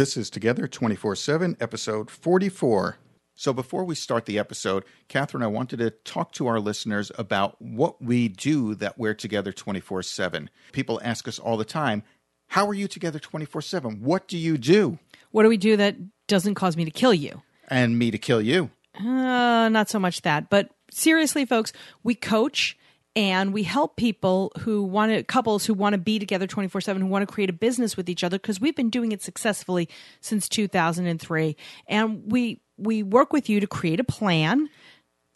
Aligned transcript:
This 0.00 0.16
is 0.16 0.30
Together 0.30 0.66
24 0.66 1.14
7, 1.14 1.58
episode 1.60 2.10
44. 2.10 2.96
So, 3.34 3.52
before 3.52 3.84
we 3.84 3.94
start 3.94 4.24
the 4.24 4.38
episode, 4.38 4.82
Catherine, 5.08 5.42
I 5.42 5.48
wanted 5.48 5.80
to 5.80 5.90
talk 5.90 6.32
to 6.32 6.46
our 6.46 6.58
listeners 6.58 7.12
about 7.18 7.60
what 7.60 8.00
we 8.00 8.28
do 8.28 8.74
that 8.76 8.96
we're 8.96 9.12
together 9.12 9.52
24 9.52 10.02
7. 10.02 10.48
People 10.72 11.02
ask 11.04 11.28
us 11.28 11.38
all 11.38 11.58
the 11.58 11.66
time, 11.66 12.02
How 12.46 12.66
are 12.66 12.72
you 12.72 12.88
together 12.88 13.18
24 13.18 13.60
7? 13.60 14.00
What 14.00 14.26
do 14.26 14.38
you 14.38 14.56
do? 14.56 14.98
What 15.32 15.42
do 15.42 15.50
we 15.50 15.58
do 15.58 15.76
that 15.76 15.96
doesn't 16.28 16.54
cause 16.54 16.78
me 16.78 16.86
to 16.86 16.90
kill 16.90 17.12
you? 17.12 17.42
And 17.68 17.98
me 17.98 18.10
to 18.10 18.16
kill 18.16 18.40
you. 18.40 18.70
Uh, 18.98 19.68
not 19.68 19.90
so 19.90 19.98
much 19.98 20.22
that. 20.22 20.48
But 20.48 20.70
seriously, 20.90 21.44
folks, 21.44 21.74
we 22.02 22.14
coach 22.14 22.78
and 23.16 23.52
we 23.52 23.62
help 23.62 23.96
people 23.96 24.52
who 24.60 24.82
want 24.82 25.12
to, 25.12 25.22
couples 25.22 25.66
who 25.66 25.74
want 25.74 25.94
to 25.94 25.98
be 25.98 26.18
together 26.18 26.46
24 26.46 26.80
7, 26.80 27.02
who 27.02 27.08
want 27.08 27.26
to 27.26 27.32
create 27.32 27.50
a 27.50 27.54
business 27.54 27.96
with 27.96 28.08
each 28.08 28.22
other 28.22 28.38
because 28.38 28.60
we've 28.60 28.76
been 28.76 28.90
doing 28.90 29.12
it 29.12 29.22
successfully 29.22 29.88
since 30.20 30.48
2003. 30.48 31.56
And 31.88 32.22
we, 32.30 32.60
we 32.76 33.02
work 33.02 33.32
with 33.32 33.48
you 33.48 33.60
to 33.60 33.66
create 33.66 34.00
a 34.00 34.04
plan, 34.04 34.68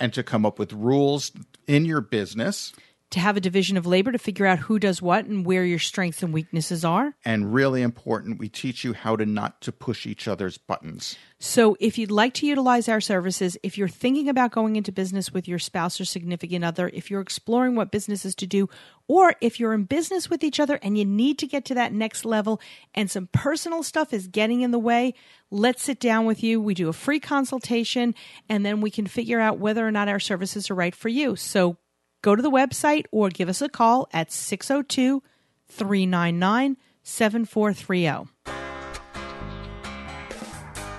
And 0.00 0.12
to 0.14 0.22
come 0.22 0.46
up 0.46 0.58
with 0.58 0.72
rules 0.72 1.32
in 1.66 1.84
your 1.84 2.00
business. 2.00 2.72
To 3.14 3.20
have 3.20 3.36
a 3.36 3.40
division 3.40 3.76
of 3.76 3.86
labor, 3.86 4.10
to 4.10 4.18
figure 4.18 4.44
out 4.44 4.58
who 4.58 4.78
does 4.80 5.00
what 5.00 5.24
and 5.24 5.46
where 5.46 5.64
your 5.64 5.78
strengths 5.78 6.22
and 6.22 6.34
weaknesses 6.34 6.84
are. 6.84 7.14
And 7.24 7.54
really 7.54 7.80
important, 7.80 8.40
we 8.40 8.48
teach 8.48 8.82
you 8.82 8.92
how 8.92 9.14
to 9.14 9.24
not 9.24 9.60
to 9.62 9.72
push 9.72 10.04
each 10.04 10.26
other's 10.26 10.58
buttons. 10.58 11.16
So, 11.38 11.76
if 11.78 11.96
you'd 11.96 12.10
like 12.10 12.34
to 12.34 12.46
utilize 12.46 12.88
our 12.88 13.00
services, 13.00 13.56
if 13.62 13.78
you're 13.78 13.86
thinking 13.86 14.28
about 14.28 14.50
going 14.50 14.74
into 14.74 14.90
business 14.90 15.32
with 15.32 15.46
your 15.46 15.60
spouse 15.60 16.00
or 16.00 16.04
significant 16.04 16.64
other, 16.64 16.90
if 16.92 17.08
you're 17.08 17.20
exploring 17.20 17.76
what 17.76 17.92
businesses 17.92 18.34
to 18.36 18.46
do, 18.46 18.68
or 19.06 19.34
if 19.40 19.60
you're 19.60 19.74
in 19.74 19.84
business 19.84 20.28
with 20.28 20.42
each 20.42 20.58
other 20.58 20.80
and 20.82 20.98
you 20.98 21.04
need 21.04 21.38
to 21.38 21.46
get 21.46 21.64
to 21.66 21.74
that 21.74 21.92
next 21.92 22.24
level 22.24 22.60
and 22.94 23.10
some 23.10 23.28
personal 23.32 23.82
stuff 23.82 24.12
is 24.12 24.26
getting 24.26 24.62
in 24.62 24.70
the 24.72 24.78
way, 24.78 25.14
let's 25.50 25.82
sit 25.82 26.00
down 26.00 26.24
with 26.26 26.42
you. 26.42 26.60
We 26.60 26.74
do 26.74 26.88
a 26.88 26.94
free 26.94 27.20
consultation 27.20 28.14
and 28.48 28.64
then 28.66 28.80
we 28.80 28.90
can 28.90 29.06
figure 29.06 29.40
out 29.40 29.58
whether 29.58 29.86
or 29.86 29.92
not 29.92 30.08
our 30.08 30.20
services 30.20 30.70
are 30.70 30.74
right 30.74 30.94
for 30.94 31.08
you. 31.08 31.36
So, 31.36 31.76
go 32.24 32.34
to 32.34 32.42
the 32.42 32.50
website 32.50 33.04
or 33.12 33.28
give 33.28 33.50
us 33.50 33.60
a 33.60 33.68
call 33.68 34.08
at 34.12 34.32
602 34.32 35.22
399 35.68 36.76
7430. 37.02 38.30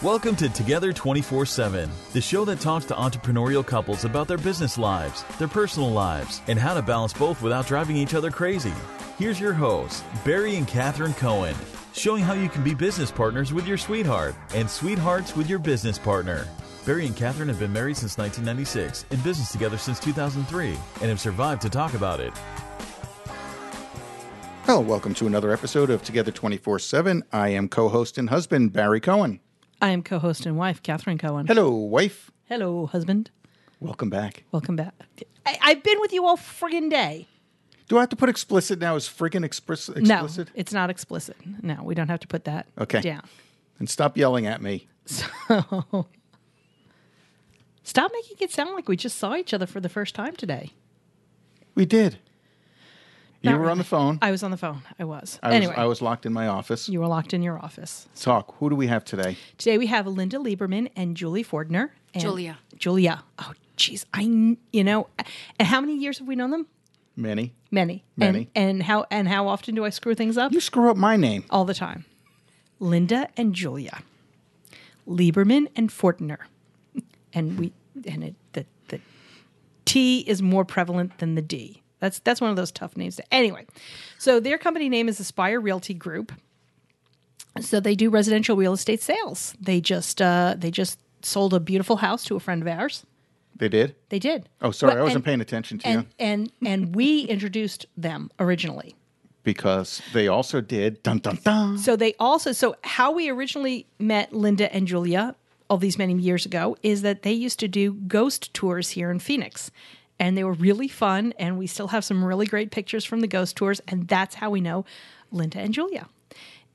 Welcome 0.04 0.36
to 0.36 0.50
Together 0.50 0.94
24 0.94 1.48
7, 1.48 1.90
the 2.14 2.22
show 2.22 2.46
that 2.46 2.60
talks 2.60 2.86
to 2.86 2.94
entrepreneurial 2.94 3.66
couples 3.66 4.06
about 4.06 4.28
their 4.28 4.38
business 4.38 4.78
lives, 4.78 5.24
their 5.40 5.48
personal 5.48 5.90
lives, 5.90 6.42
and 6.48 6.60
how 6.60 6.76
to 6.76 6.84
balance 6.84 7.14
both 7.14 7.42
without 7.42 7.66
driving 7.66 7.98
each 7.98 8.14
other 8.14 8.30
crazy. 8.30 8.74
Here's 9.18 9.40
your 9.40 9.54
hosts, 9.54 10.04
Barry 10.24 10.58
and 10.58 10.68
Catherine 10.68 11.16
Cohen, 11.16 11.56
showing 11.94 12.24
how 12.24 12.34
you 12.34 12.50
can 12.50 12.64
be 12.64 12.76
business 12.76 13.10
partners 13.10 13.52
with 13.52 13.66
your 13.66 13.78
sweetheart 13.78 14.36
and 14.54 14.70
sweethearts 14.70 15.36
with 15.36 15.50
your 15.50 15.60
business 15.60 15.98
partner. 15.98 16.46
Barry 16.86 17.08
and 17.08 17.16
Catherine 17.16 17.48
have 17.50 17.58
been 17.58 17.74
married 17.74 17.98
since 17.98 18.16
1996, 18.18 19.06
in 19.10 19.20
business 19.22 19.52
together 19.52 19.76
since 19.78 20.00
2003, 20.00 20.68
and 21.02 21.10
have 21.10 21.20
survived 21.20 21.62
to 21.64 21.70
talk 21.70 21.96
about 21.96 22.20
it. 22.20 22.32
Hello, 24.66 24.82
welcome 24.82 25.14
to 25.16 25.26
another 25.26 25.52
episode 25.52 25.90
of 25.90 26.04
Together 26.04 26.32
24 26.32 26.78
7. 26.80 27.24
I 27.34 27.50
am 27.50 27.70
co 27.70 27.90
host 27.90 28.20
and 28.20 28.30
husband 28.30 28.72
Barry 28.72 29.00
Cohen. 29.00 29.40
I 29.82 29.90
am 29.90 30.04
co 30.04 30.20
host 30.20 30.46
and 30.46 30.58
wife, 30.58 30.84
Catherine 30.84 31.18
Cohen. 31.18 31.48
Hello, 31.48 31.72
wife. 31.72 32.30
Hello, 32.46 32.86
husband. 32.86 33.32
Welcome 33.80 34.12
back. 34.12 34.44
Welcome 34.52 34.76
back. 34.76 34.94
I, 35.46 35.58
I've 35.62 35.84
been 35.84 36.00
with 36.00 36.14
you 36.14 36.26
all 36.26 36.38
friggin' 36.38 36.90
day. 36.92 37.28
Do 37.88 37.98
I 37.98 38.02
have 38.02 38.10
to 38.10 38.16
put 38.16 38.30
explicit 38.30 38.78
now? 38.80 38.96
Is 38.96 39.06
friggin' 39.08 39.44
explicit? 39.44 39.98
No, 40.04 40.28
it's 40.54 40.72
not 40.74 40.92
explicit. 40.92 41.36
No, 41.64 41.82
we 41.84 41.96
don't 41.96 42.10
have 42.10 42.20
to 42.20 42.28
put 42.28 42.46
that 42.46 42.68
Okay. 42.80 43.02
down. 43.02 43.24
And 43.80 43.90
stop 43.90 44.18
yelling 44.18 44.46
at 44.46 44.62
me. 44.62 44.88
Stop 47.86 48.12
making 48.12 48.38
it 48.40 48.52
sound 48.52 48.74
like 48.74 48.90
we 48.90 48.98
just 48.98 49.18
saw 49.18 49.36
each 49.36 49.54
other 49.54 49.68
for 49.68 49.80
the 49.80 49.88
first 49.88 50.16
time 50.16 50.36
today. 50.36 50.74
We 51.76 51.86
did. 51.86 52.18
You 53.42 53.52
Not 53.52 53.60
were 53.60 53.70
on 53.70 53.78
the 53.78 53.84
phone. 53.84 54.18
I 54.24 54.32
was 54.32 54.42
on 54.42 54.50
the 54.50 54.58
phone. 54.58 54.82
I 54.98 55.04
was. 55.04 55.40
I 55.44 55.54
anyway, 55.54 55.74
was, 55.74 55.78
I 55.80 55.86
was 55.86 56.02
locked 56.02 56.26
in 56.26 56.34
my 56.34 56.48
office. 56.48 56.90
you 56.90 57.00
were 57.00 57.06
locked 57.08 57.32
in 57.32 57.44
your 57.44 57.60
office. 57.64 58.08
Talk. 58.20 58.56
Who 58.58 58.72
do 58.72 58.76
we 58.76 58.88
have 58.88 59.06
today? 59.06 59.38
Today 59.60 59.78
we 59.78 59.86
have 59.86 60.08
Linda 60.08 60.38
Lieberman 60.38 60.90
and 60.96 61.16
Julie 61.16 61.44
Fordner. 61.44 61.92
And 62.16 62.24
Julia. 62.24 62.58
Julia. 62.76 63.24
Oh, 63.38 63.54
jeez. 63.78 64.04
I, 64.16 64.22
you 64.74 64.84
know, 64.84 65.08
and 65.60 65.68
how 65.68 65.80
many 65.80 65.96
years 65.96 66.18
have 66.18 66.28
we 66.28 66.36
known 66.36 66.50
them? 66.50 66.66
Many. 67.16 67.54
Many. 67.70 68.04
Many. 68.18 68.50
And, 68.56 68.70
and 68.70 68.84
how 68.84 69.06
and 69.12 69.28
how 69.28 69.48
often 69.48 69.76
do 69.76 69.86
I 69.86 69.90
screw 69.92 70.16
things 70.16 70.40
up? 70.40 70.52
You 70.52 70.60
screw 70.60 70.90
up 70.90 70.98
my 70.98 71.16
name. 71.16 71.46
all 71.52 71.66
the 71.66 71.76
time. 71.76 72.06
Linda 72.80 73.30
and 73.38 73.54
Julia, 73.54 74.00
Lieberman 75.08 75.68
and 75.76 75.90
Fortner, 75.92 76.40
and 77.36 77.60
we 77.60 77.72
and 78.08 78.24
it, 78.24 78.36
the 78.54 78.66
the 78.88 79.00
T 79.86 80.22
is 80.22 80.42
more 80.42 80.66
prevalent 80.66 81.20
than 81.20 81.36
the 81.36 81.42
D. 81.42 81.84
That's 82.00 82.20
that's 82.20 82.42
one 82.42 82.50
of 82.50 82.56
those 82.56 82.72
tough 82.72 82.98
names. 82.98 83.20
Anyway, 83.32 83.66
so 84.18 84.40
their 84.40 84.58
company 84.58 84.90
name 84.90 85.08
is 85.08 85.20
Aspire 85.20 85.60
Realty 85.62 85.94
Group. 85.94 86.32
So 87.62 87.80
they 87.80 87.96
do 87.96 88.10
residential 88.10 88.58
real 88.58 88.74
estate 88.74 89.02
sales. 89.02 89.54
They 89.62 89.80
just 89.80 90.22
uh, 90.22 90.56
they 90.58 90.72
just 90.72 91.00
sold 91.22 91.54
a 91.54 91.60
beautiful 91.60 91.98
house 91.98 92.24
to 92.26 92.36
a 92.36 92.40
friend 92.40 92.62
of 92.62 92.68
ours. 92.68 93.06
They 93.58 93.70
did? 93.70 93.96
They 94.10 94.20
did. 94.20 94.50
Oh, 94.62 94.72
sorry. 94.72 94.94
Well, 94.96 95.00
I 95.00 95.04
wasn't 95.04 95.16
and- 95.18 95.26
paying 95.26 95.42
attention 95.42 95.80
to 95.80 95.88
And 95.88 96.02
you 96.04 96.08
and 96.20 96.52
and 96.66 96.96
we 96.96 97.22
introduced 97.22 97.86
them 97.96 98.30
originally. 98.40 98.96
because 99.44 100.02
they 100.14 100.28
also 100.28 100.60
did. 100.60 101.02
Dun, 101.04 101.20
dun, 101.20 101.38
dun. 101.44 101.78
So 101.78 101.96
they 101.96 102.14
also 102.20 102.52
so 102.52 102.76
how 102.84 103.12
we 103.14 103.30
originally 103.30 103.88
met 104.00 104.34
Linda 104.34 104.74
and 104.76 104.86
Julia 104.88 105.36
all 105.70 105.78
these 105.78 105.98
many 105.98 106.14
years 106.14 106.46
ago 106.46 106.78
is 106.84 107.02
that 107.02 107.24
they 107.24 107.34
used 107.34 107.60
to 107.60 107.68
do 107.68 107.94
ghost 107.94 108.54
tours 108.54 108.90
here 108.90 109.12
in 109.12 109.20
Phoenix. 109.20 109.72
And 110.18 110.38
they 110.38 110.44
were 110.44 110.54
really 110.54 110.88
fun 110.88 111.34
and 111.38 111.58
we 111.58 111.68
still 111.68 111.90
have 111.90 112.06
some 112.06 112.24
really 112.24 112.46
great 112.46 112.72
pictures 112.72 113.04
from 113.04 113.20
the 113.20 113.28
ghost 113.28 113.56
tours 113.58 113.82
and 113.88 114.08
that's 114.08 114.36
how 114.36 114.50
we 114.50 114.62
know 114.62 114.86
Linda 115.32 115.60
and 115.60 115.74
Julia. 115.74 116.08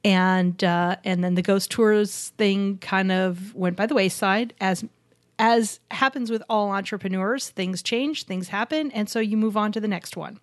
And 0.04 0.62
uh, 0.64 0.96
and 1.04 1.22
then 1.22 1.34
the 1.34 1.42
ghost 1.42 1.70
tours 1.70 2.30
thing 2.38 2.78
kind 2.78 3.12
of 3.12 3.54
went 3.54 3.76
by 3.76 3.86
the 3.86 3.94
wayside 3.94 4.54
as 4.60 4.84
as 5.38 5.80
happens 5.90 6.30
with 6.30 6.42
all 6.50 6.70
entrepreneurs, 6.70 7.48
things 7.48 7.82
change, 7.82 8.24
things 8.24 8.48
happen, 8.48 8.90
and 8.90 9.08
so 9.08 9.20
you 9.20 9.38
move 9.38 9.56
on 9.56 9.72
to 9.72 9.80
the 9.80 9.88
next 9.88 10.16
one. 10.16 10.38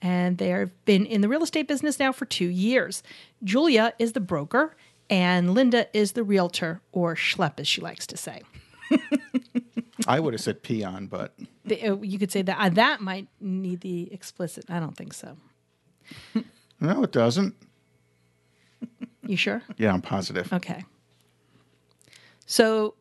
And 0.00 0.38
they've 0.38 0.70
been 0.86 1.04
in 1.04 1.20
the 1.20 1.28
real 1.28 1.42
estate 1.42 1.68
business 1.68 1.98
now 1.98 2.10
for 2.10 2.24
two 2.24 2.48
years. 2.48 3.02
Julia 3.44 3.92
is 3.98 4.12
the 4.12 4.20
broker, 4.20 4.74
and 5.10 5.52
Linda 5.52 5.86
is 5.96 6.12
the 6.12 6.22
realtor, 6.24 6.80
or 6.92 7.14
schlep, 7.16 7.60
as 7.60 7.68
she 7.68 7.80
likes 7.82 8.06
to 8.06 8.16
say. 8.16 8.42
I 10.06 10.18
would 10.20 10.32
have 10.32 10.40
said 10.40 10.62
peon, 10.62 11.06
but 11.08 11.34
The- 11.64 11.88
uh, 11.88 11.96
You 11.96 12.18
could 12.18 12.32
say 12.32 12.40
that 12.42 12.56
uh, 12.58 12.68
that 12.70 13.00
might 13.02 13.28
need 13.40 13.80
the 13.82 14.10
explicit. 14.12 14.64
I 14.70 14.80
don't 14.80 14.96
think 14.96 15.12
so. 15.12 15.36
no, 16.80 17.02
it 17.02 17.12
doesn't. 17.12 17.54
You 19.26 19.36
sure? 19.36 19.62
Yeah, 19.76 19.92
I'm 19.92 20.00
positive. 20.02 20.50
Okay. 20.52 20.84
So 22.46 22.94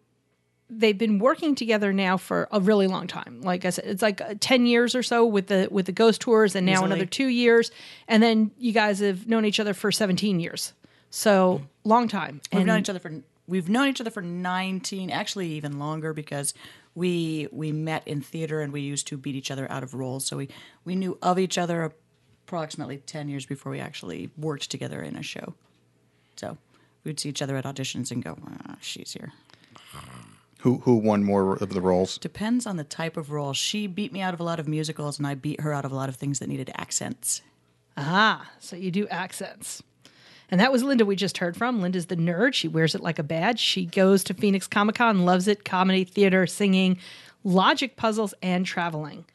they've 0.70 0.98
been 0.98 1.18
working 1.18 1.56
together 1.56 1.92
now 1.94 2.18
for 2.18 2.48
a 2.52 2.60
really 2.60 2.86
long 2.88 3.08
time. 3.08 3.42
Like 3.42 3.66
I 3.66 3.72
said, 3.72 3.86
it's 3.86 4.02
like 4.04 4.22
uh, 4.22 4.36
10 4.40 4.66
years 4.68 4.94
or 4.94 5.02
so 5.02 5.26
with 5.26 5.48
the 5.48 5.68
with 5.72 5.86
the 5.88 5.92
ghost 5.92 6.22
tours 6.22 6.56
and 6.56 6.66
now 6.66 6.74
Easily. 6.74 6.86
another 6.88 7.06
2 7.06 7.26
years 7.28 7.72
and 8.08 8.22
then 8.22 8.52
you 8.60 8.72
guys 8.74 9.00
have 9.00 9.28
known 9.28 9.46
each 9.46 9.60
other 9.60 9.74
for 9.74 9.92
17 9.92 10.40
years. 10.40 10.74
So 11.10 11.62
long 11.84 12.08
time. 12.08 12.42
We've 12.52 12.60
And 12.60 12.68
known 12.68 12.80
each 12.80 12.90
other 12.90 13.00
for 13.00 13.22
we've 13.48 13.68
known 13.68 13.88
each 13.88 14.00
other 14.00 14.12
for 14.12 14.22
19, 14.22 15.10
actually 15.10 15.48
even 15.54 15.80
longer 15.80 16.14
because 16.14 16.54
we 16.96 17.48
we 17.52 17.72
met 17.72 18.08
in 18.08 18.22
theater 18.22 18.62
and 18.62 18.72
we 18.72 18.82
used 18.82 19.08
to 19.08 19.18
beat 19.18 19.36
each 19.36 19.52
other 19.52 19.70
out 19.72 19.84
of 19.84 19.94
roles. 19.94 20.26
So 20.26 20.38
we 20.38 20.50
we 20.86 20.96
knew 20.96 21.18
of 21.22 21.40
each 21.40 21.58
other 21.58 21.92
approximately 22.46 22.98
10 22.98 23.30
years 23.30 23.46
before 23.46 23.72
we 23.72 23.80
actually 23.80 24.32
worked 24.38 24.72
together 24.72 25.02
in 25.02 25.16
a 25.16 25.24
show. 25.24 25.54
So 26.36 26.58
we'd 27.04 27.20
see 27.20 27.30
each 27.30 27.42
other 27.42 27.58
at 27.58 27.66
auditions 27.66 28.12
and 28.12 28.24
go, 28.24 28.38
ah, 28.48 28.76
she's 28.82 29.14
here. 29.14 29.34
Who 30.62 30.80
who 30.80 30.96
won 30.96 31.24
more 31.24 31.56
of 31.56 31.70
the 31.70 31.82
roles? 31.82 32.18
Depends 32.18 32.66
on 32.66 32.78
the 32.78 32.84
type 32.84 33.18
of 33.18 33.32
role. 33.32 33.54
She 33.54 33.88
beat 33.88 34.12
me 34.12 34.22
out 34.22 34.34
of 34.34 34.40
a 34.40 34.44
lot 34.44 34.60
of 34.60 34.68
musicals 34.68 35.18
and 35.18 35.26
I 35.26 35.36
beat 35.36 35.62
her 35.62 35.74
out 35.74 35.86
of 35.86 35.92
a 35.92 35.96
lot 35.96 36.10
of 36.10 36.16
things 36.16 36.40
that 36.40 36.50
needed 36.50 36.72
accents. 36.76 37.42
Ah, 37.96 38.52
so 38.60 38.76
you 38.76 38.92
do 38.92 39.08
accents. 39.08 39.84
And 40.52 40.60
that 40.60 40.72
was 40.72 40.84
Linda 40.84 41.06
we 41.06 41.16
just 41.16 41.38
heard 41.38 41.56
from. 41.56 41.82
Linda's 41.82 42.08
the 42.08 42.16
nerd. 42.16 42.54
She 42.54 42.68
wears 42.68 42.96
it 42.96 43.02
like 43.02 43.20
a 43.20 43.24
badge. 43.24 43.60
She 43.60 43.86
goes 43.86 44.24
to 44.26 44.34
Phoenix 44.34 44.68
Comic 44.68 44.96
Con, 44.96 45.26
loves 45.26 45.48
it, 45.48 45.64
comedy, 45.64 46.04
theater, 46.04 46.48
singing, 46.48 46.98
logic 47.44 47.96
puzzles, 47.96 48.34
and 48.42 48.66
traveling. 48.66 49.26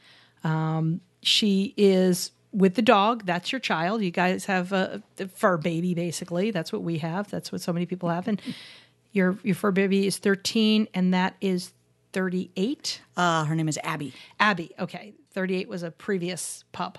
Um, 0.43 1.00
she 1.22 1.72
is 1.76 2.32
with 2.52 2.75
the 2.75 2.82
dog. 2.82 3.26
That's 3.26 3.52
your 3.52 3.61
child. 3.61 4.02
You 4.02 4.11
guys 4.11 4.44
have 4.46 4.72
a, 4.72 5.02
a 5.19 5.28
fur 5.28 5.56
baby, 5.56 5.94
basically. 5.94 6.50
That's 6.50 6.72
what 6.72 6.82
we 6.82 6.99
have. 6.99 7.31
That's 7.31 7.50
what 7.52 7.61
so 7.61 7.72
many 7.72 7.87
people 7.87 8.08
have. 8.08 8.28
And 8.28 8.40
your 9.12 9.38
your 9.43 9.55
fur 9.55 9.70
baby 9.70 10.06
is 10.06 10.19
13, 10.19 10.88
and 10.94 11.14
that 11.14 11.37
is 11.40 11.72
38. 12.12 13.00
Uh, 13.16 13.44
her 13.44 13.55
name 13.55 13.69
is 13.69 13.78
Abby. 13.82 14.12
Abby. 14.38 14.70
Okay, 14.78 15.14
38 15.32 15.69
was 15.69 15.82
a 15.82 15.90
previous 15.90 16.64
pup. 16.72 16.99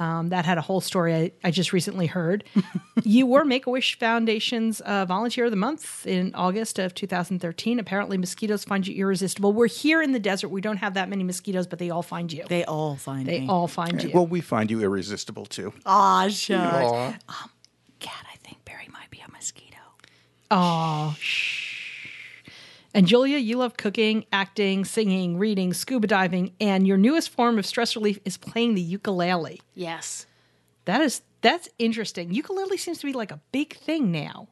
Um, 0.00 0.30
that 0.30 0.46
had 0.46 0.56
a 0.56 0.62
whole 0.62 0.80
story 0.80 1.14
I, 1.14 1.32
I 1.44 1.50
just 1.50 1.72
recently 1.74 2.06
heard. 2.06 2.42
you 3.04 3.26
were 3.26 3.44
Make 3.44 3.66
a 3.66 3.70
Wish 3.70 3.98
Foundation's 3.98 4.80
uh, 4.80 5.04
Volunteer 5.04 5.44
of 5.44 5.50
the 5.50 5.56
Month 5.58 6.06
in 6.06 6.34
August 6.34 6.78
of 6.78 6.94
2013. 6.94 7.78
Apparently, 7.78 8.16
mosquitoes 8.16 8.64
find 8.64 8.86
you 8.86 8.94
irresistible. 8.96 9.52
We're 9.52 9.68
here 9.68 10.00
in 10.00 10.12
the 10.12 10.18
desert. 10.18 10.48
We 10.48 10.62
don't 10.62 10.78
have 10.78 10.94
that 10.94 11.10
many 11.10 11.22
mosquitoes, 11.22 11.66
but 11.66 11.78
they 11.78 11.90
all 11.90 12.02
find 12.02 12.32
you. 12.32 12.44
They 12.48 12.64
all 12.64 12.96
find 12.96 13.26
They 13.26 13.40
me. 13.40 13.48
all 13.48 13.68
find 13.68 14.02
you. 14.02 14.10
Well, 14.14 14.26
we 14.26 14.40
find 14.40 14.70
you 14.70 14.80
irresistible 14.82 15.44
too. 15.44 15.72
Aw, 15.84 16.28
shucks. 16.28 17.18
Um, 17.28 17.50
Cat, 17.98 18.24
I 18.32 18.36
think 18.38 18.64
Barry 18.64 18.88
might 18.90 19.10
be 19.10 19.20
a 19.26 19.30
mosquito. 19.30 19.76
Oh, 20.50 21.14
shh. 21.20 21.59
And 22.92 23.06
Julia, 23.06 23.38
you 23.38 23.56
love 23.56 23.76
cooking, 23.76 24.24
acting, 24.32 24.84
singing, 24.84 25.38
reading, 25.38 25.72
scuba 25.72 26.08
diving, 26.08 26.54
and 26.60 26.86
your 26.86 26.96
newest 26.96 27.30
form 27.30 27.58
of 27.58 27.66
stress 27.66 27.94
relief 27.94 28.18
is 28.24 28.36
playing 28.36 28.74
the 28.74 28.82
ukulele. 28.82 29.60
Yes. 29.74 30.26
That 30.86 31.00
is 31.00 31.22
that's 31.40 31.68
interesting. 31.78 32.32
Ukulele 32.32 32.76
seems 32.76 32.98
to 32.98 33.06
be 33.06 33.12
like 33.12 33.30
a 33.30 33.40
big 33.52 33.76
thing 33.76 34.10
now. 34.10 34.48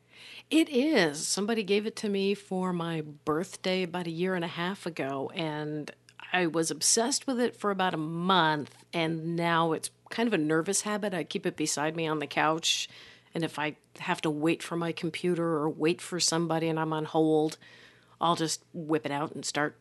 It 0.50 0.68
is. 0.70 1.26
Somebody 1.26 1.62
gave 1.62 1.84
it 1.86 1.96
to 1.96 2.08
me 2.08 2.34
for 2.34 2.72
my 2.72 3.02
birthday 3.24 3.82
about 3.82 4.06
a 4.06 4.10
year 4.10 4.34
and 4.34 4.44
a 4.44 4.48
half 4.48 4.86
ago, 4.86 5.30
and 5.34 5.90
I 6.32 6.46
was 6.46 6.70
obsessed 6.70 7.26
with 7.26 7.38
it 7.38 7.56
for 7.56 7.70
about 7.70 7.92
a 7.92 7.98
month, 7.98 8.74
and 8.94 9.36
now 9.36 9.72
it's 9.72 9.90
kind 10.10 10.26
of 10.26 10.32
a 10.32 10.38
nervous 10.38 10.82
habit. 10.82 11.12
I 11.12 11.24
keep 11.24 11.44
it 11.44 11.56
beside 11.56 11.96
me 11.96 12.06
on 12.06 12.18
the 12.18 12.26
couch, 12.26 12.88
and 13.34 13.44
if 13.44 13.58
I 13.58 13.76
have 13.98 14.22
to 14.22 14.30
wait 14.30 14.62
for 14.62 14.76
my 14.76 14.92
computer 14.92 15.44
or 15.44 15.68
wait 15.68 16.00
for 16.00 16.18
somebody 16.18 16.68
and 16.68 16.80
I'm 16.80 16.94
on 16.94 17.04
hold, 17.04 17.58
I'll 18.20 18.36
just 18.36 18.64
whip 18.72 19.06
it 19.06 19.12
out 19.12 19.34
and 19.34 19.44
start 19.44 19.78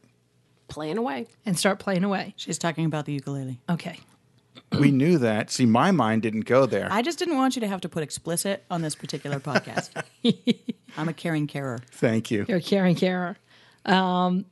playing 0.67 0.97
away. 0.97 1.27
And 1.45 1.57
start 1.57 1.79
playing 1.79 2.03
away. 2.03 2.33
She's 2.37 2.57
talking 2.57 2.85
about 2.85 3.05
the 3.05 3.13
ukulele. 3.13 3.59
Okay. 3.69 3.99
we 4.79 4.91
knew 4.91 5.17
that. 5.19 5.49
See, 5.49 5.65
my 5.65 5.91
mind 5.91 6.21
didn't 6.21 6.45
go 6.45 6.65
there. 6.65 6.87
I 6.91 7.01
just 7.01 7.19
didn't 7.19 7.35
want 7.35 7.55
you 7.55 7.61
to 7.61 7.67
have 7.67 7.81
to 7.81 7.89
put 7.89 8.03
explicit 8.03 8.63
on 8.69 8.81
this 8.81 8.95
particular 8.95 9.39
podcast. 9.39 9.89
I'm 10.97 11.09
a 11.09 11.13
caring 11.13 11.47
carer. 11.47 11.79
Thank 11.91 12.31
you. 12.31 12.45
You're 12.47 12.57
a 12.57 12.61
caring 12.61 12.95
carer. 12.95 13.37
Um, 13.85 14.45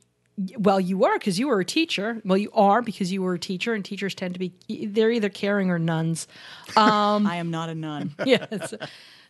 well, 0.57 0.79
you 0.79 0.97
were 0.97 1.17
because 1.17 1.39
you 1.39 1.47
were 1.47 1.59
a 1.59 1.65
teacher. 1.65 2.21
Well, 2.25 2.37
you 2.37 2.51
are 2.53 2.81
because 2.81 3.11
you 3.11 3.21
were 3.21 3.35
a 3.35 3.39
teacher, 3.39 3.73
and 3.73 3.83
teachers 3.85 4.13
tend 4.13 4.35
to 4.35 4.39
be 4.39 4.53
they're 4.87 5.11
either 5.11 5.29
caring 5.29 5.69
or 5.69 5.79
nuns. 5.79 6.27
I 6.77 7.37
am 7.37 7.51
not 7.51 7.69
a 7.69 7.75
nun. 7.75 8.13
yes, 8.25 8.73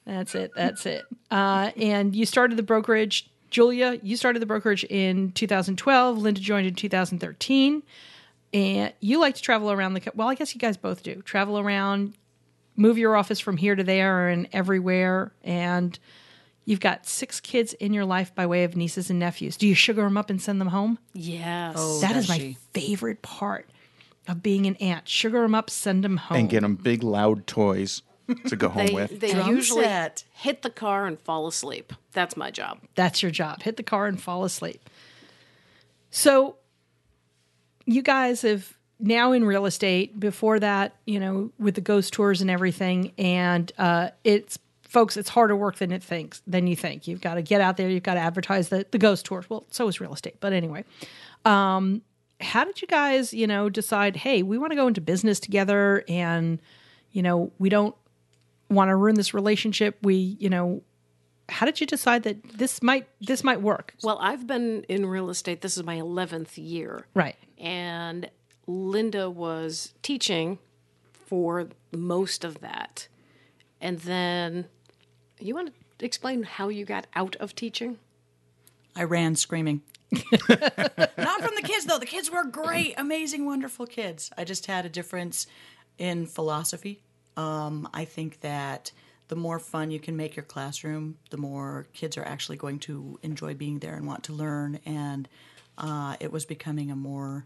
that's 0.05 0.35
it. 0.35 0.51
That's 0.55 0.85
it. 0.85 1.05
Uh, 1.29 1.71
and 1.77 2.15
you 2.15 2.25
started 2.25 2.57
the 2.57 2.63
brokerage, 2.63 3.29
Julia. 3.55 3.97
You 4.03 4.17
started 4.17 4.41
the 4.41 4.45
brokerage 4.45 4.83
in 4.83 5.31
2012. 5.31 6.17
Linda 6.17 6.41
joined 6.41 6.67
in 6.67 6.75
2013. 6.75 7.83
And 8.53 8.93
you 8.99 9.17
like 9.19 9.35
to 9.35 9.41
travel 9.41 9.71
around 9.71 9.93
the. 9.93 10.01
co- 10.01 10.11
Well, 10.13 10.27
I 10.27 10.35
guess 10.35 10.53
you 10.53 10.59
guys 10.59 10.75
both 10.75 11.03
do. 11.03 11.21
Travel 11.21 11.57
around, 11.57 12.15
move 12.75 12.97
your 12.97 13.15
office 13.15 13.39
from 13.39 13.55
here 13.55 13.73
to 13.75 13.83
there 13.83 14.27
and 14.27 14.49
everywhere, 14.51 15.31
and 15.43 15.97
you've 16.65 16.81
got 16.81 17.05
six 17.05 17.39
kids 17.39 17.71
in 17.75 17.93
your 17.93 18.03
life 18.03 18.35
by 18.35 18.45
way 18.45 18.65
of 18.65 18.75
nieces 18.75 19.09
and 19.09 19.19
nephews. 19.19 19.55
Do 19.55 19.67
you 19.67 19.73
sugar 19.75 20.03
them 20.03 20.17
up 20.17 20.29
and 20.29 20.41
send 20.41 20.59
them 20.59 20.67
home? 20.69 20.99
Yes. 21.13 21.75
Oh, 21.77 22.01
That 22.01 22.17
is 22.17 22.27
my 22.27 22.37
she? 22.37 22.57
favorite 22.73 23.21
part 23.21 23.69
of 24.27 24.43
being 24.43 24.65
an 24.65 24.75
aunt. 24.77 25.07
Sugar 25.07 25.41
them 25.41 25.55
up, 25.55 25.69
send 25.69 26.03
them 26.03 26.17
home. 26.17 26.37
And 26.39 26.49
get 26.49 26.61
them 26.61 26.75
big, 26.75 27.03
loud 27.03 27.47
toys 27.47 28.01
to 28.47 28.55
go 28.55 28.69
home 28.69 28.87
They, 28.87 28.93
with. 28.93 29.19
they 29.19 29.31
Drum 29.33 29.49
usually 29.49 29.83
set. 29.83 30.23
hit 30.31 30.61
the 30.61 30.69
car 30.69 31.05
and 31.05 31.19
fall 31.19 31.47
asleep. 31.47 31.93
That's 32.13 32.35
my 32.37 32.51
job. 32.51 32.79
That's 32.95 33.21
your 33.21 33.31
job. 33.31 33.61
Hit 33.63 33.77
the 33.77 33.83
car 33.83 34.07
and 34.07 34.21
fall 34.21 34.43
asleep. 34.43 34.89
So, 36.09 36.55
you 37.85 38.01
guys 38.01 38.41
have 38.43 38.77
now 38.99 39.31
in 39.31 39.43
real 39.45 39.65
estate. 39.65 40.19
Before 40.19 40.59
that, 40.59 40.95
you 41.05 41.19
know, 41.19 41.51
with 41.59 41.75
the 41.75 41.81
ghost 41.81 42.13
tours 42.13 42.41
and 42.41 42.49
everything, 42.49 43.11
and 43.17 43.71
uh, 43.77 44.09
it's 44.23 44.57
folks, 44.83 45.17
it's 45.17 45.29
harder 45.29 45.55
work 45.55 45.75
than 45.75 45.91
it 45.91 46.01
thinks 46.01 46.41
than 46.47 46.67
you 46.67 46.75
think. 46.75 47.07
You've 47.07 47.21
got 47.21 47.35
to 47.35 47.41
get 47.41 47.59
out 47.61 47.77
there. 47.77 47.89
You've 47.89 48.03
got 48.03 48.13
to 48.15 48.21
advertise 48.21 48.69
the 48.69 48.85
the 48.91 48.97
ghost 48.97 49.25
tours. 49.25 49.49
Well, 49.49 49.65
so 49.69 49.87
is 49.87 49.99
real 49.99 50.13
estate, 50.13 50.37
but 50.39 50.53
anyway. 50.53 50.85
Um, 51.43 52.01
how 52.41 52.63
did 52.65 52.81
you 52.81 52.87
guys, 52.87 53.33
you 53.33 53.45
know, 53.47 53.69
decide? 53.69 54.15
Hey, 54.15 54.41
we 54.41 54.57
want 54.57 54.71
to 54.71 54.75
go 54.75 54.87
into 54.87 55.01
business 55.01 55.39
together, 55.39 56.03
and 56.07 56.59
you 57.11 57.21
know, 57.21 57.51
we 57.59 57.69
don't 57.69 57.95
want 58.69 58.89
to 58.89 58.95
ruin 58.95 59.15
this 59.15 59.33
relationship. 59.33 59.97
We, 60.01 60.37
you 60.39 60.49
know, 60.49 60.83
how 61.49 61.65
did 61.65 61.79
you 61.79 61.87
decide 61.87 62.23
that 62.23 62.43
this 62.43 62.81
might 62.81 63.07
this 63.21 63.43
might 63.43 63.61
work? 63.61 63.93
Well, 64.03 64.17
I've 64.19 64.47
been 64.47 64.83
in 64.89 65.05
real 65.05 65.29
estate. 65.29 65.61
This 65.61 65.77
is 65.77 65.83
my 65.83 65.97
11th 65.97 66.51
year. 66.55 67.05
Right. 67.13 67.35
And 67.57 68.29
Linda 68.67 69.29
was 69.29 69.93
teaching 70.01 70.59
for 71.11 71.69
most 71.91 72.43
of 72.43 72.61
that. 72.61 73.07
And 73.81 73.99
then 73.99 74.65
you 75.39 75.53
want 75.53 75.73
to 75.99 76.05
explain 76.05 76.43
how 76.43 76.69
you 76.69 76.85
got 76.85 77.07
out 77.15 77.35
of 77.37 77.55
teaching? 77.55 77.99
I 78.95 79.03
ran 79.03 79.35
screaming. 79.35 79.81
Not 80.11 81.41
from 81.41 81.55
the 81.55 81.63
kids, 81.63 81.85
though. 81.85 81.99
The 81.99 82.05
kids 82.05 82.31
were 82.31 82.45
great, 82.45 82.93
amazing, 82.97 83.45
wonderful 83.45 83.85
kids. 83.85 84.31
I 84.37 84.43
just 84.43 84.67
had 84.67 84.85
a 84.85 84.89
difference 84.89 85.47
in 85.97 86.25
philosophy. 86.25 87.01
Um, 87.37 87.89
I 87.93 88.05
think 88.05 88.41
that 88.41 88.91
the 89.27 89.35
more 89.35 89.59
fun 89.59 89.91
you 89.91 89.99
can 89.99 90.15
make 90.15 90.35
your 90.35 90.45
classroom, 90.45 91.17
the 91.31 91.37
more 91.37 91.87
kids 91.93 92.17
are 92.17 92.25
actually 92.25 92.57
going 92.57 92.79
to 92.79 93.19
enjoy 93.23 93.53
being 93.55 93.79
there 93.79 93.95
and 93.95 94.05
want 94.05 94.23
to 94.25 94.33
learn. 94.33 94.79
And 94.85 95.27
uh, 95.77 96.15
it 96.19 96.31
was 96.31 96.45
becoming 96.45 96.91
a 96.91 96.95
more 96.95 97.45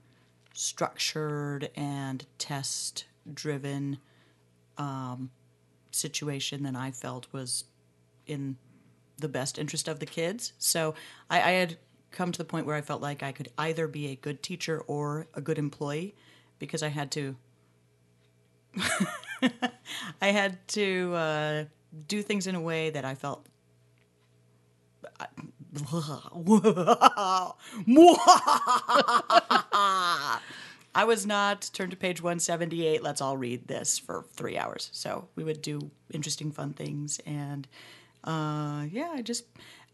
structured 0.54 1.70
and 1.76 2.26
test 2.38 3.06
driven 3.34 3.98
um, 4.78 5.32
situation 5.92 6.64
than 6.64 6.76
I 6.76 6.92
felt 6.92 7.28
was 7.32 7.66
in 8.28 8.58
the 9.18 9.30
best 9.30 9.58
interest 9.58 9.88
of 9.88 10.00
the 10.00 10.06
kids. 10.06 10.54
So 10.58 10.96
I, 11.30 11.42
I 11.42 11.52
had 11.52 11.78
come 12.12 12.32
to 12.32 12.38
the 12.38 12.46
point 12.46 12.66
where 12.66 12.76
I 12.76 12.82
felt 12.82 13.02
like 13.02 13.24
I 13.24 13.32
could 13.32 13.50
either 13.58 13.88
be 13.88 14.08
a 14.08 14.16
good 14.16 14.42
teacher 14.42 14.82
or 14.82 15.28
a 15.34 15.42
good 15.42 15.58
employee 15.58 16.16
because 16.58 16.84
I 16.84 16.90
had 16.90 17.12
to. 17.12 17.36
I 20.22 20.28
had 20.28 20.68
to 20.70 21.14
uh, 21.16 21.64
do 22.08 22.22
things 22.22 22.48
in 22.48 22.56
a 22.56 22.62
way 22.62 22.90
that 22.90 23.06
I 23.06 23.16
felt. 23.16 23.48
I 30.96 31.04
was 31.06 31.26
not 31.26 31.70
turn 31.74 31.90
to 31.90 31.96
page 31.96 32.22
178. 32.22 33.04
Let's 33.04 33.22
all 33.22 33.38
read 33.38 33.68
this 33.68 33.98
for 33.98 34.26
three 34.34 34.58
hours. 34.58 34.90
So 34.92 35.28
we 35.36 35.44
would 35.44 35.62
do 35.62 35.92
interesting, 36.12 36.52
fun 36.52 36.74
things, 36.74 37.20
and 37.26 37.68
uh, 38.24 38.86
yeah, 38.90 39.12
I 39.14 39.22
just 39.22 39.46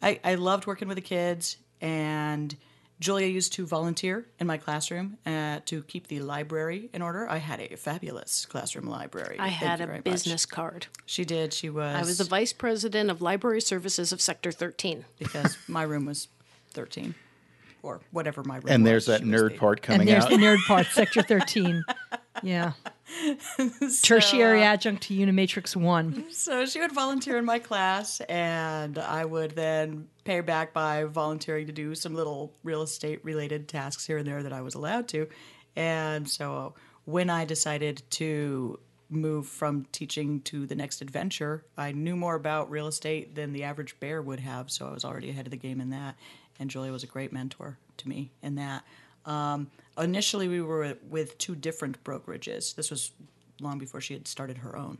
I, 0.02 0.20
I 0.24 0.36
loved 0.36 0.66
working 0.66 0.88
with 0.88 0.96
the 0.96 1.02
kids. 1.02 1.58
And 1.82 2.56
Julia 3.00 3.28
used 3.28 3.52
to 3.54 3.66
volunteer 3.66 4.26
in 4.40 4.48
my 4.48 4.58
classroom 4.58 5.18
uh, 5.26 5.60
to 5.66 5.84
keep 5.84 6.08
the 6.08 6.20
library 6.22 6.90
in 6.94 7.02
order. 7.02 7.30
I 7.30 7.38
had 7.38 7.60
a 7.60 7.76
fabulous 7.76 8.46
classroom 8.46 8.86
library. 8.88 9.36
I 9.38 9.50
Thank 9.50 9.54
had 9.56 9.80
you 9.80 9.84
a 9.84 9.88
very 9.88 9.98
much. 10.00 10.04
business 10.06 10.46
card. 10.46 10.88
She 11.06 11.26
did. 11.26 11.54
She 11.54 11.70
was. 11.70 11.94
I 11.96 12.00
was 12.02 12.18
the 12.20 12.24
vice 12.24 12.54
president 12.54 13.10
of 13.12 13.22
library 13.22 13.60
services 13.62 14.12
of 14.14 14.22
Sector 14.22 14.54
13. 14.54 15.04
because 15.20 15.58
my 15.68 15.84
room 15.84 16.06
was 16.06 16.30
13 16.72 17.16
or 17.84 18.00
whatever 18.12 18.44
my 18.44 18.56
room 18.56 18.64
was. 18.64 18.72
And 18.72 18.88
there's 18.88 19.06
that 19.08 19.22
She 19.22 19.28
was 19.30 19.42
nerd 19.42 19.52
the- 19.52 19.58
part 19.58 19.78
And 19.80 19.86
coming 19.86 20.08
there's 20.08 20.24
out. 20.24 20.30
the 20.30 20.38
nerd 20.38 20.66
part, 20.66 20.88
Sector 20.88 21.24
13. 21.24 21.84
Yeah. 22.44 22.72
Tertiary 24.02 24.64
adjunct 24.64 25.04
to 25.04 25.14
Unimatrix 25.14 25.76
1. 25.76 26.26
So 26.32 26.66
she 26.66 26.80
would 26.80 26.92
volunteer 26.92 27.38
in 27.38 27.46
my 27.46 27.60
class, 27.60 28.20
and 28.22 28.98
I 28.98 29.26
would 29.26 29.52
then 29.52 30.08
pay 30.24 30.38
her 30.38 30.44
back 30.44 30.74
by 30.74 31.04
volunteering 31.06 31.68
to 31.68 31.74
do 31.74 31.96
some 31.96 32.16
little 32.16 32.54
real 32.64 32.82
estate 32.82 33.24
related 33.24 33.68
tasks 33.68 34.06
here 34.06 34.18
and 34.18 34.28
there 34.28 34.44
that 34.44 34.54
I 34.54 34.62
was 34.62 34.76
allowed 34.76 35.08
to. 35.10 35.28
And 35.76 36.28
so 36.28 36.74
when 37.06 37.30
I 37.30 37.46
decided 37.46 38.02
to 38.12 38.80
move 39.10 39.48
from 39.48 39.86
teaching 39.92 40.42
to 40.42 40.66
the 40.66 40.76
next 40.76 41.02
adventure, 41.02 41.64
I 41.78 41.92
knew 41.92 42.16
more 42.16 42.36
about 42.36 42.72
real 42.72 42.88
estate 42.88 43.36
than 43.36 43.54
the 43.54 43.64
average 43.64 44.00
bear 44.00 44.22
would 44.22 44.40
have. 44.40 44.72
So 44.72 44.88
I 44.88 44.94
was 44.94 45.06
already 45.06 45.30
ahead 45.30 45.46
of 45.46 45.52
the 45.52 45.58
game 45.58 45.80
in 45.80 45.92
that. 45.92 46.16
And 46.60 46.70
Julia 46.70 46.92
was 46.92 47.04
a 47.04 47.08
great 47.08 47.32
mentor 47.32 47.78
to 47.98 48.10
me 48.10 48.32
in 48.42 48.56
that. 48.56 48.84
Um, 49.26 49.72
initially, 49.98 50.48
we 50.48 50.62
were 50.62 50.98
with 51.10 51.38
two 51.38 51.56
different 51.56 52.04
brokerages. 52.04 52.76
This 52.76 52.90
was 52.92 53.12
long 53.60 53.78
before 53.78 54.02
she 54.02 54.14
had 54.14 54.28
started 54.28 54.60
her 54.60 54.76
own. 54.78 54.98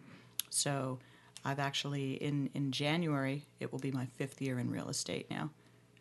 So 0.50 1.00
I've 1.44 1.60
actually 1.60 2.14
in 2.14 2.50
in 2.54 2.72
January 2.72 3.46
it 3.60 3.72
will 3.72 3.80
be 3.80 3.92
my 3.92 4.06
fifth 4.06 4.42
year 4.42 4.58
in 4.60 4.72
real 4.72 4.90
estate 4.90 5.30
now. 5.30 5.52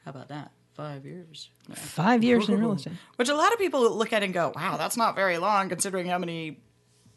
How 0.05 0.11
about 0.11 0.29
that? 0.29 0.53
Five 0.75 1.05
years. 1.05 1.51
Five 1.73 2.25
years 2.25 2.49
in 2.49 2.59
real 2.59 2.73
estate. 2.73 2.95
Which 3.17 3.29
a 3.29 3.35
lot 3.35 3.53
of 3.53 3.59
people 3.59 3.89
look 3.97 4.13
at 4.13 4.23
and 4.23 4.35
go, 4.35 4.53
"Wow, 4.57 4.77
that's 4.77 4.97
not 4.97 5.15
very 5.15 5.39
long 5.39 5.69
considering 5.69 6.07
how 6.07 6.19
many 6.19 6.61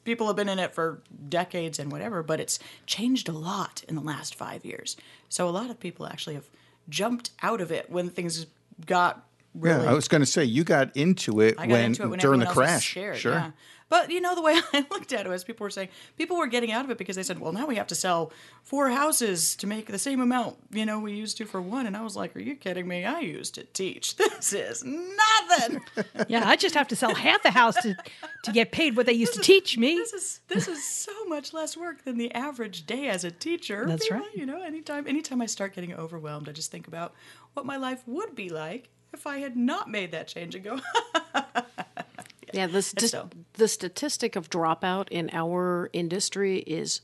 people 0.04 0.28
have 0.28 0.36
been 0.36 0.50
in 0.50 0.60
it 0.60 0.74
for 0.74 1.02
decades 1.28 1.80
and 1.80 1.92
whatever." 1.92 2.22
But 2.22 2.40
it's 2.40 2.60
changed 2.86 3.30
a 3.30 3.32
lot 3.32 3.84
in 3.88 3.96
the 3.96 4.02
last 4.02 4.36
five 4.36 4.64
years. 4.64 4.96
So 5.30 5.48
a 5.48 5.52
lot 5.52 5.70
of 5.70 5.80
people 5.80 6.06
actually 6.06 6.36
have 6.36 6.50
jumped 6.90 7.32
out 7.42 7.62
of 7.62 7.72
it 7.72 7.90
when 7.90 8.10
things 8.10 8.46
got 8.86 9.28
really 9.60 9.84
Yeah, 9.84 9.92
I 9.92 9.94
was 9.94 10.08
going 10.08 10.22
to 10.22 10.26
say 10.26 10.44
you 10.44 10.64
got 10.64 10.96
into 10.96 11.42
it 11.42 11.58
got 11.58 11.68
when 11.68 11.86
into 11.86 12.14
it 12.14 12.20
during 12.20 12.40
the 12.40 12.48
everyone 12.48 12.48
else 12.48 12.56
was 12.56 12.56
crash. 12.56 12.92
scared, 12.92 13.18
sure. 13.18 13.34
yeah. 13.34 13.52
But 13.90 14.12
you 14.12 14.20
know, 14.20 14.36
the 14.36 14.42
way 14.42 14.60
I 14.74 14.86
looked 14.92 15.14
at 15.14 15.26
it 15.26 15.30
was 15.30 15.44
people 15.44 15.64
were 15.64 15.70
saying 15.70 15.90
people 16.18 16.38
were 16.38 16.48
getting 16.48 16.72
out 16.72 16.84
of 16.84 16.92
it 16.92 16.98
because 16.98 17.16
they 17.16 17.24
said, 17.24 17.40
"Well, 17.40 17.54
now 17.54 17.66
we 17.66 17.76
have 17.76 17.88
to 17.88 17.96
sell 17.96 18.34
four 18.64 18.90
houses 18.90 19.56
to 19.58 19.68
make 19.68 19.88
the 19.88 19.98
same 19.98 20.20
amount 20.20 20.58
you 20.72 20.86
know 20.86 21.00
we 21.00 21.14
used 21.14 21.38
to 21.38 21.46
for 21.46 21.62
one." 21.62 21.88
And 21.88 21.96
I 21.96 22.02
was 22.02 22.16
like, 22.16 22.36
"Are 22.36 22.40
you 22.40 22.56
kidding 22.56 22.88
me? 22.88 23.06
I 23.06 23.22
used 23.22 23.56
to 23.56 23.64
teach. 23.64 24.16
This 24.38 24.54
is 24.54 24.84
nothing. 24.84 25.82
Yeah, 26.28 26.48
I 26.48 26.56
just 26.58 26.76
have 26.76 26.88
to 26.90 26.96
sell 26.96 27.16
half 27.16 27.44
a 27.46 27.52
house 27.52 27.76
to 27.82 27.96
to 28.44 28.52
get 28.52 28.72
paid 28.72 28.96
what 28.98 29.06
they 29.06 29.14
used 29.14 29.34
to 29.34 29.42
teach 29.42 29.78
me. 29.78 29.96
this 29.96 30.14
is 30.14 30.40
this 30.48 30.68
is 30.68 30.86
so 30.86 31.26
much 31.26 31.54
less 31.54 31.78
work 31.78 32.04
than 32.04 32.18
the 32.18 32.32
average 32.34 32.86
day 32.86 33.08
as 33.08 33.24
a 33.24 33.32
teacher." 33.32 33.86
That's 33.88 34.12
know, 34.12 34.18
right. 34.18 34.36
You 34.36 34.46
know, 34.46 34.62
anytime 34.62 35.08
anytime 35.08 35.42
I 35.42 35.46
start 35.46 35.74
getting 35.74 35.94
overwhelmed, 35.94 36.50
I 36.50 36.52
just 36.52 36.72
think 36.72 36.88
about 36.88 37.14
what 37.54 37.66
my 37.66 37.78
life 37.78 38.04
would 38.06 38.36
be 38.36 38.50
like 38.50 38.90
if 39.18 39.28
I 39.28 39.40
had 39.40 39.56
not 39.58 39.90
made 39.90 40.12
that 40.12 40.28
change 40.28 40.56
and 40.56 40.64
go, 40.64 40.80
Yeah, 42.54 42.68
the, 42.68 42.82
sti- 42.82 43.08
so. 43.08 43.30
the 43.54 43.68
statistic 43.68 44.36
of 44.36 44.50
dropout 44.50 45.10
in 45.10 45.30
our 45.34 45.90
industry 45.94 46.60
is 46.60 47.02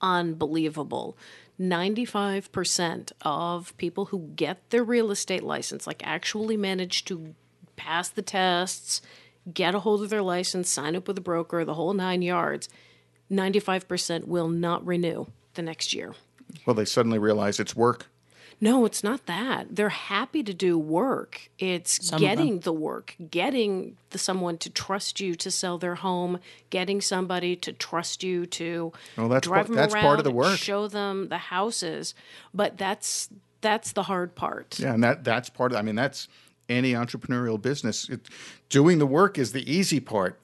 unbelievable. 0.00 1.16
95% 1.60 3.12
of 3.22 3.76
people 3.76 4.06
who 4.06 4.30
get 4.34 4.68
their 4.70 4.82
real 4.82 5.10
estate 5.10 5.42
license, 5.44 5.86
like 5.86 6.02
actually 6.04 6.56
manage 6.56 7.04
to 7.04 7.34
pass 7.76 8.08
the 8.08 8.22
tests, 8.22 9.00
get 9.52 9.74
a 9.74 9.80
hold 9.80 10.02
of 10.02 10.10
their 10.10 10.22
license, 10.22 10.68
sign 10.68 10.96
up 10.96 11.06
with 11.06 11.16
a 11.18 11.22
broker, 11.22 11.64
the 11.64 11.74
whole 11.74 11.92
nine 11.94 12.22
yards, 12.22 12.68
95% 13.30 14.26
will 14.26 14.48
not 14.48 14.84
renew 14.84 15.26
the 15.54 15.62
next 15.62 15.94
year. 15.94 16.14
Well, 16.66 16.74
they 16.74 16.84
suddenly 16.84 17.18
realize 17.18 17.60
it's 17.60 17.76
work. 17.76 18.08
No, 18.62 18.84
it's 18.84 19.02
not 19.02 19.26
that. 19.26 19.74
They're 19.74 19.88
happy 19.88 20.44
to 20.44 20.54
do 20.54 20.78
work. 20.78 21.50
It's 21.58 22.10
getting 22.12 22.60
the 22.60 22.72
work, 22.72 23.16
getting 23.28 23.96
the, 24.10 24.18
someone 24.18 24.56
to 24.58 24.70
trust 24.70 25.18
you 25.18 25.34
to 25.34 25.50
sell 25.50 25.78
their 25.78 25.96
home, 25.96 26.38
getting 26.70 27.00
somebody 27.00 27.56
to 27.56 27.72
trust 27.72 28.22
you 28.22 28.46
to 28.46 28.92
Well, 29.18 29.28
that's 29.28 29.48
drive 29.48 29.56
part- 29.56 29.66
them 29.66 29.76
that's 29.76 29.92
around, 29.94 30.02
part 30.04 30.18
of 30.20 30.24
the 30.24 30.30
work. 30.30 30.56
show 30.58 30.86
them 30.86 31.28
the 31.28 31.38
houses. 31.38 32.14
But 32.54 32.78
that's 32.78 33.28
that's 33.62 33.92
the 33.92 34.04
hard 34.04 34.36
part. 34.36 34.78
Yeah, 34.78 34.94
and 34.94 35.02
that 35.02 35.24
that's 35.24 35.50
part 35.50 35.72
of. 35.72 35.78
I 35.78 35.82
mean, 35.82 35.96
that's 35.96 36.28
any 36.68 36.92
entrepreneurial 36.92 37.60
business. 37.60 38.08
It, 38.08 38.28
doing 38.68 38.98
the 39.00 39.06
work 39.06 39.38
is 39.38 39.50
the 39.50 39.68
easy 39.68 39.98
part. 39.98 40.38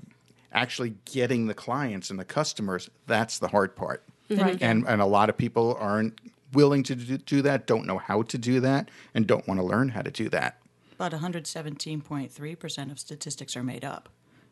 Actually, 0.52 0.94
getting 1.04 1.46
the 1.46 1.54
clients 1.54 2.10
and 2.10 2.18
the 2.18 2.24
customers 2.24 2.90
that's 3.06 3.38
the 3.38 3.48
hard 3.48 3.76
part. 3.76 4.02
Right. 4.28 4.58
And 4.60 4.86
and 4.88 5.00
a 5.00 5.06
lot 5.06 5.28
of 5.28 5.36
people 5.36 5.76
aren't 5.78 6.18
willing 6.52 6.82
to 6.84 6.94
do, 6.94 7.18
do 7.18 7.42
that, 7.42 7.66
don't 7.66 7.86
know 7.86 7.98
how 7.98 8.22
to 8.22 8.38
do 8.38 8.60
that, 8.60 8.90
and 9.14 9.26
don't 9.26 9.46
want 9.46 9.60
to 9.60 9.64
learn 9.66 9.90
how 9.90 10.02
to 10.02 10.10
do 10.10 10.28
that. 10.30 10.58
About 10.94 11.12
117.3% 11.12 12.90
of 12.90 12.98
statistics 12.98 13.56
are 13.56 13.62
made 13.62 13.84
up. 13.84 14.08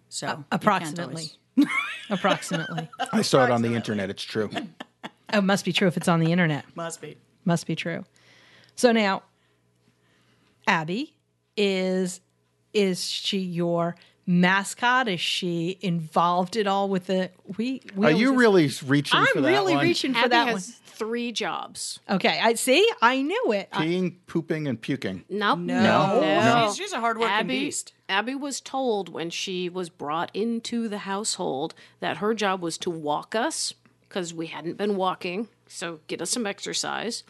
So 0.08 0.26
you 0.26 0.32
can't 0.32 0.44
Approximately. 0.52 1.30
always- 1.58 1.68
Approximately. 2.10 2.88
I 3.12 3.22
saw 3.22 3.44
it 3.44 3.50
on 3.50 3.62
the 3.62 3.74
internet. 3.74 4.10
It's 4.10 4.22
true. 4.22 4.50
Oh, 4.54 5.38
it 5.38 5.42
must 5.42 5.64
be 5.64 5.72
true 5.72 5.88
if 5.88 5.96
it's 5.96 6.06
on 6.08 6.20
the 6.20 6.30
internet. 6.30 6.64
Must 6.76 7.00
be. 7.00 7.16
Must 7.44 7.66
be 7.66 7.74
true. 7.74 8.04
So 8.76 8.92
now, 8.92 9.22
Abby 10.66 11.14
is 11.56 12.20
is 12.72 13.02
she 13.04 13.38
your 13.38 13.96
mascot? 14.26 15.08
Is 15.08 15.20
she 15.20 15.78
involved 15.80 16.56
at 16.56 16.66
all 16.66 16.88
with 16.88 17.06
the 17.06 17.30
we? 17.56 17.82
we 17.94 18.06
Are 18.06 18.10
you 18.10 18.28
always- 18.28 18.38
really 18.82 18.90
reaching 18.90 19.20
for 19.24 19.38
I'm 19.38 19.42
that 19.42 19.48
really 19.48 19.74
one? 19.74 19.84
reaching 19.84 20.12
for 20.12 20.18
Abby 20.20 20.28
that 20.30 20.48
has 20.48 20.68
three 20.68 21.30
jobs. 21.30 22.00
Okay, 22.08 22.40
I 22.42 22.54
see. 22.54 22.88
I 23.02 23.22
knew 23.22 23.52
it. 23.52 23.68
I- 23.72 23.86
Peeing, 23.86 24.16
pooping, 24.26 24.66
and 24.66 24.80
puking. 24.80 25.24
Nope. 25.28 25.58
No. 25.60 26.20
No. 26.20 26.66
She's, 26.68 26.76
she's 26.76 26.92
a 26.92 27.00
hardworking 27.00 27.34
Abby, 27.34 27.60
beast. 27.66 27.92
Abby 28.08 28.34
was 28.34 28.60
told 28.60 29.08
when 29.08 29.30
she 29.30 29.68
was 29.68 29.88
brought 29.90 30.30
into 30.34 30.88
the 30.88 30.98
household 30.98 31.74
that 32.00 32.18
her 32.18 32.34
job 32.34 32.62
was 32.62 32.78
to 32.78 32.90
walk 32.90 33.34
us 33.34 33.74
because 34.08 34.32
we 34.32 34.46
hadn't 34.46 34.76
been 34.78 34.96
walking, 34.96 35.48
so 35.68 36.00
get 36.06 36.22
us 36.22 36.30
some 36.30 36.46
exercise, 36.46 37.24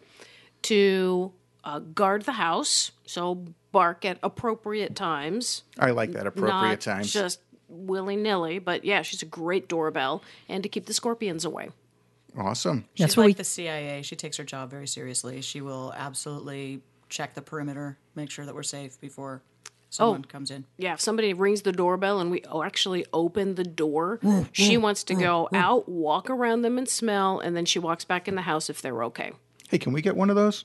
to 0.62 1.32
uh, 1.64 1.78
guard 1.80 2.22
the 2.22 2.32
house, 2.32 2.92
so 3.06 3.44
bark 3.76 4.06
at 4.06 4.18
appropriate 4.22 4.96
times, 4.96 5.62
I 5.78 5.90
like 5.90 6.12
that 6.12 6.26
appropriate 6.26 6.70
not 6.70 6.80
times. 6.80 7.12
just 7.12 7.40
willy 7.68 8.16
nilly. 8.16 8.58
But 8.58 8.86
yeah, 8.86 9.02
she's 9.02 9.20
a 9.20 9.26
great 9.26 9.68
doorbell, 9.68 10.22
and 10.48 10.62
to 10.62 10.68
keep 10.70 10.86
the 10.86 10.94
scorpions 10.94 11.44
away. 11.44 11.68
awesome. 12.38 12.86
She's 12.94 13.18
what 13.18 13.24
like 13.24 13.26
we. 13.26 13.34
the 13.34 13.44
CIA. 13.44 14.00
She 14.00 14.16
takes 14.16 14.38
her 14.38 14.44
job 14.44 14.70
very 14.70 14.86
seriously. 14.86 15.42
She 15.42 15.60
will 15.60 15.92
absolutely 15.94 16.80
check 17.10 17.34
the 17.34 17.42
perimeter, 17.42 17.98
make 18.14 18.30
sure 18.30 18.46
that 18.46 18.54
we're 18.54 18.62
safe 18.62 18.98
before 18.98 19.42
someone 19.90 20.24
oh, 20.26 20.32
comes 20.32 20.50
in. 20.50 20.64
Yeah, 20.78 20.94
if 20.94 21.02
somebody 21.02 21.34
rings 21.34 21.60
the 21.60 21.72
doorbell 21.72 22.18
and 22.18 22.30
we 22.30 22.42
actually 22.64 23.04
open 23.12 23.56
the 23.56 23.64
door, 23.64 24.20
she 24.52 24.78
wants 24.78 25.04
to 25.04 25.14
go 25.14 25.50
out, 25.52 25.86
walk 25.86 26.30
around 26.30 26.62
them 26.62 26.78
and 26.78 26.88
smell, 26.88 27.40
and 27.40 27.54
then 27.54 27.66
she 27.66 27.78
walks 27.78 28.06
back 28.06 28.26
in 28.26 28.36
the 28.36 28.42
house 28.42 28.70
if 28.70 28.80
they're 28.80 29.04
okay. 29.04 29.32
Hey, 29.68 29.76
can 29.76 29.92
we 29.92 30.00
get 30.00 30.16
one 30.16 30.30
of 30.30 30.36
those? 30.36 30.64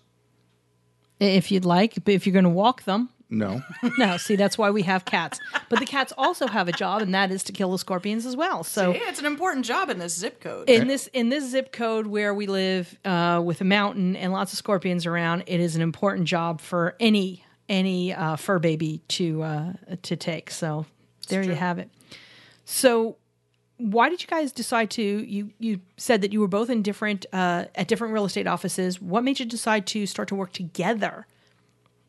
If 1.26 1.52
you'd 1.52 1.66
like, 1.66 1.96
but 2.04 2.14
if 2.14 2.26
you're 2.26 2.34
going 2.34 2.44
to 2.44 2.50
walk 2.50 2.84
them, 2.84 3.10
No. 3.30 3.62
no. 3.98 4.18
See, 4.18 4.36
that's 4.36 4.58
why 4.58 4.72
we 4.72 4.82
have 4.84 5.06
cats. 5.06 5.40
But 5.70 5.80
the 5.80 5.86
cats 5.86 6.12
also 6.18 6.48
have 6.48 6.68
a 6.68 6.74
job, 6.74 7.02
and 7.02 7.14
that 7.14 7.32
is 7.32 7.44
to 7.44 7.54
kill 7.54 7.72
the 7.72 7.78
scorpions 7.78 8.26
as 8.26 8.36
well. 8.36 8.64
So. 8.66 8.92
Yeah, 8.92 9.08
it's 9.10 9.20
an 9.20 9.26
important 9.26 9.66
job 9.66 9.90
in 9.90 10.00
this 10.00 10.14
zip 10.18 10.42
code. 10.42 10.70
in 10.70 10.88
this 10.88 11.08
in 11.14 11.30
this 11.30 11.50
zip 11.50 11.72
code 11.72 12.08
where 12.08 12.34
we 12.34 12.48
live 12.48 12.98
uh, 13.06 13.42
with 13.44 13.62
a 13.62 13.66
mountain 13.66 14.16
and 14.18 14.34
lots 14.34 14.52
of 14.52 14.58
scorpions 14.58 15.06
around, 15.06 15.44
it 15.48 15.60
is 15.62 15.76
an 15.78 15.82
important 15.82 16.28
job 16.28 16.60
for 16.60 16.96
any 17.00 17.44
any 17.70 18.14
uh, 18.14 18.36
fur 18.36 18.60
baby 18.60 19.02
to 19.08 19.42
uh, 19.44 19.74
to 20.02 20.16
take. 20.18 20.52
So 20.52 20.86
there 21.30 21.42
you 21.44 21.54
have 21.56 21.80
it. 21.80 21.90
So 22.66 23.16
why 23.90 24.10
did 24.10 24.22
you 24.22 24.28
guys 24.28 24.52
decide 24.52 24.90
to 24.92 25.02
you 25.02 25.50
you 25.60 25.80
said 25.98 26.22
that 26.22 26.32
you 26.32 26.40
were 26.40 26.48
both 26.48 26.70
in 26.70 26.82
different 26.82 27.26
uh, 27.34 27.66
at 27.76 27.88
different 27.88 28.14
real 28.14 28.26
estate 28.26 28.48
offices 28.48 29.02
what 29.02 29.24
made 29.24 29.40
you 29.40 29.46
decide 29.46 29.86
to 29.88 30.06
start 30.06 30.28
to 30.28 30.36
work 30.36 30.54
together 30.54 31.26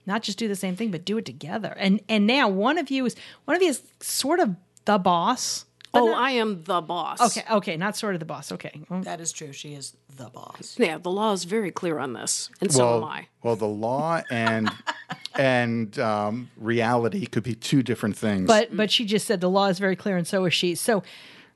not 0.06 0.22
just 0.22 0.38
do 0.38 0.48
the 0.48 0.56
same 0.56 0.76
thing 0.76 0.90
but 0.90 1.04
do 1.04 1.16
it 1.18 1.24
together 1.24 1.74
and 1.78 2.00
and 2.08 2.26
now 2.26 2.48
one 2.48 2.78
of 2.78 2.90
you 2.90 3.06
is 3.06 3.16
one 3.44 3.56
of 3.56 3.62
you 3.62 3.68
is 3.68 3.82
sort 4.00 4.38
of 4.40 4.54
the 4.84 4.98
boss 4.98 5.64
Oh, 5.94 6.10
I 6.14 6.30
am 6.30 6.62
the 6.64 6.80
boss. 6.80 7.20
okay 7.20 7.44
okay 7.50 7.76
not 7.76 7.96
sort 7.98 8.14
of 8.14 8.20
the 8.20 8.24
boss 8.24 8.50
okay 8.52 8.80
Well, 8.88 9.02
that 9.02 9.20
is 9.20 9.30
true. 9.30 9.52
She 9.52 9.74
is 9.74 9.94
the 10.16 10.30
boss. 10.30 10.76
Yeah, 10.78 10.96
the 10.96 11.10
law 11.10 11.32
is 11.34 11.44
very 11.44 11.70
clear 11.70 11.98
on 11.98 12.14
this, 12.14 12.48
and 12.62 12.72
so 12.72 12.96
am 12.96 13.04
I. 13.04 13.26
well, 13.42 13.56
the 13.56 13.66
law 13.68 14.22
and 14.30 14.70
and 15.38 15.98
um, 15.98 16.50
reality 16.56 17.26
could 17.26 17.42
be 17.42 17.54
two 17.54 17.82
different 17.82 18.16
things. 18.16 18.46
but 18.46 18.74
but 18.74 18.90
she 18.90 19.04
just 19.04 19.26
said 19.26 19.42
the 19.42 19.50
law 19.50 19.66
is 19.66 19.78
very 19.78 19.94
clear 19.94 20.16
and 20.16 20.26
so 20.26 20.46
is 20.46 20.54
she 20.54 20.74
so 20.74 21.02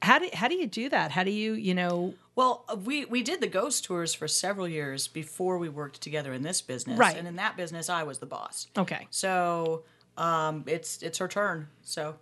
how 0.03 0.19
do 0.19 0.29
how 0.33 0.49
do 0.49 0.55
you 0.55 0.67
do 0.67 0.89
that 0.89 1.11
how 1.11 1.25
do 1.25 1.31
you 1.31 1.55
you 1.55 1.75
know 1.75 2.15
Well, 2.35 2.65
uh, 2.69 2.77
we 2.77 3.05
we 3.07 3.23
did 3.23 3.41
the 3.41 3.47
ghost 3.47 3.85
tours 3.85 4.15
for 4.15 4.29
several 4.29 4.69
years 4.69 5.09
before 5.09 5.59
we 5.59 5.69
worked 5.69 6.01
together 6.03 6.33
in 6.35 6.43
this 6.43 6.61
business. 6.61 6.99
Right. 6.99 7.17
And 7.17 7.27
in 7.27 7.37
that 7.37 7.57
business, 7.57 7.89
I 7.89 8.03
was 8.03 8.19
the 8.19 8.27
boss. 8.27 8.67
okay 8.77 9.07
So 9.11 9.83
um, 10.19 10.65
it's 10.67 11.03
it's 11.03 11.19
her 11.19 11.29
turn. 11.29 11.69
So 11.83 12.17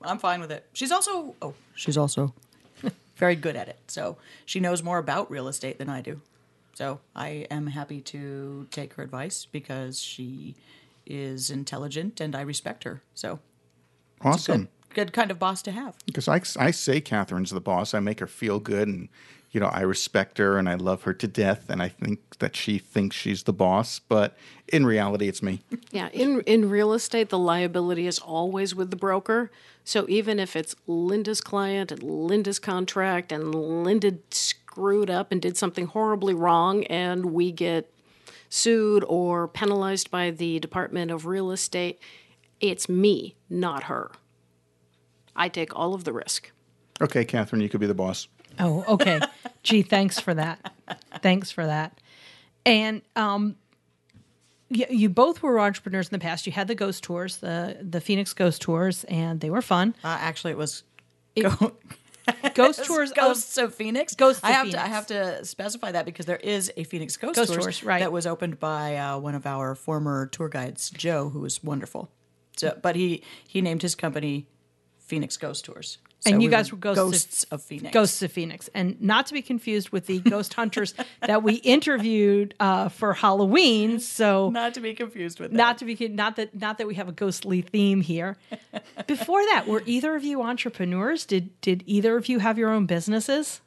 I'm 0.00 0.18
fine 0.18 0.40
with 0.40 0.50
it. 0.52 0.66
She's 0.72 0.92
also 0.92 1.34
oh 1.42 1.54
she's 1.74 1.96
also 1.96 2.34
very 3.16 3.36
good 3.36 3.56
at 3.56 3.68
it. 3.68 3.78
So 3.88 4.16
she 4.44 4.60
knows 4.60 4.82
more 4.82 4.98
about 4.98 5.30
real 5.30 5.48
estate 5.48 5.78
than 5.78 5.88
I 5.88 6.00
do. 6.02 6.20
So 6.74 7.00
I 7.14 7.46
am 7.50 7.66
happy 7.66 8.00
to 8.00 8.66
take 8.70 8.94
her 8.94 9.02
advice 9.02 9.46
because 9.50 10.00
she 10.00 10.54
is 11.04 11.50
intelligent 11.50 12.20
and 12.20 12.34
I 12.34 12.40
respect 12.42 12.84
her. 12.84 13.02
So 13.14 13.40
awesome. 14.22 14.68
Good 14.94 15.12
kind 15.12 15.30
of 15.30 15.38
boss 15.38 15.62
to 15.62 15.72
have. 15.72 15.96
Because 16.06 16.28
I, 16.28 16.40
I 16.58 16.70
say 16.70 17.00
Catherine's 17.00 17.50
the 17.50 17.60
boss. 17.60 17.94
I 17.94 18.00
make 18.00 18.20
her 18.20 18.26
feel 18.26 18.58
good, 18.60 18.88
and 18.88 19.08
you 19.50 19.60
know 19.60 19.66
I 19.66 19.80
respect 19.80 20.38
her 20.38 20.58
and 20.58 20.68
I 20.68 20.74
love 20.74 21.02
her 21.02 21.14
to 21.14 21.28
death, 21.28 21.68
and 21.68 21.82
I 21.82 21.88
think 21.88 22.38
that 22.38 22.56
she 22.56 22.78
thinks 22.78 23.16
she's 23.16 23.44
the 23.44 23.52
boss. 23.52 23.98
But 23.98 24.36
in 24.68 24.86
reality, 24.86 25.28
it's 25.28 25.42
me. 25.42 25.60
Yeah, 25.90 26.08
in 26.08 26.40
in 26.42 26.70
real 26.70 26.94
estate, 26.94 27.28
the 27.28 27.38
liability 27.38 28.06
is 28.06 28.18
always 28.18 28.74
with 28.74 28.90
the 28.90 28.96
broker. 28.96 29.50
So 29.84 30.06
even 30.08 30.38
if 30.38 30.56
it's 30.56 30.74
Linda's 30.86 31.40
client 31.40 31.92
and 31.92 32.02
Linda's 32.02 32.58
contract, 32.58 33.30
and 33.30 33.54
Linda 33.54 34.14
screwed 34.30 35.10
up 35.10 35.32
and 35.32 35.42
did 35.42 35.56
something 35.56 35.86
horribly 35.86 36.32
wrong, 36.32 36.84
and 36.84 37.26
we 37.26 37.52
get 37.52 37.92
sued 38.48 39.04
or 39.08 39.48
penalized 39.48 40.10
by 40.10 40.30
the 40.30 40.58
Department 40.60 41.10
of 41.10 41.26
Real 41.26 41.50
Estate, 41.50 41.98
it's 42.60 42.88
me, 42.88 43.34
not 43.50 43.84
her. 43.84 44.10
I 45.36 45.48
take 45.48 45.74
all 45.76 45.94
of 45.94 46.04
the 46.04 46.12
risk. 46.12 46.50
Okay, 47.00 47.24
Catherine, 47.24 47.62
you 47.62 47.68
could 47.68 47.80
be 47.80 47.86
the 47.86 47.94
boss. 47.94 48.28
oh 48.58 48.84
okay 48.86 49.18
gee 49.62 49.80
thanks 49.82 50.20
for 50.20 50.34
that 50.34 50.72
thanks 51.22 51.50
for 51.50 51.64
that 51.64 51.98
and 52.66 53.00
um 53.16 53.56
you, 54.68 54.84
you 54.90 55.08
both 55.08 55.42
were 55.42 55.58
entrepreneurs 55.58 56.08
in 56.08 56.12
the 56.12 56.18
past 56.18 56.46
you 56.46 56.52
had 56.52 56.68
the 56.68 56.74
ghost 56.74 57.02
tours 57.02 57.38
the 57.38 57.78
the 57.80 57.98
phoenix 58.00 58.34
ghost 58.34 58.60
tours 58.60 59.04
and 59.04 59.40
they 59.40 59.48
were 59.48 59.62
fun 59.62 59.94
Uh, 60.04 60.18
actually, 60.20 60.50
it 60.52 60.58
was 60.58 60.82
ghost 62.54 62.84
tours 62.84 63.10
of- 63.10 63.16
Ghosts 63.16 63.56
of 63.58 63.74
Phoenix. 63.74 64.14
Ghosts 64.14 64.44
I 64.44 64.50
of 64.50 64.54
have 64.56 64.70
to 64.70 64.82
I 64.82 64.86
have 64.86 65.06
to 65.08 65.44
specify 65.44 65.92
that 65.92 66.04
because 66.04 66.26
there 66.26 66.36
is 66.36 66.70
a 66.76 66.84
Phoenix 66.84 67.16
Ghost, 67.16 67.34
Ghost 67.36 67.52
Tours, 67.52 67.64
Tours, 67.64 67.82
right. 67.84 68.00
that 68.00 68.12
was 68.12 68.26
opened 68.26 68.60
by 68.60 68.96
uh, 68.96 69.18
one 69.18 69.34
of 69.34 69.46
our 69.46 69.74
former 69.74 70.26
tour 70.26 70.48
guides, 70.48 70.90
Joe, 70.90 71.30
who 71.30 71.40
was 71.40 71.64
wonderful. 71.64 72.10
So, 72.56 72.78
but 72.80 72.94
he 72.96 73.22
he 73.48 73.60
named 73.62 73.82
his 73.82 73.94
company 73.94 74.46
Phoenix 75.12 75.36
Ghost 75.36 75.66
Tours. 75.66 75.98
And 76.24 76.40
you 76.42 76.48
we 76.48 76.52
guys 76.52 76.72
were 76.72 76.76
were 76.76 76.94
ghosts, 76.94 77.44
of- 77.44 77.54
of 77.60 77.62
Phoenix. 77.62 77.92
Ghosts 77.92 78.22
of 78.22 78.32
Phoenix, 78.32 78.70
and 78.72 78.98
not 79.02 79.26
to 79.26 79.34
be 79.34 79.42
confused 79.42 79.90
with 79.90 80.06
the 80.06 80.20
ghost 80.20 80.54
hunters 80.60 80.94
that 81.20 81.42
we 81.42 81.56
interviewed 81.56 82.54
uh, 82.60 82.88
for 82.88 83.12
Halloween. 83.12 83.98
So 84.00 84.48
Not 84.48 84.72
to 84.74 84.80
be 84.80 84.94
confused 84.94 85.38
with 85.38 85.50
that. 85.50 85.56
not 85.56 85.76
to 85.78 85.84
be 85.84 86.08
not 86.08 86.36
that 86.36 86.54
not 86.58 86.78
that 86.78 86.86
we 86.86 86.94
have 86.94 87.08
a 87.08 87.12
ghostly 87.12 87.60
theme 87.60 88.00
here. 88.00 88.38
Before 89.06 89.44
that, 89.46 89.66
were 89.66 89.82
either 89.84 90.14
of 90.16 90.24
you 90.24 90.40
entrepreneurs? 90.42 91.26
Did 91.26 91.60
did 91.60 91.82
either 91.86 92.16
of 92.16 92.26
you 92.30 92.38
have 92.38 92.56
your 92.56 92.70
own 92.70 92.86
businesses? 92.86 93.60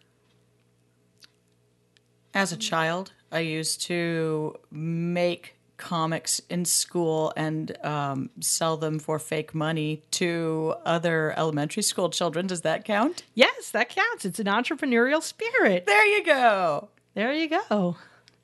As 2.34 2.52
a 2.52 2.58
child, 2.58 3.14
I 3.32 3.40
used 3.40 3.82
to 3.84 4.56
make 4.72 5.55
comics 5.78 6.40
in 6.50 6.66
school 6.66 7.34
and 7.36 7.76
um, 7.86 8.30
sell 8.40 8.78
them 8.78 9.00
for 9.00 9.20
fake 9.20 9.54
money 9.54 10.02
to 10.12 10.76
other 10.86 11.34
elementary 11.38 11.84
school 11.84 12.10
children. 12.10 12.48
Does 12.48 12.62
that 12.62 12.86
count? 12.86 13.24
Yes, 13.34 13.72
that 13.72 13.90
counts. 13.90 14.26
It's 14.26 14.40
an 14.40 14.48
entrepreneurial 14.48 15.22
spirit. 15.22 15.86
There 15.86 16.06
you 16.06 16.24
go. 16.24 16.90
There 17.14 17.34
you 17.34 17.50
go. 17.50 17.98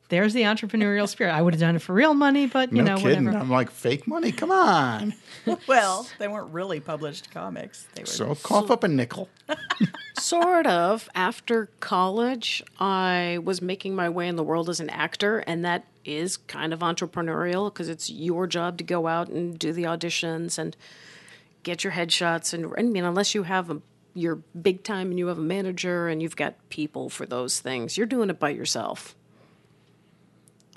There's 0.09 0.33
the 0.33 0.41
entrepreneurial 0.41 1.07
spirit. 1.07 1.31
I 1.31 1.41
would 1.41 1.53
have 1.53 1.61
done 1.61 1.77
it 1.77 1.81
for 1.81 1.93
real 1.93 2.13
money, 2.13 2.45
but 2.45 2.73
you 2.73 2.81
no 2.81 2.95
know, 2.95 3.01
kidding. 3.01 3.23
whatever. 3.25 3.41
I'm 3.43 3.49
like, 3.49 3.71
fake 3.71 4.07
money? 4.07 4.31
Come 4.31 4.51
on. 4.51 5.13
Well, 5.67 6.05
they 6.19 6.27
weren't 6.27 6.53
really 6.53 6.79
published 6.79 7.31
comics. 7.31 7.87
They 7.95 8.03
were 8.03 8.05
So 8.05 8.35
cough 8.35 8.69
up 8.69 8.83
a 8.83 8.87
nickel. 8.87 9.27
Sort 10.19 10.67
of. 10.67 11.09
After 11.15 11.67
college, 11.79 12.61
I 12.79 13.39
was 13.43 13.59
making 13.59 13.95
my 13.95 14.07
way 14.09 14.27
in 14.27 14.35
the 14.35 14.43
world 14.43 14.69
as 14.69 14.79
an 14.79 14.89
actor, 14.91 15.39
and 15.39 15.65
that 15.65 15.85
is 16.03 16.37
kind 16.37 16.73
of 16.73 16.79
entrepreneurial 16.79 17.71
because 17.71 17.89
it's 17.89 18.09
your 18.09 18.47
job 18.47 18.77
to 18.77 18.83
go 18.83 19.07
out 19.07 19.29
and 19.29 19.57
do 19.57 19.71
the 19.71 19.83
auditions 19.83 20.57
and 20.57 20.75
get 21.63 21.83
your 21.83 21.93
headshots. 21.93 22.53
And 22.53 22.73
I 22.77 22.83
mean, 22.83 23.03
unless 23.03 23.35
you 23.35 23.43
have 23.43 23.69
a 23.69 23.81
you're 24.13 24.41
big 24.59 24.83
time 24.83 25.09
and 25.09 25.19
you 25.19 25.27
have 25.27 25.37
a 25.37 25.41
manager 25.41 26.07
and 26.07 26.21
you've 26.21 26.35
got 26.35 26.55
people 26.69 27.09
for 27.09 27.25
those 27.25 27.59
things, 27.59 27.97
you're 27.97 28.07
doing 28.07 28.29
it 28.29 28.39
by 28.39 28.49
yourself. 28.49 29.15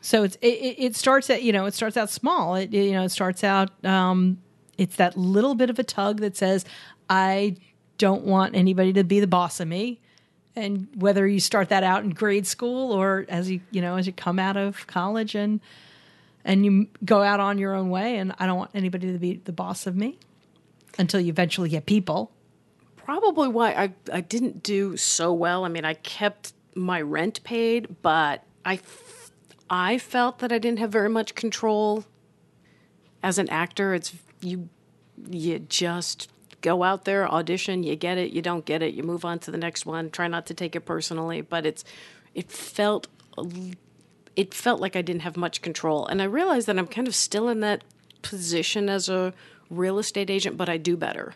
So 0.00 0.22
it's 0.22 0.36
it, 0.42 0.76
it 0.78 0.96
starts 0.96 1.30
at 1.30 1.42
you 1.42 1.52
know 1.52 1.64
it 1.64 1.74
starts 1.74 1.96
out 1.96 2.10
small. 2.10 2.54
It 2.56 2.72
you 2.72 2.92
know 2.92 3.04
it 3.04 3.10
starts 3.10 3.42
out 3.42 3.70
um, 3.84 4.38
it's 4.76 4.96
that 4.96 5.16
little 5.16 5.54
bit 5.54 5.70
of 5.70 5.78
a 5.78 5.84
tug 5.84 6.20
that 6.20 6.36
says 6.36 6.64
I 7.08 7.56
don't 7.98 8.24
want 8.24 8.54
anybody 8.54 8.92
to 8.92 9.04
be 9.04 9.20
the 9.20 9.26
boss 9.26 9.60
of 9.60 9.68
me. 9.68 10.00
And 10.56 10.88
whether 10.94 11.26
you 11.26 11.40
start 11.40 11.68
that 11.70 11.82
out 11.82 12.04
in 12.04 12.10
grade 12.10 12.46
school 12.46 12.92
or 12.92 13.26
as 13.28 13.50
you 13.50 13.60
you 13.70 13.82
know 13.82 13.96
as 13.96 14.06
you 14.06 14.12
come 14.12 14.38
out 14.38 14.56
of 14.56 14.86
college 14.86 15.34
and 15.34 15.60
and 16.44 16.64
you 16.64 16.88
go 17.04 17.22
out 17.22 17.40
on 17.40 17.58
your 17.58 17.74
own 17.74 17.90
way, 17.90 18.18
and 18.18 18.34
I 18.38 18.46
don't 18.46 18.58
want 18.58 18.70
anybody 18.74 19.10
to 19.12 19.18
be 19.18 19.40
the 19.44 19.52
boss 19.52 19.86
of 19.86 19.96
me 19.96 20.18
until 20.98 21.18
you 21.20 21.30
eventually 21.30 21.70
get 21.70 21.86
people. 21.86 22.30
probably 22.96 23.48
why 23.48 23.72
I, 23.72 23.92
I 24.12 24.20
didn't 24.20 24.62
do 24.62 24.96
so 24.96 25.32
well. 25.32 25.64
I 25.64 25.68
mean, 25.68 25.84
I 25.84 25.94
kept 25.94 26.52
my 26.74 27.00
rent 27.00 27.42
paid, 27.44 27.96
but 28.02 28.44
I, 28.64 28.74
f- 28.74 29.30
I 29.68 29.98
felt 29.98 30.38
that 30.38 30.52
I 30.52 30.58
didn't 30.58 30.78
have 30.78 30.90
very 30.90 31.08
much 31.08 31.34
control 31.34 32.04
as 33.22 33.38
an 33.38 33.48
actor. 33.48 33.94
It's 33.94 34.14
you, 34.40 34.68
you 35.30 35.58
just 35.58 36.28
go 36.64 36.82
out 36.82 37.04
there, 37.04 37.28
audition, 37.28 37.82
you 37.82 37.94
get 37.94 38.16
it, 38.16 38.32
you 38.32 38.40
don't 38.40 38.64
get 38.64 38.82
it, 38.82 38.94
you 38.94 39.02
move 39.02 39.24
on 39.24 39.38
to 39.40 39.50
the 39.50 39.58
next 39.58 39.84
one. 39.84 40.10
Try 40.10 40.28
not 40.28 40.46
to 40.46 40.54
take 40.54 40.74
it 40.74 40.80
personally, 40.80 41.42
but 41.42 41.66
it's, 41.66 41.84
it 42.34 42.50
felt, 42.50 43.06
it 44.34 44.54
felt 44.54 44.80
like 44.80 44.96
I 44.96 45.02
didn't 45.02 45.22
have 45.22 45.36
much 45.36 45.60
control, 45.60 46.06
and 46.06 46.22
I 46.22 46.24
realized 46.24 46.66
that 46.68 46.78
I'm 46.78 46.86
kind 46.86 47.06
of 47.06 47.14
still 47.14 47.48
in 47.50 47.60
that 47.60 47.84
position 48.22 48.88
as 48.88 49.10
a 49.10 49.34
real 49.68 49.98
estate 49.98 50.30
agent, 50.30 50.56
but 50.56 50.70
I 50.70 50.78
do 50.78 50.96
better. 50.96 51.34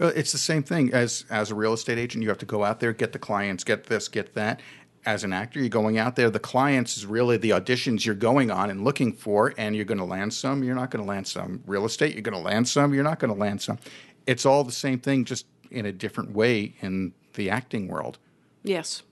Well, 0.00 0.12
it's 0.16 0.32
the 0.32 0.38
same 0.38 0.62
thing 0.62 0.92
as 0.94 1.26
as 1.28 1.50
a 1.50 1.54
real 1.54 1.74
estate 1.74 1.98
agent. 1.98 2.22
You 2.22 2.30
have 2.30 2.38
to 2.38 2.46
go 2.46 2.64
out 2.64 2.80
there, 2.80 2.92
get 2.94 3.12
the 3.12 3.18
clients, 3.18 3.62
get 3.62 3.84
this, 3.84 4.08
get 4.08 4.34
that. 4.34 4.60
As 5.04 5.24
an 5.24 5.32
actor, 5.32 5.58
you're 5.58 5.68
going 5.68 5.98
out 5.98 6.14
there. 6.14 6.30
The 6.30 6.38
clients 6.38 6.96
is 6.96 7.06
really 7.06 7.36
the 7.36 7.50
auditions 7.50 8.06
you're 8.06 8.14
going 8.14 8.52
on 8.52 8.70
and 8.70 8.84
looking 8.84 9.12
for, 9.12 9.52
and 9.58 9.74
you're 9.74 9.84
going 9.84 9.98
to 9.98 10.04
land 10.04 10.32
some. 10.32 10.62
You're 10.62 10.76
not 10.76 10.90
going 10.90 11.04
to 11.04 11.08
land 11.08 11.26
some. 11.26 11.62
Real 11.66 11.84
estate, 11.84 12.14
you're 12.14 12.22
going 12.22 12.40
to 12.40 12.48
land 12.50 12.68
some. 12.68 12.94
You're 12.94 13.02
not 13.02 13.18
going 13.18 13.32
to 13.32 13.38
land 13.38 13.60
some. 13.60 13.78
It's 14.26 14.46
all 14.46 14.64
the 14.64 14.72
same 14.72 14.98
thing, 14.98 15.24
just 15.24 15.46
in 15.70 15.86
a 15.86 15.92
different 15.92 16.32
way 16.32 16.74
in 16.80 17.12
the 17.34 17.50
acting 17.50 17.88
world. 17.88 18.18
Yes. 18.62 19.02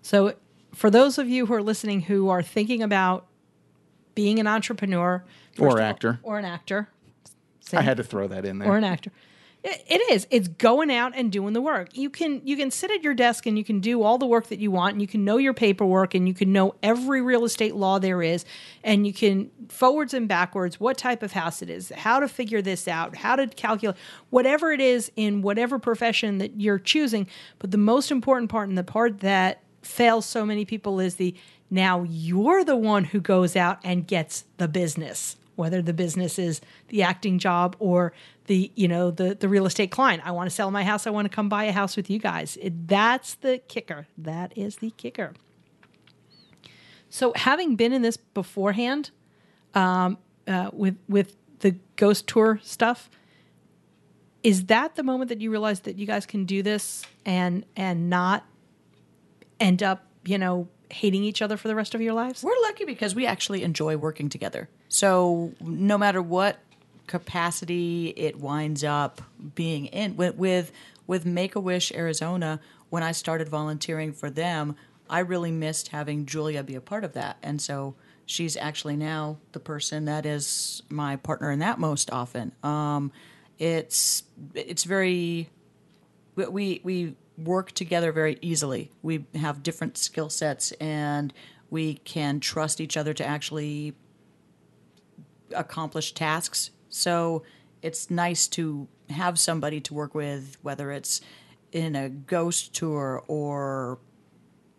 So, 0.00 0.34
for 0.74 0.90
those 0.90 1.18
of 1.18 1.28
you 1.28 1.46
who 1.46 1.54
are 1.54 1.62
listening 1.62 2.02
who 2.02 2.28
are 2.28 2.42
thinking 2.42 2.82
about 2.82 3.26
being 4.14 4.38
an 4.38 4.46
entrepreneur 4.46 5.16
Or 5.16 5.22
first 5.54 5.60
of 5.60 5.66
all- 5.70 5.78
actor. 5.78 6.20
or 6.22 6.38
an 6.38 6.44
actor, 6.44 6.88
I 7.72 7.82
had 7.82 7.96
to 7.98 8.02
throw 8.04 8.26
that 8.28 8.44
in 8.44 8.58
there. 8.58 8.68
or 8.68 8.76
an 8.76 8.84
actor, 8.84 9.12
it 9.64 10.10
is. 10.10 10.26
It's 10.30 10.48
going 10.48 10.90
out 10.90 11.12
and 11.14 11.30
doing 11.30 11.52
the 11.52 11.60
work. 11.60 11.96
You 11.96 12.10
can 12.10 12.40
you 12.44 12.56
can 12.56 12.70
sit 12.72 12.90
at 12.90 13.02
your 13.04 13.14
desk 13.14 13.46
and 13.46 13.56
you 13.56 13.62
can 13.62 13.78
do 13.78 14.02
all 14.02 14.18
the 14.18 14.26
work 14.26 14.48
that 14.48 14.58
you 14.58 14.72
want. 14.72 14.94
And 14.94 15.00
you 15.00 15.06
can 15.06 15.24
know 15.24 15.36
your 15.36 15.54
paperwork 15.54 16.14
and 16.14 16.26
you 16.26 16.34
can 16.34 16.52
know 16.52 16.74
every 16.82 17.22
real 17.22 17.44
estate 17.44 17.76
law 17.76 18.00
there 18.00 18.22
is, 18.22 18.44
and 18.82 19.06
you 19.06 19.12
can 19.12 19.50
forwards 19.68 20.14
and 20.14 20.26
backwards 20.26 20.80
what 20.80 20.98
type 20.98 21.22
of 21.22 21.32
house 21.32 21.62
it 21.62 21.70
is, 21.70 21.90
how 21.90 22.18
to 22.18 22.26
figure 22.26 22.60
this 22.60 22.88
out, 22.88 23.16
how 23.16 23.36
to 23.36 23.46
calculate 23.46 23.96
whatever 24.30 24.72
it 24.72 24.80
is 24.80 25.12
in 25.14 25.42
whatever 25.42 25.78
profession 25.78 26.38
that 26.38 26.60
you're 26.60 26.78
choosing. 26.78 27.28
But 27.60 27.70
the 27.70 27.78
most 27.78 28.10
important 28.10 28.50
part 28.50 28.68
and 28.68 28.76
the 28.76 28.84
part 28.84 29.20
that 29.20 29.62
fails 29.82 30.26
so 30.26 30.44
many 30.44 30.64
people 30.64 30.98
is 30.98 31.16
the 31.16 31.34
now 31.70 32.02
you're 32.02 32.64
the 32.64 32.76
one 32.76 33.04
who 33.04 33.20
goes 33.20 33.56
out 33.56 33.78
and 33.84 34.06
gets 34.06 34.44
the 34.58 34.68
business 34.68 35.36
whether 35.56 35.82
the 35.82 35.92
business 35.92 36.38
is 36.38 36.60
the 36.88 37.02
acting 37.02 37.38
job 37.38 37.76
or 37.78 38.12
the 38.46 38.70
you 38.74 38.88
know 38.88 39.10
the 39.10 39.34
the 39.34 39.48
real 39.48 39.66
estate 39.66 39.90
client. 39.90 40.22
I 40.24 40.30
want 40.32 40.48
to 40.48 40.54
sell 40.54 40.70
my 40.70 40.84
house 40.84 41.06
i 41.06 41.10
want 41.10 41.30
to 41.30 41.34
come 41.34 41.48
buy 41.48 41.64
a 41.64 41.72
house 41.72 41.96
with 41.96 42.10
you 42.10 42.18
guys. 42.18 42.56
It, 42.60 42.88
that's 42.88 43.34
the 43.34 43.58
kicker. 43.68 44.06
That 44.18 44.56
is 44.56 44.76
the 44.76 44.90
kicker. 44.90 45.34
So 47.08 47.32
having 47.36 47.76
been 47.76 47.92
in 47.92 48.02
this 48.02 48.16
beforehand 48.16 49.10
um, 49.74 50.18
uh, 50.46 50.70
with 50.72 50.96
with 51.08 51.36
the 51.60 51.76
ghost 51.96 52.26
tour 52.26 52.58
stuff 52.62 53.08
is 54.42 54.66
that 54.66 54.96
the 54.96 55.02
moment 55.02 55.28
that 55.28 55.40
you 55.40 55.50
realize 55.50 55.80
that 55.80 55.98
you 55.98 56.06
guys 56.06 56.26
can 56.26 56.44
do 56.44 56.62
this 56.62 57.04
and 57.24 57.64
and 57.76 58.10
not 58.10 58.44
end 59.60 59.82
up 59.82 60.04
you 60.24 60.38
know 60.38 60.68
hating 60.90 61.24
each 61.24 61.40
other 61.40 61.56
for 61.56 61.68
the 61.68 61.74
rest 61.74 61.94
of 61.94 62.00
your 62.00 62.12
lives? 62.12 62.42
We're 62.42 62.60
lucky 62.62 62.84
because 62.84 63.14
we 63.14 63.26
actually 63.26 63.62
enjoy 63.62 63.96
working 63.96 64.28
together. 64.28 64.68
So 64.88 65.52
no 65.60 65.96
matter 65.96 66.20
what 66.20 66.58
capacity 67.06 68.08
it 68.16 68.38
winds 68.38 68.84
up 68.84 69.22
being 69.54 69.86
in 69.86 70.16
with 70.16 70.36
with, 70.36 70.72
with 71.06 71.26
Make 71.26 71.54
a 71.56 71.60
Wish 71.60 71.92
Arizona, 71.92 72.60
when 72.90 73.02
I 73.02 73.12
started 73.12 73.48
volunteering 73.48 74.12
for 74.12 74.30
them, 74.30 74.76
I 75.08 75.20
really 75.20 75.50
missed 75.50 75.88
having 75.88 76.26
Julia 76.26 76.62
be 76.62 76.74
a 76.74 76.80
part 76.80 77.04
of 77.04 77.12
that, 77.14 77.36
and 77.42 77.60
so 77.60 77.94
she's 78.26 78.56
actually 78.56 78.96
now 78.96 79.38
the 79.52 79.60
person 79.60 80.04
that 80.06 80.24
is 80.24 80.82
my 80.88 81.16
partner 81.16 81.50
in 81.50 81.58
that 81.58 81.78
most 81.78 82.10
often. 82.10 82.52
Um, 82.62 83.12
it's 83.58 84.22
it's 84.54 84.84
very 84.84 85.50
we- 86.34 86.46
we 86.46 86.80
we 86.82 87.16
work 87.38 87.72
together 87.72 88.12
very 88.12 88.38
easily. 88.40 88.90
We 89.02 89.24
have 89.34 89.62
different 89.62 89.98
skill 89.98 90.30
sets, 90.30 90.72
and 90.72 91.32
we 91.70 91.94
can 91.94 92.40
trust 92.40 92.80
each 92.80 92.96
other 92.96 93.14
to 93.14 93.26
actually 93.26 93.94
accomplish 95.54 96.12
tasks. 96.12 96.70
So 96.92 97.42
it's 97.80 98.10
nice 98.10 98.46
to 98.48 98.86
have 99.10 99.38
somebody 99.38 99.80
to 99.80 99.94
work 99.94 100.14
with, 100.14 100.56
whether 100.62 100.92
it's 100.92 101.20
in 101.72 101.96
a 101.96 102.08
ghost 102.08 102.74
tour 102.74 103.24
or 103.26 103.98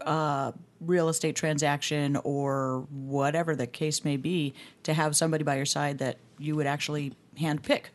a 0.02 0.54
real 0.80 1.10
estate 1.10 1.36
transaction 1.36 2.16
or 2.24 2.88
whatever 2.92 3.56
the 3.56 3.68
case 3.68 4.06
may 4.06 4.16
be, 4.16 4.54
to 4.84 4.94
have 4.94 5.16
somebody 5.16 5.44
by 5.44 5.56
your 5.56 5.66
side 5.66 5.98
that 5.98 6.18
you 6.38 6.56
would 6.56 6.68
actually 6.68 7.14
handpick. 7.38 7.86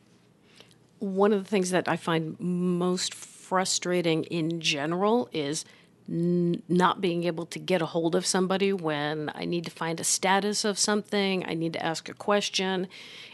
one 1.00 1.32
of 1.32 1.44
the 1.44 1.48
things 1.48 1.70
that 1.70 1.88
I 1.88 1.96
find 1.96 2.38
most 2.40 3.14
frustrating 3.14 4.24
in 4.24 4.60
general 4.60 5.28
is 5.32 5.64
not 6.08 7.00
being 7.02 7.24
able 7.24 7.44
to 7.46 7.58
get 7.58 7.82
a 7.82 7.86
hold 7.86 8.14
of 8.14 8.24
somebody 8.24 8.72
when 8.72 9.30
I 9.34 9.44
need 9.44 9.66
to 9.66 9.70
find 9.70 10.00
a 10.00 10.04
status 10.04 10.64
of 10.64 10.78
something, 10.78 11.44
I 11.46 11.52
need 11.54 11.74
to 11.74 11.84
ask 11.84 12.08
a 12.08 12.14
question, 12.14 12.88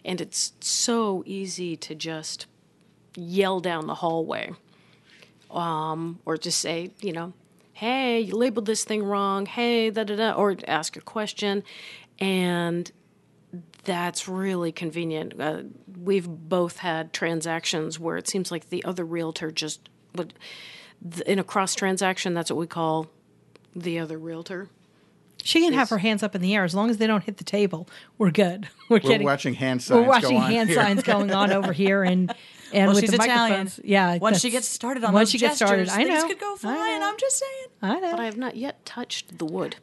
and 0.05 0.21
it's 0.21 0.53
so 0.61 1.23
easy 1.25 1.77
to 1.77 1.95
just 1.95 2.47
yell 3.17 3.61
down 3.61 3.87
the 3.87 3.95
hallway 3.95 4.51
um, 5.51 6.19
or 6.25 6.37
just 6.37 6.61
say, 6.61 6.91
you 7.01 7.13
know, 7.13 7.33
hey, 7.73 8.21
you 8.21 8.35
labeled 8.37 8.67
this 8.67 8.85
thing 8.85 9.05
wrong, 9.05 9.47
hey, 9.47 9.91
da 9.91 10.05
da 10.05 10.17
da, 10.17 10.33
or 10.33 10.57
ask 10.67 10.97
a 10.97 11.01
question. 11.01 11.63
And 12.19 12.91
that's 13.85 14.29
really 14.29 14.73
convenient. 14.73 15.41
Uh, 15.41 15.63
we've 15.97 16.29
both 16.29 16.79
had 16.79 17.13
transactions 17.13 17.99
where 17.99 18.17
it 18.17 18.29
seems 18.29 18.51
like 18.51 18.71
the 18.71 18.85
other 18.85 19.05
realtor 19.05 19.51
just 19.51 19.89
would, 20.15 20.35
th- 21.03 21.27
in 21.27 21.39
a 21.39 21.45
cross 21.45 21.75
transaction, 21.75 22.35
that's 22.35 22.51
what 22.51 22.59
we 22.59 22.67
call 22.67 23.09
the 23.75 23.99
other 23.99 24.19
realtor. 24.19 24.69
She 25.43 25.61
can 25.61 25.75
have 25.75 25.91
her 25.91 25.99
hands 25.99 26.23
up 26.23 26.35
in 26.35 26.41
the 26.41 26.55
air 26.55 26.65
as 26.65 26.75
long 26.75 26.89
as 26.89 26.97
they 26.97 27.07
don't 27.07 27.25
hit 27.25 27.37
the 27.37 27.45
table. 27.45 27.87
We're 28.17 28.31
good. 28.31 28.69
We're, 28.89 29.01
We're 29.03 29.23
watching 29.23 29.53
hand 29.55 29.83
signs. 29.83 30.01
We're 30.01 30.07
watching 30.09 30.31
go 30.31 30.37
on 30.39 30.51
hand 30.51 30.69
here. 30.71 30.79
signs 30.81 31.03
going 31.03 31.31
on 31.33 31.53
over 31.53 31.73
here, 31.83 32.03
and 32.03 32.33
and 32.73 32.87
well, 32.87 32.95
with 32.95 33.03
she's 33.03 33.11
the 33.11 33.23
Italian. 33.23 33.71
Yeah, 33.83 34.17
Once 34.19 34.41
she 34.41 34.51
gets 34.51 34.67
started 34.67 35.05
on 35.05 35.13
once 35.13 35.29
those 35.29 35.33
she 35.33 35.39
gets 35.39 35.57
started, 35.57 35.85
gestures, 35.87 35.99
I 36.01 36.05
things 36.09 36.23
know. 36.23 36.29
could 36.29 36.41
go 36.41 36.55
I 36.55 36.57
flying. 36.57 37.03
I'm 37.03 37.17
just 37.19 37.39
saying. 37.39 37.67
I 37.83 38.01
know. 38.01 38.11
But 38.13 38.21
I 38.21 38.25
have 38.25 38.39
not 38.39 38.57
yet 38.57 38.85
touched 38.87 39.39
the 39.39 39.45
wood. 39.45 39.77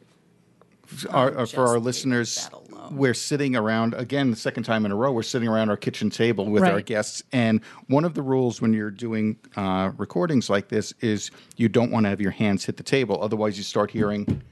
Our, 1.10 1.38
uh, 1.38 1.46
for 1.46 1.66
our 1.66 1.78
listeners, 1.78 2.48
we're 2.90 3.14
sitting 3.14 3.56
around 3.56 3.94
again 3.94 4.30
the 4.30 4.36
second 4.36 4.64
time 4.64 4.84
in 4.84 4.92
a 4.92 4.96
row. 4.96 5.12
We're 5.12 5.22
sitting 5.22 5.48
around 5.48 5.70
our 5.70 5.76
kitchen 5.76 6.10
table 6.10 6.46
with 6.46 6.62
our 6.62 6.80
guests, 6.80 7.22
and 7.32 7.60
one 7.88 8.04
of 8.04 8.14
the 8.14 8.22
rules 8.22 8.60
when 8.60 8.72
you're 8.72 8.90
doing 8.90 9.36
uh, 9.56 9.92
recordings 9.96 10.50
like 10.50 10.68
this 10.68 10.92
is 11.00 11.30
you 11.56 11.68
don't 11.68 11.90
want 11.90 12.04
to 12.04 12.10
have 12.10 12.20
your 12.20 12.30
hands 12.30 12.64
hit 12.64 12.76
the 12.76 12.82
table, 12.82 13.22
otherwise 13.22 13.56
you 13.56 13.64
start 13.64 13.90
hearing 13.90 14.42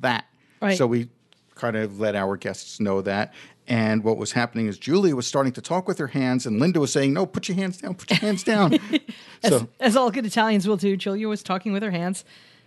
that. 0.00 0.26
Right. 0.60 0.76
So 0.76 0.86
we 0.86 1.08
kind 1.54 1.76
of 1.76 2.00
let 2.00 2.14
our 2.14 2.36
guests 2.36 2.80
know 2.80 3.02
that. 3.02 3.34
And 3.66 4.02
what 4.02 4.16
was 4.16 4.32
happening 4.32 4.66
is 4.66 4.78
Julia 4.78 5.14
was 5.14 5.26
starting 5.26 5.52
to 5.52 5.60
talk 5.60 5.86
with 5.86 5.98
her 5.98 6.06
hands, 6.06 6.46
and 6.46 6.58
Linda 6.58 6.80
was 6.80 6.90
saying, 6.90 7.12
"No, 7.12 7.26
put 7.26 7.48
your 7.48 7.56
hands 7.56 7.76
down. 7.76 7.94
Put 7.96 8.10
your 8.10 8.18
hands 8.20 8.42
down." 8.42 8.78
so 9.44 9.68
as 9.78 9.94
all 9.94 10.10
good 10.10 10.24
Italians 10.24 10.66
will 10.66 10.78
do. 10.78 10.96
Julia 10.96 11.28
was 11.28 11.42
talking 11.42 11.72
with 11.72 11.82
her 11.82 11.90
hands, 11.90 12.24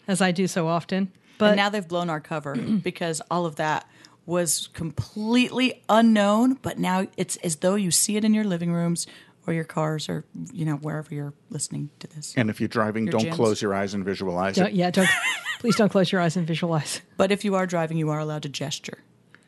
as 0.08 0.22
I 0.22 0.32
do 0.32 0.46
so 0.46 0.68
often. 0.68 1.12
But 1.42 1.48
and 1.50 1.58
now 1.58 1.70
they've 1.70 1.88
blown 1.88 2.10
our 2.10 2.22
cover 2.22 2.56
because 2.84 3.22
all 3.30 3.46
of 3.46 3.58
that 3.58 3.88
was 4.26 4.70
completely 4.74 5.84
unknown. 5.90 6.54
But 6.62 6.80
now 6.80 7.08
it's 7.18 7.36
as 7.38 7.58
though 7.58 7.76
you 7.76 7.92
see 7.92 8.16
it 8.18 8.24
in 8.24 8.34
your 8.34 8.44
living 8.46 8.72
rooms 8.72 9.08
or 9.48 9.54
your 9.54 9.64
cars 9.64 10.08
or 10.08 10.24
you 10.54 10.64
know 10.66 10.76
wherever 10.76 11.14
you're 11.14 11.34
listening 11.50 11.90
to 12.00 12.08
this. 12.08 12.34
And 12.38 12.50
if 12.50 12.62
you're 12.62 12.68
driving, 12.70 13.06
Your 13.06 13.12
don't 13.14 13.26
gyms. 13.26 13.34
close 13.34 13.62
your 13.62 13.74
eyes 13.74 13.94
and 13.94 14.06
visualize 14.06 14.56
don't, 14.56 14.68
it. 14.68 14.74
yeah, 14.74 14.92
don't 14.92 15.10
please 15.60 15.76
don't 15.76 15.90
close 15.90 16.12
your 16.12 16.22
eyes 16.22 16.38
and 16.38 16.46
visualize. 16.48 17.02
But 17.18 17.32
if 17.32 17.44
you 17.44 17.56
are 17.56 17.66
driving, 17.66 17.98
you 17.98 18.10
are 18.12 18.20
allowed 18.20 18.44
to 18.44 18.50
gesture. 18.50 19.00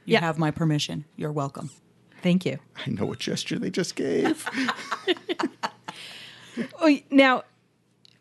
You 0.06 0.14
Yeah. 0.14 0.20
have 0.22 0.38
my 0.40 0.52
permission. 0.52 1.06
You're 1.16 1.32
welcome. 1.32 1.70
Thank 2.24 2.46
you. 2.46 2.58
I 2.76 2.90
know 2.90 3.06
what 3.06 3.20
gesture 3.20 3.60
they 3.60 3.70
just 3.70 3.96
gave. 3.96 4.46
Now, 7.10 7.44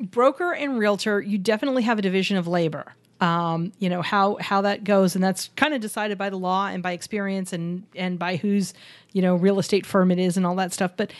broker 0.00 0.52
and 0.54 0.78
realtor, 0.78 1.20
you 1.20 1.38
definitely 1.38 1.82
have 1.82 1.98
a 1.98 2.02
division 2.02 2.36
of 2.36 2.46
labor. 2.46 2.94
Um, 3.22 3.72
you 3.78 3.88
know 3.88 4.02
how 4.02 4.36
how 4.40 4.62
that 4.62 4.82
goes, 4.82 5.14
and 5.14 5.22
that's 5.22 5.48
kind 5.54 5.72
of 5.74 5.80
decided 5.80 6.18
by 6.18 6.28
the 6.28 6.36
law 6.36 6.66
and 6.66 6.82
by 6.82 6.90
experience 6.92 7.52
and 7.52 7.84
and 7.94 8.18
by 8.18 8.36
whose 8.36 8.74
you 9.12 9.22
know 9.22 9.36
real 9.36 9.60
estate 9.60 9.86
firm 9.86 10.10
it 10.10 10.18
is 10.18 10.36
and 10.36 10.44
all 10.44 10.56
that 10.56 10.72
stuff. 10.72 10.92
But 10.96 11.12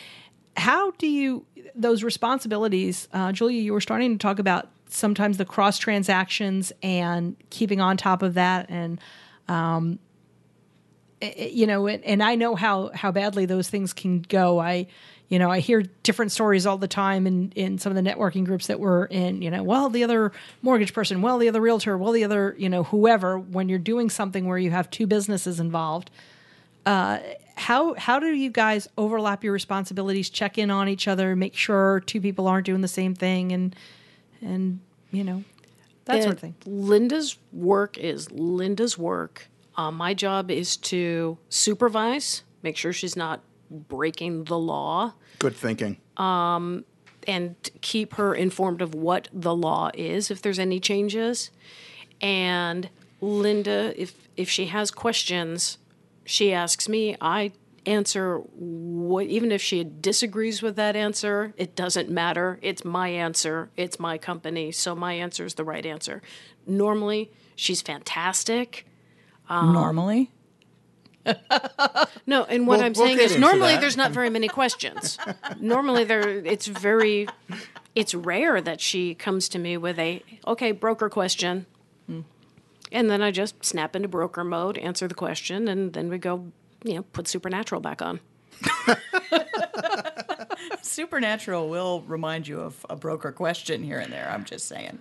how 0.57 0.91
do 0.93 1.07
you 1.07 1.47
those 1.77 2.03
responsibilities, 2.03 3.09
uh, 3.13 3.31
Julia? 3.31 3.63
You 3.63 3.73
were 3.73 3.81
starting 3.81 4.13
to 4.13 4.19
talk 4.19 4.41
about 4.41 4.69
sometimes 4.89 5.39
the 5.39 5.45
cross 5.45 5.79
transactions 5.79 6.73
and 6.83 7.37
keeping 7.51 7.81
on 7.81 7.97
top 7.97 8.23
of 8.23 8.35
that 8.35 8.67
and 8.69 9.01
you 11.23 11.67
know 11.67 11.87
and, 11.87 12.05
and 12.05 12.23
i 12.23 12.35
know 12.35 12.55
how 12.55 12.91
how 12.95 13.13
badly 13.13 13.47
those 13.47 13.71
things 13.71 13.93
can 13.93 14.21
go 14.23 14.59
i 14.59 14.87
you 15.33 15.39
know 15.39 15.51
i 15.51 15.61
hear 15.61 15.83
different 16.03 16.31
stories 16.31 16.67
all 16.67 16.77
the 16.77 16.87
time 16.87 17.27
in 17.27 17.51
in 17.57 17.79
some 17.79 17.97
of 17.97 18.05
the 18.05 18.09
networking 18.09 18.45
groups 18.45 18.67
that 18.67 18.79
we're 18.79 19.07
in 19.07 19.41
you 19.41 19.51
know 19.51 19.63
well 19.63 19.89
the 19.89 20.05
other 20.05 20.31
mortgage 20.61 20.93
person 20.93 21.23
well 21.23 21.39
the 21.39 21.49
other 21.49 21.61
realtor 21.61 21.97
well 21.97 22.13
the 22.13 22.23
other 22.23 22.55
you 22.59 22.69
know 22.69 22.83
whoever 22.85 23.39
when 23.39 23.69
you're 23.69 23.79
doing 23.79 24.11
something 24.11 24.47
where 24.47 24.59
you 24.59 24.71
have 24.71 24.91
two 24.91 25.07
businesses 25.07 25.59
involved 25.59 26.11
uh 26.85 27.19
how 27.57 27.95
how 27.95 28.19
do 28.19 28.27
you 28.27 28.51
guys 28.51 28.89
overlap 28.99 29.43
your 29.43 29.55
responsibilities 29.55 30.29
check 30.29 30.59
in 30.59 30.71
on 30.71 30.87
each 30.87 31.09
other 31.09 31.35
make 31.35 31.57
sure 31.57 32.01
two 32.01 32.21
people 32.21 32.47
aren't 32.47 32.67
doing 32.67 32.83
the 32.83 32.89
same 32.89 33.15
thing 33.15 33.53
and 33.53 33.75
and 34.43 34.81
you 35.13 35.25
know 35.25 35.43
that 36.05 36.23
sort 36.23 36.35
of 36.35 36.41
thing 36.41 36.55
Linda's 36.67 37.39
work 37.53 37.97
is 37.97 38.31
Linda's 38.33 38.99
work. 38.99 39.49
Uh, 39.77 39.91
my 39.91 40.13
job 40.15 40.51
is 40.51 40.77
to 40.79 41.39
supervise, 41.49 42.43
make 42.63 42.77
sure 42.77 42.93
she's 42.93 43.17
not 43.17 43.41
breaking 43.73 44.45
the 44.45 44.59
law, 44.59 45.15
Good 45.39 45.57
thinking. 45.57 45.99
Um, 46.17 46.85
and 47.27 47.57
keep 47.81 48.15
her 48.15 48.35
informed 48.35 48.83
of 48.83 48.95
what 48.95 49.29
the 49.33 49.55
law 49.55 49.91
is 49.95 50.31
if 50.31 50.43
there's 50.43 50.59
any 50.59 50.81
changes. 50.81 51.51
And 52.21 52.89
Linda, 53.21 53.93
if 54.01 54.15
if 54.37 54.49
she 54.49 54.67
has 54.67 54.91
questions, 54.91 55.79
she 56.25 56.53
asks 56.53 56.89
me. 56.89 57.17
I 57.21 57.53
answer 57.85 58.39
what 58.55 59.27
even 59.27 59.51
if 59.51 59.61
she 59.61 59.85
disagrees 59.85 60.63
with 60.63 60.77
that 60.77 60.95
answer, 60.97 61.53
it 61.57 61.75
doesn't 61.75 62.09
matter. 62.09 62.59
It's 62.63 62.85
my 62.85 63.09
answer. 63.09 63.71
It's 63.77 63.99
my 63.99 64.19
company, 64.19 64.73
so 64.73 64.95
my 64.95 65.15
answer 65.15 65.45
is 65.45 65.55
the 65.55 65.65
right 65.65 65.85
answer. 65.85 66.23
Normally, 66.67 67.33
she's 67.57 67.83
fantastic. 67.83 68.87
Um, 69.49 69.73
Normally, 69.73 70.31
No, 72.27 72.45
and 72.45 72.67
what 72.67 72.79
We'll- 72.79 72.87
I'm 72.87 72.93
we'll 72.95 73.07
saying 73.07 73.19
is 73.19 73.37
normally 73.39 73.77
there's 73.77 73.97
not 73.97 74.11
very 74.13 74.31
many 74.31 74.49
questions. 74.49 75.19
normally 75.61 76.05
there 76.05 76.29
it's 76.29 76.67
very 76.67 77.29
it's 77.95 78.15
rare 78.15 78.61
that 78.61 78.81
she 78.81 79.15
comes 79.15 79.49
to 79.51 79.59
me 79.59 79.77
with 79.77 79.99
a 79.99 80.23
okay, 80.47 80.73
broker 80.73 81.09
question. 81.09 81.67
And 82.95 83.11
then 83.11 83.23
I 83.23 83.31
just 83.31 83.65
snap 83.65 83.97
into 83.97 84.07
broker 84.09 84.45
mode, 84.45 84.77
answer 84.77 85.09
the 85.09 85.15
question, 85.15 85.67
and 85.67 85.95
then 85.95 86.11
we 86.11 86.19
go, 86.19 86.53
you 86.85 86.95
know, 86.97 87.03
put 87.03 87.27
supernatural 87.27 87.81
back 87.81 88.03
on. 88.03 88.21
supernatural 90.83 91.69
will 91.69 92.03
remind 92.03 92.47
you 92.47 92.61
of 92.61 92.85
a 92.91 92.97
broker 92.97 93.33
question 93.33 93.83
here 93.83 93.99
and 93.99 94.13
there. 94.13 94.31
I'm 94.31 94.45
just 94.45 94.69
saying. 94.69 94.99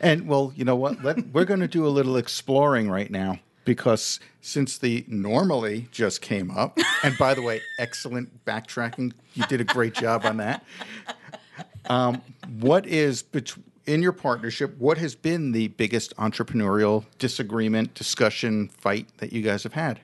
And 0.00 0.28
well, 0.28 0.52
you 0.54 0.64
know 0.64 0.76
what? 0.76 1.02
Let, 1.02 1.26
we're 1.32 1.44
going 1.44 1.60
to 1.60 1.68
do 1.68 1.84
a 1.84 1.88
little 1.88 2.16
exploring 2.16 2.88
right 2.88 3.10
now 3.10 3.40
because 3.68 4.18
since 4.40 4.78
the 4.78 5.04
normally 5.08 5.88
just 5.92 6.22
came 6.22 6.50
up, 6.50 6.78
and 7.04 7.16
by 7.18 7.34
the 7.34 7.42
way, 7.42 7.60
excellent 7.78 8.42
backtracking. 8.46 9.12
You 9.34 9.44
did 9.44 9.60
a 9.60 9.64
great 9.64 9.92
job 9.92 10.24
on 10.24 10.38
that. 10.38 10.64
Um, 11.84 12.22
what 12.60 12.86
is 12.86 13.22
bet- 13.22 13.58
in 13.84 14.00
your 14.00 14.12
partnership? 14.12 14.74
What 14.78 14.96
has 14.96 15.14
been 15.14 15.52
the 15.52 15.68
biggest 15.68 16.16
entrepreneurial 16.16 17.04
disagreement, 17.18 17.92
discussion, 17.92 18.68
fight 18.68 19.06
that 19.18 19.34
you 19.34 19.42
guys 19.42 19.64
have 19.64 19.74
had? 19.74 20.00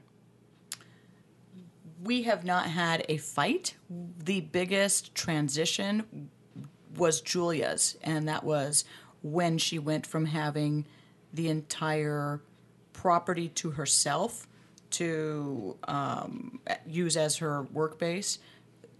We 2.02 2.24
have 2.24 2.44
not 2.44 2.66
had 2.66 3.06
a 3.08 3.16
fight. 3.16 3.76
The 3.88 4.42
biggest 4.42 5.14
transition 5.14 6.28
was 6.96 7.22
Julia's, 7.22 7.96
and 8.02 8.28
that 8.28 8.44
was 8.44 8.84
when 9.22 9.56
she 9.56 9.78
went 9.78 10.06
from 10.06 10.26
having 10.26 10.86
the 11.32 11.48
entire 11.48 12.42
property 13.04 13.50
to 13.50 13.72
herself 13.72 14.46
to 14.88 15.76
um, 15.86 16.58
use 16.86 17.18
as 17.18 17.36
her 17.36 17.64
work 17.64 17.98
base 17.98 18.38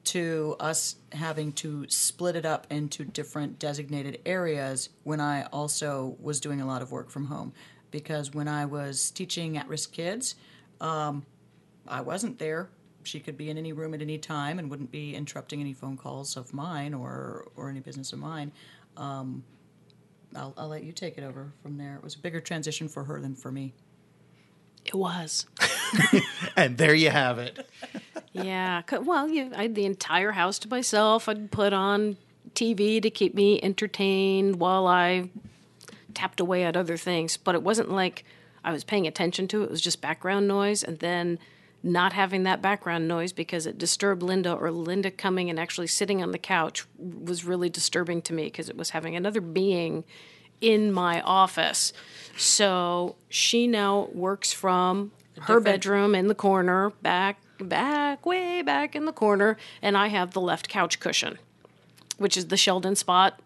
to 0.05 0.55
us 0.61 0.97
having 1.13 1.51
to 1.53 1.87
split 1.89 2.37
it 2.37 2.45
up 2.45 2.67
into 2.69 3.03
different 3.03 3.59
designated 3.59 4.21
areas 4.27 4.91
when 5.05 5.23
I 5.23 5.45
also 5.45 6.19
was 6.21 6.39
doing 6.39 6.61
a 6.61 6.67
lot 6.67 6.83
of 6.83 6.93
work 6.93 7.09
from 7.09 7.25
home. 7.25 7.55
Because 7.91 8.35
when 8.35 8.47
I 8.47 8.67
was 8.67 9.11
teaching 9.11 9.57
at 9.57 9.67
risk 9.69 9.93
kids, 9.93 10.35
um, 10.83 11.25
I 11.89 12.03
wasn't 12.03 12.39
there. 12.39 12.69
She 13.05 13.21
could 13.21 13.39
be 13.39 13.49
in 13.49 13.57
any 13.57 13.73
room 13.73 13.95
at 13.95 14.03
any 14.03 14.19
time 14.19 14.59
and 14.59 14.69
wouldn't 14.69 14.91
be 14.91 15.15
interrupting 15.15 15.63
any 15.63 15.73
phone 15.73 15.97
calls 15.97 16.37
of 16.37 16.53
mine 16.53 16.93
or, 16.93 17.49
or 17.57 17.71
any 17.71 17.81
business 17.81 18.13
of 18.13 18.19
mine. 18.19 18.53
Um, 18.99 19.45
I'll, 20.37 20.53
I'll 20.59 20.69
let 20.69 20.85
you 20.85 20.93
take 20.93 21.17
it 21.17 21.25
over 21.25 21.55
from 21.63 21.79
there. 21.79 21.97
It 21.97 22.05
was 22.05 22.17
a 22.17 22.19
bigger 22.19 22.41
transition 22.41 22.87
for 22.87 23.05
her 23.05 23.19
than 23.19 23.35
for 23.35 23.51
me. 23.51 23.73
It 24.85 24.95
was. 24.95 25.47
And 26.57 26.79
there 26.79 26.95
you 26.95 27.11
have 27.11 27.39
it. 27.39 27.67
yeah. 28.33 28.83
Well, 29.03 29.29
you, 29.29 29.51
I 29.57 29.63
had 29.63 29.75
the 29.75 29.87
entire 29.87 30.33
house 30.33 30.59
to 30.61 30.69
myself. 30.69 31.29
I'd 31.29 31.51
put 31.51 31.73
on 31.73 32.17
TV 32.55 33.03
to 33.03 33.11
keep 33.11 33.35
me 33.35 33.61
entertained 33.61 34.57
while 34.61 34.87
I 34.87 35.31
tapped 36.15 36.39
away 36.39 36.63
at 36.65 36.77
other 36.77 36.97
things. 36.97 37.37
But 37.37 37.57
it 37.57 37.63
wasn't 37.63 37.91
like 37.91 38.25
I 38.63 38.73
was 38.73 38.85
paying 38.85 39.07
attention 39.07 39.49
to 39.49 39.63
it. 39.63 39.65
It 39.65 39.71
was 39.71 39.81
just 39.81 40.01
background 40.01 40.47
noise. 40.47 40.85
And 40.85 41.01
then 41.01 41.39
not 41.83 42.15
having 42.15 42.45
that 42.45 42.63
background 42.63 43.07
noise 43.07 43.33
because 43.33 43.67
it 43.67 43.77
disturbed 43.77 44.23
Linda 44.23 44.53
or 44.55 44.71
Linda 44.71 45.11
coming 45.11 45.51
and 45.51 45.61
actually 45.61 45.87
sitting 45.87 46.23
on 46.23 46.31
the 46.33 46.39
couch 46.39 46.87
was 46.99 47.45
really 47.45 47.69
disturbing 47.69 48.23
to 48.23 48.33
me 48.33 48.45
because 48.45 48.71
it 48.71 48.77
was 48.77 48.91
having 48.91 49.15
another 49.17 49.43
being 49.43 50.05
in 50.65 50.91
my 50.91 51.21
office. 51.21 51.93
So 52.39 53.17
she 53.29 53.67
now 53.67 54.09
works 54.15 54.53
from 54.53 55.13
her 55.43 55.61
bedroom 55.61 56.15
in 56.15 56.29
the 56.29 56.35
corner, 56.35 56.91
back, 57.03 57.39
back, 57.61 58.25
way 58.25 58.63
back 58.63 58.97
in 58.97 59.05
the 59.05 59.13
corner, 59.13 59.59
and 59.83 59.97
I 59.97 60.09
have 60.09 60.33
the 60.33 60.41
left 60.41 60.69
couch 60.69 61.01
cushion, 61.01 61.39
which 62.17 62.37
is 62.37 62.47
the 62.47 62.57
Sheldon 62.57 62.97
spot, 62.97 63.41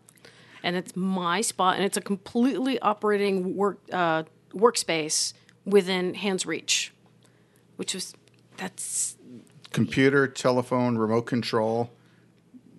and 0.62 0.76
it's 0.76 0.94
my 0.94 1.40
spot, 1.40 1.74
and 1.74 1.84
it's 1.84 1.96
a 1.96 2.00
completely 2.00 2.78
operating 2.78 3.56
work 3.56 3.80
uh, 3.92 4.22
workspace 4.54 5.32
within 5.66 6.14
hands 6.14 6.46
reach, 6.46 6.92
which 7.76 7.94
was 7.94 8.14
that's 8.56 9.16
Computer, 9.72 10.26
telephone, 10.26 10.96
remote 10.96 11.26
control. 11.26 11.90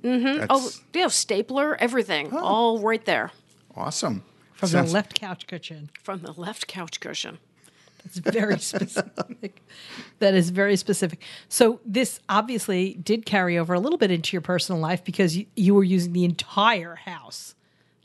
Mm-hmm. 0.02 0.46
oh 0.50 0.72
yeah, 0.94 1.08
stapler, 1.08 1.76
everything, 1.76 2.34
all 2.34 2.80
right 2.80 3.04
there 3.04 3.32
awesome. 3.80 4.24
From 4.60 4.70
Sounds- 4.70 4.90
the 4.92 4.94
left 4.94 5.16
couch 5.16 5.48
cushion. 5.48 5.90
from 6.04 6.22
the 6.22 6.34
left 6.34 6.68
couch 6.68 7.00
cushion. 7.00 7.40
That's 8.04 8.18
very 8.18 8.58
specific. 8.60 9.62
that 10.20 10.34
is 10.34 10.50
very 10.52 10.76
specific. 10.76 11.22
So 11.50 11.80
this 11.86 12.20
obviously 12.30 12.94
did 12.94 13.26
carry 13.26 13.58
over 13.58 13.74
a 13.74 13.80
little 13.80 13.98
bit 13.98 14.12
into 14.12 14.34
your 14.36 14.42
personal 14.42 14.80
life 14.82 15.04
because 15.04 15.36
you, 15.36 15.46
you 15.56 15.74
were 15.74 15.84
using 15.84 16.14
the 16.14 16.24
entire 16.24 16.96
house, 16.96 17.56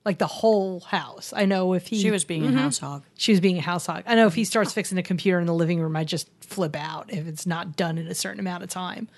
like 0.05 0.19
the 0.19 0.27
whole 0.27 0.81
house. 0.81 1.33
I 1.37 1.45
know 1.45 1.75
if 1.75 1.87
he 1.87 2.01
She 2.01 2.11
was 2.11 2.25
being 2.25 2.43
Mm-hmm. 2.43 2.59
a 2.59 2.62
house 2.62 2.79
hog. 2.79 3.05
she 3.17 3.33
was 3.33 3.40
being 3.40 3.59
a 3.59 3.62
house 3.62 3.87
hog. 3.87 4.03
I 4.07 4.14
know 4.17 4.27
if 4.27 4.35
he 4.35 4.45
starts 4.45 4.73
fixing 4.73 4.99
a 4.99 5.03
computer 5.03 5.38
in 5.38 5.47
the 5.47 5.55
living 5.55 5.81
room, 5.81 5.95
I 5.97 6.03
just 6.05 6.29
flip 6.40 6.75
out 6.77 7.12
if 7.12 7.27
it's 7.29 7.47
not 7.47 7.77
done 7.77 7.97
in 7.99 8.07
a 8.09 8.14
certain 8.14 8.40
amount 8.40 8.62
of 8.64 8.69
time 8.71 9.09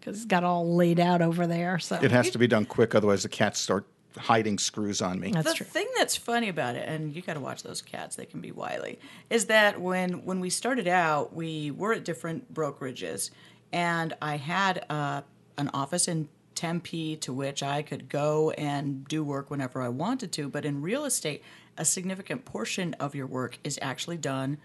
because 0.00 0.16
it's 0.16 0.26
got 0.26 0.42
all 0.44 0.74
laid 0.74 1.00
out 1.00 1.20
over 1.22 1.46
there. 1.46 1.78
So 1.78 1.96
It 2.02 2.10
has 2.12 2.30
to 2.30 2.38
be 2.38 2.46
done 2.46 2.64
quick, 2.66 2.94
otherwise 2.94 3.22
the 3.24 3.28
cats 3.28 3.60
start 3.60 3.86
hiding 4.16 4.58
screws 4.58 5.02
on 5.02 5.20
me. 5.20 5.32
that's 5.32 5.48
the 5.48 5.54
true. 5.54 5.66
thing 5.66 5.86
that's 5.96 6.16
funny 6.16 6.48
about 6.48 6.76
it, 6.76 6.88
and 6.88 7.14
you 7.14 7.22
got 7.22 7.34
to 7.34 7.40
watch 7.40 7.62
those 7.62 7.82
cats; 7.82 8.16
they 8.16 8.26
can 8.26 8.40
be 8.40 8.52
wily. 8.52 8.98
Is 9.30 9.46
that 9.46 9.80
when 9.80 10.24
when 10.24 10.40
we 10.40 10.50
started 10.50 10.88
out, 10.88 11.34
we 11.34 11.70
were 11.70 11.92
at 11.92 12.04
different 12.04 12.52
brokerages, 12.52 13.30
and 13.72 14.14
I 14.22 14.36
had 14.36 14.84
uh, 14.88 15.22
an 15.56 15.70
office 15.74 16.08
in 16.08 16.28
Tempe 16.54 17.16
to 17.16 17.32
which 17.32 17.62
I 17.62 17.82
could 17.82 18.08
go 18.08 18.50
and 18.52 19.06
do 19.06 19.24
work 19.24 19.50
whenever 19.50 19.82
I 19.82 19.88
wanted 19.88 20.32
to. 20.32 20.48
But 20.48 20.64
in 20.64 20.80
real 20.82 21.04
estate, 21.04 21.42
a 21.76 21.84
significant 21.84 22.44
portion 22.44 22.94
of 22.94 23.14
your 23.14 23.26
work 23.26 23.58
is 23.64 23.78
actually 23.82 24.16
done 24.16 24.58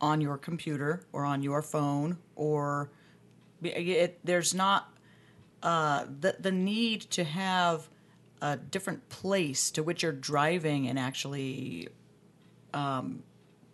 on 0.00 0.20
your 0.20 0.38
computer 0.38 1.04
or 1.12 1.24
on 1.24 1.42
your 1.42 1.62
phone, 1.62 2.18
or 2.36 2.90
it, 3.62 4.18
there's 4.24 4.54
not 4.54 4.92
uh, 5.62 6.06
the 6.20 6.36
the 6.38 6.52
need 6.52 7.02
to 7.02 7.24
have 7.24 7.88
a 8.44 8.58
different 8.58 9.08
place 9.08 9.70
to 9.70 9.82
which 9.82 10.02
you're 10.02 10.12
driving 10.12 10.86
and 10.86 10.98
actually 10.98 11.88
um, 12.74 13.22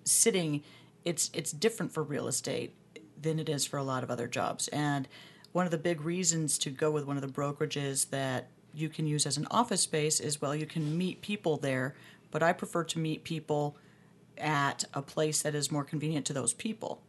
sitting. 0.05 0.63
It's 1.05 1.29
it's 1.35 1.51
different 1.51 1.93
for 1.93 2.05
real 2.05 2.29
estate 2.29 2.73
than 3.21 3.41
it 3.41 3.49
is 3.49 3.67
for 3.67 3.79
a 3.79 3.83
lot 3.83 4.05
of 4.05 4.11
other 4.11 4.29
jobs. 4.29 4.69
And 4.69 5.09
one 5.51 5.65
of 5.65 5.73
the 5.73 5.79
big 5.79 6.01
reasons 6.01 6.57
to 6.59 6.71
go 6.71 6.91
with 6.93 7.05
one 7.05 7.17
of 7.17 7.23
the 7.23 7.29
brokerages 7.29 8.11
that 8.11 8.49
you 8.73 8.89
can 8.89 9.07
use 9.09 9.27
as 9.27 9.37
an 9.37 9.49
office 9.51 9.81
space 9.81 10.21
is 10.21 10.41
well, 10.41 10.55
you 10.55 10.67
can 10.67 10.97
meet 10.97 11.21
people 11.21 11.57
there. 11.57 11.97
But 12.31 12.45
I 12.45 12.53
prefer 12.53 12.85
to 12.85 12.99
meet 13.01 13.25
people 13.25 13.77
at 14.39 14.85
a 14.95 15.03
place 15.03 15.43
that 15.43 15.57
is 15.57 15.73
more 15.73 15.83
convenient 15.83 16.27
to 16.27 16.33
those 16.33 16.53
people 16.53 17.03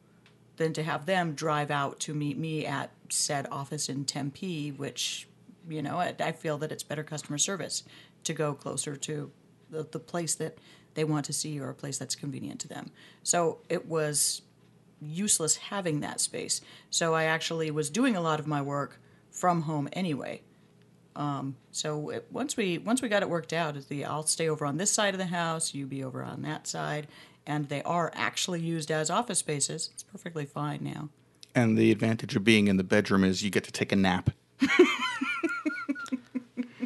than 0.58 0.74
to 0.74 0.82
have 0.82 1.06
them 1.06 1.34
drive 1.34 1.70
out 1.70 2.00
to 2.00 2.16
meet 2.16 2.40
me 2.40 2.66
at 2.66 2.90
said 3.10 3.46
office 3.52 3.88
in 3.88 4.04
Tempe, 4.06 4.72
which, 4.72 5.28
you 5.70 5.82
know, 5.82 5.98
I, 5.98 6.16
I 6.20 6.32
feel 6.32 6.58
that 6.60 6.72
it's 6.72 6.84
better 6.84 7.04
customer 7.04 7.38
service 7.38 7.84
to 8.24 8.34
go 8.34 8.54
closer 8.54 8.96
to 8.96 9.32
the, 9.70 9.88
the 9.90 10.00
place 10.00 10.36
that 10.36 10.58
they 10.94 11.04
want 11.04 11.26
to 11.26 11.34
see 11.34 11.60
or 11.60 11.70
a 11.70 11.74
place 11.74 11.98
that's 11.98 12.16
convenient 12.16 12.60
to 12.62 12.68
them. 12.68 12.92
So 13.24 13.60
it 13.70 13.88
was 13.88 14.42
useless 15.02 15.58
having 15.58 16.02
that 16.02 16.20
space. 16.20 16.62
So 16.90 17.14
I 17.14 17.24
actually 17.24 17.72
was 17.72 17.90
doing 17.90 18.16
a 18.16 18.22
lot 18.22 18.40
of 18.40 18.48
my 18.48 18.62
work 18.62 19.00
from 19.32 19.64
home 19.64 19.90
anyway. 19.94 20.42
Um, 21.16 21.58
so 21.72 22.10
it, 22.10 22.28
once 22.32 22.56
we 22.56 22.78
once 22.78 23.02
we 23.02 23.10
got 23.10 23.22
it 23.22 23.30
worked 23.30 23.52
out, 23.52 23.76
is 23.76 23.88
the 23.88 24.06
I'll 24.06 24.24
stay 24.24 24.48
over 24.48 24.66
on 24.66 24.78
this 24.78 24.92
side 24.92 25.14
of 25.14 25.18
the 25.18 25.26
house, 25.26 25.74
you 25.74 25.86
be 25.86 26.04
over 26.04 26.24
on 26.24 26.42
that 26.44 26.68
side, 26.68 27.08
and 27.46 27.68
they 27.68 27.84
are 27.84 28.12
actually 28.16 28.62
used 28.62 28.92
as 28.92 29.10
office 29.10 29.40
spaces. 29.40 29.90
It's 29.94 30.04
perfectly 30.04 30.46
fine 30.46 30.80
now. 30.84 31.10
And 31.54 31.78
the 31.78 31.92
advantage 31.92 32.36
of 32.36 32.46
being 32.46 32.68
in 32.68 32.78
the 32.78 32.84
bedroom 32.84 33.26
is 33.26 33.44
you 33.44 33.50
get 33.50 33.66
to 33.66 33.72
take 33.72 33.92
a 33.92 33.96
nap. 33.98 34.30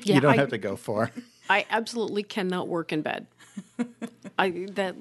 Yeah, 0.06 0.16
you 0.16 0.22
don't 0.22 0.34
I, 0.34 0.38
have 0.38 0.50
to 0.50 0.58
go 0.58 0.76
far. 0.76 1.12
I 1.50 1.66
absolutely 1.70 2.24
cannot 2.24 2.68
work 2.68 2.92
in 2.92 3.02
bed. 3.02 3.28
I 4.38 4.68
that 4.72 4.96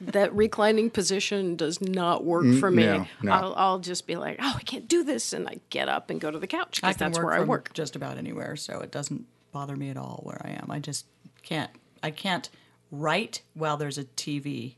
that 0.00 0.34
reclining 0.34 0.90
position 0.90 1.56
does 1.56 1.80
not 1.80 2.24
work 2.24 2.44
for 2.60 2.70
me. 2.70 2.84
no, 2.84 3.06
no. 3.22 3.32
I'll, 3.32 3.54
I'll 3.56 3.78
just 3.78 4.06
be 4.06 4.16
like, 4.16 4.38
oh, 4.40 4.54
I 4.56 4.62
can't 4.62 4.86
do 4.86 5.02
this, 5.02 5.32
and 5.32 5.48
I 5.48 5.60
get 5.70 5.88
up 5.88 6.10
and 6.10 6.20
go 6.20 6.30
to 6.30 6.38
the 6.38 6.46
couch 6.46 6.80
because 6.80 6.96
that's 6.96 7.18
work 7.18 7.26
where 7.26 7.34
I 7.34 7.40
work. 7.40 7.72
just 7.72 7.96
about 7.96 8.18
anywhere, 8.18 8.56
so 8.56 8.80
it 8.80 8.90
doesn't 8.90 9.26
bother 9.52 9.76
me 9.76 9.90
at 9.90 9.96
all 9.96 10.20
where 10.22 10.40
I 10.44 10.50
am. 10.50 10.70
I 10.70 10.78
just 10.78 11.06
can't. 11.42 11.70
I 12.02 12.10
can't 12.10 12.48
write 12.90 13.42
while 13.54 13.76
there's 13.76 13.98
a 13.98 14.04
TV 14.04 14.76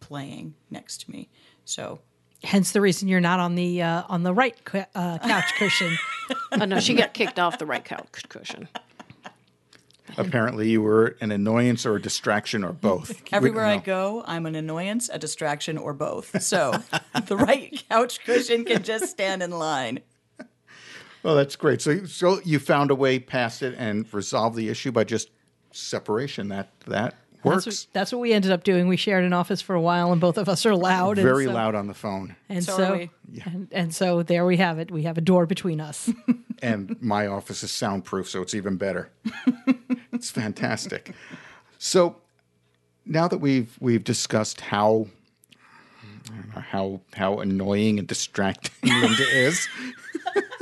playing 0.00 0.54
next 0.70 1.02
to 1.02 1.10
me. 1.10 1.28
So 1.64 2.00
Hence 2.42 2.72
the 2.72 2.80
reason 2.80 3.08
you're 3.08 3.20
not 3.20 3.40
on 3.40 3.54
the 3.54 3.82
uh, 3.82 4.02
on 4.08 4.22
the 4.22 4.34
right 4.34 4.62
cu- 4.64 4.84
uh, 4.94 5.18
couch 5.18 5.54
cushion. 5.58 5.96
Oh 6.52 6.64
no, 6.64 6.80
she 6.80 6.94
got 6.94 7.14
kicked 7.14 7.38
off 7.38 7.58
the 7.58 7.66
right 7.66 7.84
couch 7.84 8.28
cushion. 8.28 8.68
Apparently, 10.16 10.70
you 10.70 10.80
were 10.82 11.16
an 11.20 11.32
annoyance 11.32 11.84
or 11.84 11.96
a 11.96 12.02
distraction 12.02 12.64
or 12.64 12.72
both. 12.72 13.22
everywhere 13.32 13.66
I 13.66 13.78
go, 13.78 14.22
I'm 14.26 14.46
an 14.46 14.54
annoyance, 14.54 15.10
a 15.12 15.18
distraction, 15.18 15.76
or 15.76 15.92
both. 15.92 16.40
So 16.42 16.82
the 17.26 17.36
right 17.36 17.84
couch 17.88 18.24
cushion 18.24 18.64
can 18.64 18.82
just 18.82 19.10
stand 19.10 19.42
in 19.42 19.50
line. 19.50 20.00
Well, 21.22 21.34
that's 21.34 21.56
great. 21.56 21.82
So, 21.82 22.04
so 22.04 22.40
you 22.44 22.60
found 22.60 22.90
a 22.90 22.94
way 22.94 23.18
past 23.18 23.62
it 23.62 23.74
and 23.76 24.06
resolved 24.14 24.56
the 24.56 24.68
issue 24.68 24.92
by 24.92 25.04
just 25.04 25.30
separation. 25.72 26.48
That 26.48 26.70
that 26.86 27.14
works. 27.46 27.64
That's 27.64 27.84
what, 27.86 27.92
that's 27.92 28.12
what 28.12 28.18
we 28.20 28.32
ended 28.32 28.52
up 28.52 28.64
doing. 28.64 28.88
We 28.88 28.96
shared 28.96 29.24
an 29.24 29.32
office 29.32 29.60
for 29.62 29.74
a 29.74 29.80
while, 29.80 30.12
and 30.12 30.20
both 30.20 30.36
of 30.38 30.48
us 30.48 30.66
are 30.66 30.74
loud. 30.74 31.18
and 31.18 31.26
Very 31.26 31.46
so- 31.46 31.52
loud 31.52 31.74
on 31.74 31.86
the 31.86 31.94
phone. 31.94 32.36
And 32.48 32.62
So 32.64 32.76
so, 32.76 32.94
are 32.94 33.08
and, 33.46 33.68
and 33.72 33.94
so 33.94 34.22
there 34.22 34.44
we 34.44 34.56
have 34.58 34.78
it. 34.78 34.90
We 34.90 35.02
have 35.04 35.16
a 35.18 35.20
door 35.20 35.46
between 35.46 35.80
us. 35.80 36.10
and 36.62 36.96
my 37.00 37.26
office 37.26 37.62
is 37.62 37.70
soundproof, 37.72 38.28
so 38.28 38.42
it's 38.42 38.54
even 38.54 38.76
better. 38.76 39.10
it's 40.12 40.30
fantastic. 40.30 41.12
So 41.78 42.16
now 43.04 43.28
that 43.28 43.38
we've 43.38 43.76
we've 43.80 44.04
discussed 44.04 44.60
how 44.60 45.06
I 46.32 46.34
don't 46.36 46.54
know, 46.54 46.60
how 46.62 47.00
how 47.14 47.38
annoying 47.40 47.98
and 47.98 48.06
distracting 48.08 48.72
Linda 49.00 49.24
is, 49.30 49.68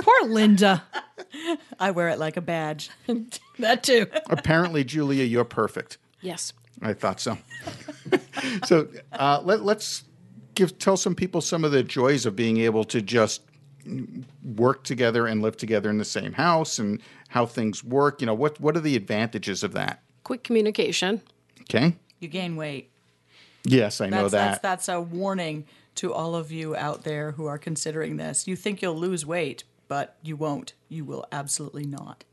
Poor 0.01 0.29
Linda. 0.29 0.83
I 1.81 1.91
wear 1.91 2.09
it 2.11 2.19
like 2.19 2.37
a 2.37 2.41
badge. 2.41 2.91
that 3.59 3.83
too. 3.83 4.07
apparently, 4.31 4.85
Julia, 4.85 5.25
you're 5.25 5.45
perfect. 5.45 5.99
Yes. 6.21 6.53
I 6.83 6.93
thought 6.93 7.21
so. 7.21 7.39
so 8.67 8.89
uh, 9.13 9.41
let, 9.45 9.65
let's 9.65 10.05
give 10.55 10.79
tell 10.79 10.97
some 10.97 11.15
people 11.15 11.41
some 11.41 11.65
of 11.65 11.73
the 11.73 11.83
joys 11.83 12.27
of 12.27 12.37
being 12.37 12.59
able 12.59 12.85
to 12.85 13.03
just 13.03 13.43
work 14.43 14.85
together 14.85 15.27
and 15.27 15.43
live 15.43 15.57
together 15.57 15.91
in 15.91 15.99
the 15.99 16.05
same 16.05 16.33
house 16.33 16.79
and 16.79 17.03
how 17.29 17.47
things 17.47 17.85
work. 17.85 18.21
You 18.21 18.27
know, 18.27 18.35
what 18.35 18.61
what 18.61 18.77
are 18.77 18.81
the 18.81 18.97
advantages 18.97 19.63
of 19.63 19.73
that? 19.73 20.03
Quick 20.23 20.45
communication. 20.45 21.23
Okay. 21.63 21.97
You 22.21 22.29
gain 22.29 22.57
weight. 22.57 22.91
Yes, 23.65 24.01
I 24.01 24.09
know 24.09 24.29
that. 24.29 24.31
that's 24.31 24.59
that's 24.61 24.89
a 24.89 25.01
warning 25.01 25.67
to 25.97 26.13
all 26.13 26.35
of 26.35 26.51
you 26.51 26.75
out 26.77 27.05
there 27.05 27.33
who 27.33 27.47
are 27.47 27.59
considering 27.59 28.17
this. 28.17 28.47
You 28.47 28.57
think 28.57 28.83
you'll 28.83 28.97
lose 28.97 29.25
weight, 29.25 29.65
but 29.89 30.17
you 30.23 30.37
won't. 30.37 30.75
You 30.89 31.05
will 31.05 31.27
absolutely 31.33 31.87
not. 31.87 32.25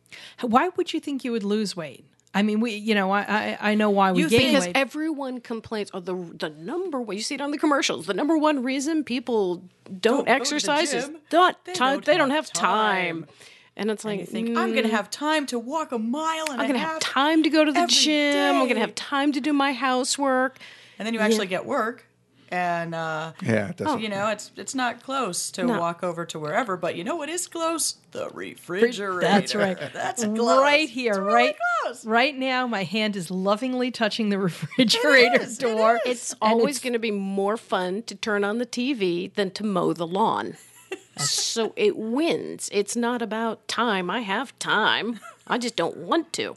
Why 0.42 0.70
would 0.76 0.94
you 0.94 1.00
think 1.00 1.24
you 1.24 1.32
would 1.32 1.44
lose 1.44 1.76
weight? 1.76 2.06
I 2.34 2.44
mean, 2.44 2.62
we, 2.62 2.72
you 2.76 2.96
know, 2.96 3.12
I, 3.12 3.22
I, 3.22 3.58
I 3.72 3.76
know 3.76 3.90
why 3.90 4.14
we 4.14 4.22
You 4.22 4.30
gain 4.30 4.40
think- 4.40 4.52
Because 4.52 4.66
weight. 4.68 4.78
everyone 4.78 5.42
complains, 5.42 5.92
or 5.94 6.00
the 6.02 6.16
the 6.16 6.50
number 6.50 7.02
one 7.02 7.18
you 7.18 7.24
see 7.24 7.36
it 7.36 7.42
on 7.42 7.52
the 7.52 7.58
commercials. 7.58 8.06
The 8.06 8.14
number 8.14 8.38
one 8.38 8.64
reason 8.64 9.04
people 9.04 9.58
don't, 9.86 10.02
Don't 10.02 10.18
go 10.18 10.24
to 10.24 10.26
the 10.26 10.32
exercise 10.32 10.94
is 10.94 11.10
not 11.32 11.66
They 11.66 11.74
time. 11.74 11.94
don't 11.96 12.06
They 12.06 12.18
don't 12.18 12.30
have 12.30 12.46
have 12.46 12.54
time. 12.54 13.24
time. 13.24 13.28
And 13.76 13.90
it's 13.92 14.04
like 14.06 14.20
You 14.22 14.26
think 14.26 14.50
I'm 14.58 14.72
going 14.72 14.84
to 14.84 14.90
mm. 14.90 14.92
have 14.92 15.10
time 15.10 15.46
to 15.48 15.58
walk 15.60 15.92
a 15.92 15.98
mile 16.00 16.46
and 16.52 16.62
I'm 16.62 16.68
going 16.68 16.80
to 16.80 16.86
have 16.86 17.00
time 17.00 17.44
to 17.44 17.50
go 17.50 17.64
to 17.66 17.72
the 17.72 17.80
every 17.80 17.94
gym. 17.96 18.56
I'm 18.56 18.64
going 18.64 18.76
to 18.76 18.82
have 18.82 18.96
time 18.96 19.32
to 19.34 19.42
do 19.42 19.54
my 19.54 19.72
housework. 19.74 20.58
and 21.00 21.06
then 21.06 21.14
you 21.14 21.20
actually 21.22 21.48
get 21.48 21.66
work, 21.66 22.06
and 22.52 22.94
uh, 22.94 23.32
yeah, 23.42 23.70
it 23.78 24.02
you 24.02 24.10
know 24.10 24.28
it's 24.28 24.52
it's 24.58 24.76
not 24.76 25.02
close 25.02 25.50
to 25.52 25.64
No. 25.64 25.80
walk 25.80 26.04
over 26.04 26.26
to 26.26 26.38
wherever. 26.38 26.76
But 26.78 26.96
you 26.96 27.04
know 27.04 27.16
what 27.16 27.30
is 27.30 27.48
close? 27.48 27.96
The 28.12 28.30
refrigerator. 28.34 29.22
That's 29.22 29.56
right. 29.56 29.78
That's 29.94 30.24
close. 30.26 30.62
right 30.62 30.90
here, 30.90 31.12
It's 31.14 31.20
really 31.20 31.34
right, 31.34 31.56
close. 31.84 32.06
right 32.06 32.38
now. 32.38 32.68
My 32.68 32.84
hand 32.84 33.16
is 33.16 33.32
lovingly 33.32 33.90
touching 33.90 34.30
the 34.30 34.38
refrigerator 34.50 35.42
is, 35.42 35.58
it 35.58 35.62
door. 35.62 35.96
is. 36.06 36.12
It's 36.12 36.36
always 36.42 36.80
going 36.80 36.94
to 36.94 37.00
be 37.00 37.12
more 37.12 37.56
fun 37.58 38.04
to 38.04 38.16
turn 38.16 38.44
on 38.44 38.58
the 38.58 38.66
TV 38.66 39.34
than 39.34 39.52
to 39.52 39.64
mow 39.64 39.94
the 39.94 40.06
lawn. 40.08 40.58
so 41.18 41.72
it 41.78 41.96
wins. 41.96 42.70
It's 42.74 42.96
not 42.98 43.22
about 43.22 43.66
time. 43.70 44.10
I 44.10 44.22
have 44.22 44.58
time. 44.60 45.20
I 45.48 45.58
just 45.58 45.76
don't 45.78 45.98
want 45.98 46.34
to. 46.34 46.56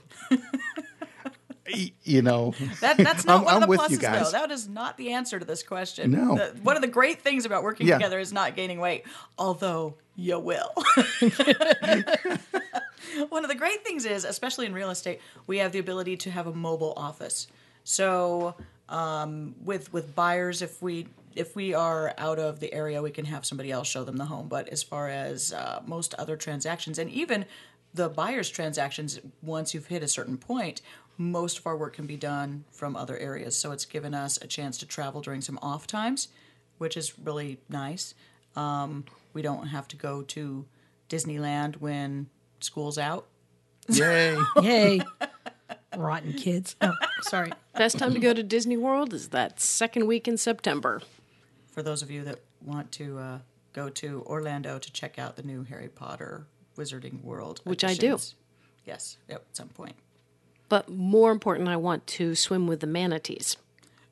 You 2.03 2.21
know, 2.23 2.55
That, 2.81 2.99
that's 2.99 3.25
not 3.25 3.37
I'm- 3.37 3.45
one 3.45 3.55
I'm 3.55 3.63
of 3.63 3.69
the 3.69 3.77
pluses, 3.97 4.01
though. 4.01 4.31
That 4.31 4.51
is 4.51 4.69
not 4.69 4.97
the 4.99 5.13
answer 5.13 5.39
to 5.39 5.45
this 5.45 5.63
question. 5.63 6.11
No. 6.11 6.37
The- 6.37 6.55
one 6.63 6.77
of 6.77 6.83
the 6.83 6.89
great 6.89 7.23
things 7.23 7.47
about 7.47 7.63
working 7.63 7.87
Yeah. 7.87 7.95
together 7.97 8.19
is 8.19 8.33
not 8.33 8.55
gaining 8.55 8.81
weight, 8.81 9.05
although 9.39 9.95
you 10.17 10.39
will. 10.39 10.71
one 13.29 13.45
of 13.45 13.51
the 13.51 13.57
great 13.57 13.85
things 13.85 14.05
is, 14.05 14.25
especially 14.25 14.67
in 14.67 14.75
real 14.75 14.91
estate, 14.91 15.21
we 15.47 15.59
have 15.59 15.73
the 15.73 15.79
ability 15.79 16.17
to 16.19 16.31
have 16.31 16.47
a 16.47 16.53
mobile 16.53 16.95
office. 16.97 17.47
So 17.85 18.55
um, 18.89 19.55
with 19.65 19.93
with 19.93 20.15
buyers, 20.15 20.63
if 20.63 20.81
we 20.83 21.09
if 21.35 21.57
we 21.57 21.75
are 21.75 22.15
out 22.19 22.39
of 22.39 22.61
the 22.61 22.73
area, 22.73 23.03
we 23.03 23.11
can 23.11 23.25
have 23.25 23.45
somebody 23.45 23.71
else 23.73 23.89
show 23.89 24.05
them 24.05 24.17
the 24.17 24.27
home. 24.27 24.49
But 24.49 24.69
as 24.69 24.83
far 24.83 25.09
as 25.09 25.53
uh, 25.53 25.83
most 25.87 26.15
other 26.15 26.37
transactions, 26.37 26.99
and 26.99 27.11
even 27.11 27.45
the 27.93 28.09
buyer's 28.09 28.51
transactions, 28.51 29.21
once 29.43 29.75
you've 29.75 29.87
hit 29.87 30.03
a 30.03 30.09
certain 30.09 30.37
point, 30.37 30.81
most 31.17 31.59
of 31.59 31.67
our 31.67 31.77
work 31.77 31.95
can 31.95 32.07
be 32.07 32.17
done 32.17 32.65
from 32.71 32.97
other 32.97 33.17
areas. 33.19 33.57
So 33.57 33.73
it's 33.73 33.85
given 33.85 34.15
us 34.15 34.39
a 34.43 34.47
chance 34.47 34.79
to 34.79 34.87
travel 34.87 35.21
during 35.21 35.41
some 35.41 35.59
off 35.63 35.87
times, 35.87 36.29
which 36.79 36.97
is 36.97 37.19
really 37.19 37.59
nice. 37.69 38.15
Um, 38.57 39.05
we 39.33 39.43
don't 39.43 39.67
have 39.69 39.89
to 39.89 39.97
go 39.97 40.23
to 40.23 40.65
Disneyland 41.09 41.77
when 41.81 42.29
school's 42.61 42.99
out. 42.99 43.27
Yay. 43.89 44.37
Yay. 44.63 45.01
Rotten 45.97 46.33
kids. 46.33 46.75
Oh, 46.81 46.95
sorry. 47.23 47.53
Best 47.77 47.99
time 47.99 48.15
to 48.15 48.21
go 48.21 48.33
to 48.33 48.43
Disney 48.43 48.77
World 48.77 49.13
is 49.15 49.29
that 49.29 49.61
second 49.61 50.07
week 50.07 50.27
in 50.27 50.37
September. 50.37 51.03
For 51.71 51.83
those 51.83 52.03
of 52.03 52.11
you 52.11 52.25
that 52.25 52.41
want 52.65 52.91
to 52.93 53.19
uh, 53.19 53.39
go 53.73 53.89
to 53.91 54.23
Orlando 54.27 54.79
to 54.79 54.93
check 54.93 55.19
out 55.19 55.37
the 55.37 55.43
new 55.43 55.63
Harry 55.65 55.89
Potter 55.89 56.47
Wizarding 56.77 57.23
World, 57.23 57.61
Which 57.65 57.85
I 57.85 57.95
do. 57.95 58.07
editions. 58.15 58.35
Yes, 58.85 59.17
at 59.29 59.43
some 59.53 59.69
point. 59.69 59.95
But 60.75 60.89
more 60.89 61.31
important, 61.31 61.69
I 61.69 61.77
want 61.77 62.05
to 62.19 62.35
swim 62.35 62.67
with 62.67 62.81
the 62.81 62.89
manatees. 62.89 63.57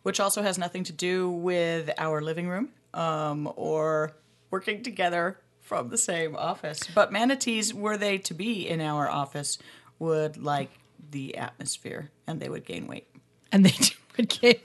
which 0.04 0.20
also 0.20 0.42
has 0.44 0.58
nothing 0.58 0.84
to 0.84 0.92
do 0.92 1.28
with 1.28 1.90
our 1.98 2.20
living 2.20 2.46
room 2.48 2.68
um, 2.94 3.52
or 3.56 4.12
working 4.52 4.84
together 4.84 5.38
from 5.60 5.88
the 5.88 5.98
same 5.98 6.36
office. 6.36 6.80
But 6.94 7.10
manatees, 7.10 7.74
were 7.74 7.96
they 7.96 8.18
to 8.18 8.32
be 8.34 8.68
in 8.68 8.80
our 8.80 9.08
office, 9.10 9.58
would 9.98 10.36
like 10.36 10.70
the 11.10 11.36
atmosphere 11.36 12.10
and 12.28 12.38
they 12.40 12.48
would 12.48 12.64
gain 12.64 12.86
weight. 12.86 13.08
And 13.50 13.66
they 13.66 13.74
would 14.16 14.28
gain. 14.28 14.60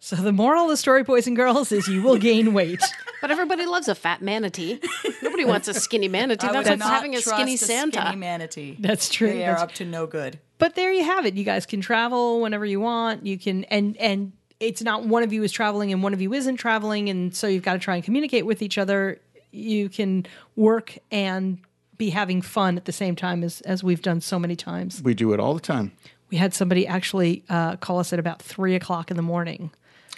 So 0.00 0.16
the 0.16 0.32
moral 0.32 0.64
of 0.64 0.68
the 0.68 0.76
story, 0.76 1.02
boys 1.02 1.26
and 1.26 1.34
girls, 1.34 1.72
is 1.72 1.88
you 1.88 2.02
will 2.02 2.18
gain 2.18 2.52
weight. 2.52 2.82
But 3.22 3.32
everybody 3.32 3.66
loves 3.66 3.88
a 3.88 3.96
fat 3.96 4.22
manatee. 4.22 4.78
Nobody 5.24 5.44
wants 5.44 5.66
a 5.66 5.74
skinny 5.74 6.06
manatee. 6.20 6.46
I 6.46 6.52
That's 6.52 6.68
would 6.68 6.78
like 6.78 6.78
not 6.78 6.92
having 6.92 7.16
a 7.16 7.20
skinny 7.20 7.56
Santa. 7.56 8.00
skinny 8.00 8.16
manatee. 8.16 8.76
That's 8.78 9.08
true. 9.08 9.26
They 9.32 9.44
are 9.44 9.56
up 9.58 9.72
to 9.72 9.84
no 9.84 10.06
good. 10.06 10.38
But 10.58 10.74
there 10.74 10.92
you 10.92 11.04
have 11.04 11.24
it. 11.24 11.34
You 11.34 11.44
guys 11.44 11.66
can 11.66 11.80
travel 11.80 12.40
whenever 12.40 12.66
you 12.66 12.80
want. 12.80 13.24
You 13.24 13.38
can 13.38 13.64
and 13.64 13.96
and 13.96 14.32
it's 14.60 14.82
not 14.82 15.04
one 15.04 15.22
of 15.22 15.32
you 15.32 15.42
is 15.44 15.52
traveling 15.52 15.92
and 15.92 16.02
one 16.02 16.12
of 16.12 16.20
you 16.20 16.32
isn't 16.34 16.56
traveling, 16.56 17.08
and 17.08 17.34
so 17.34 17.46
you've 17.46 17.62
got 17.62 17.74
to 17.74 17.78
try 17.78 17.94
and 17.94 18.04
communicate 18.04 18.44
with 18.44 18.62
each 18.62 18.78
other. 18.78 19.20
You 19.50 19.88
can 19.88 20.26
work 20.56 20.98
and 21.10 21.58
be 21.96 22.10
having 22.10 22.42
fun 22.42 22.76
at 22.76 22.84
the 22.84 22.92
same 22.92 23.16
time 23.16 23.42
as 23.42 23.60
as 23.62 23.82
we've 23.84 24.02
done 24.02 24.20
so 24.20 24.38
many 24.38 24.56
times. 24.56 25.00
We 25.02 25.14
do 25.14 25.32
it 25.32 25.40
all 25.40 25.54
the 25.54 25.60
time. 25.60 25.92
We 26.30 26.36
had 26.36 26.52
somebody 26.52 26.86
actually 26.86 27.42
uh, 27.48 27.76
call 27.76 27.98
us 28.00 28.12
at 28.12 28.18
about 28.18 28.42
three 28.42 28.74
o'clock 28.74 29.10
in 29.10 29.16
the 29.16 29.22
morning. 29.22 29.70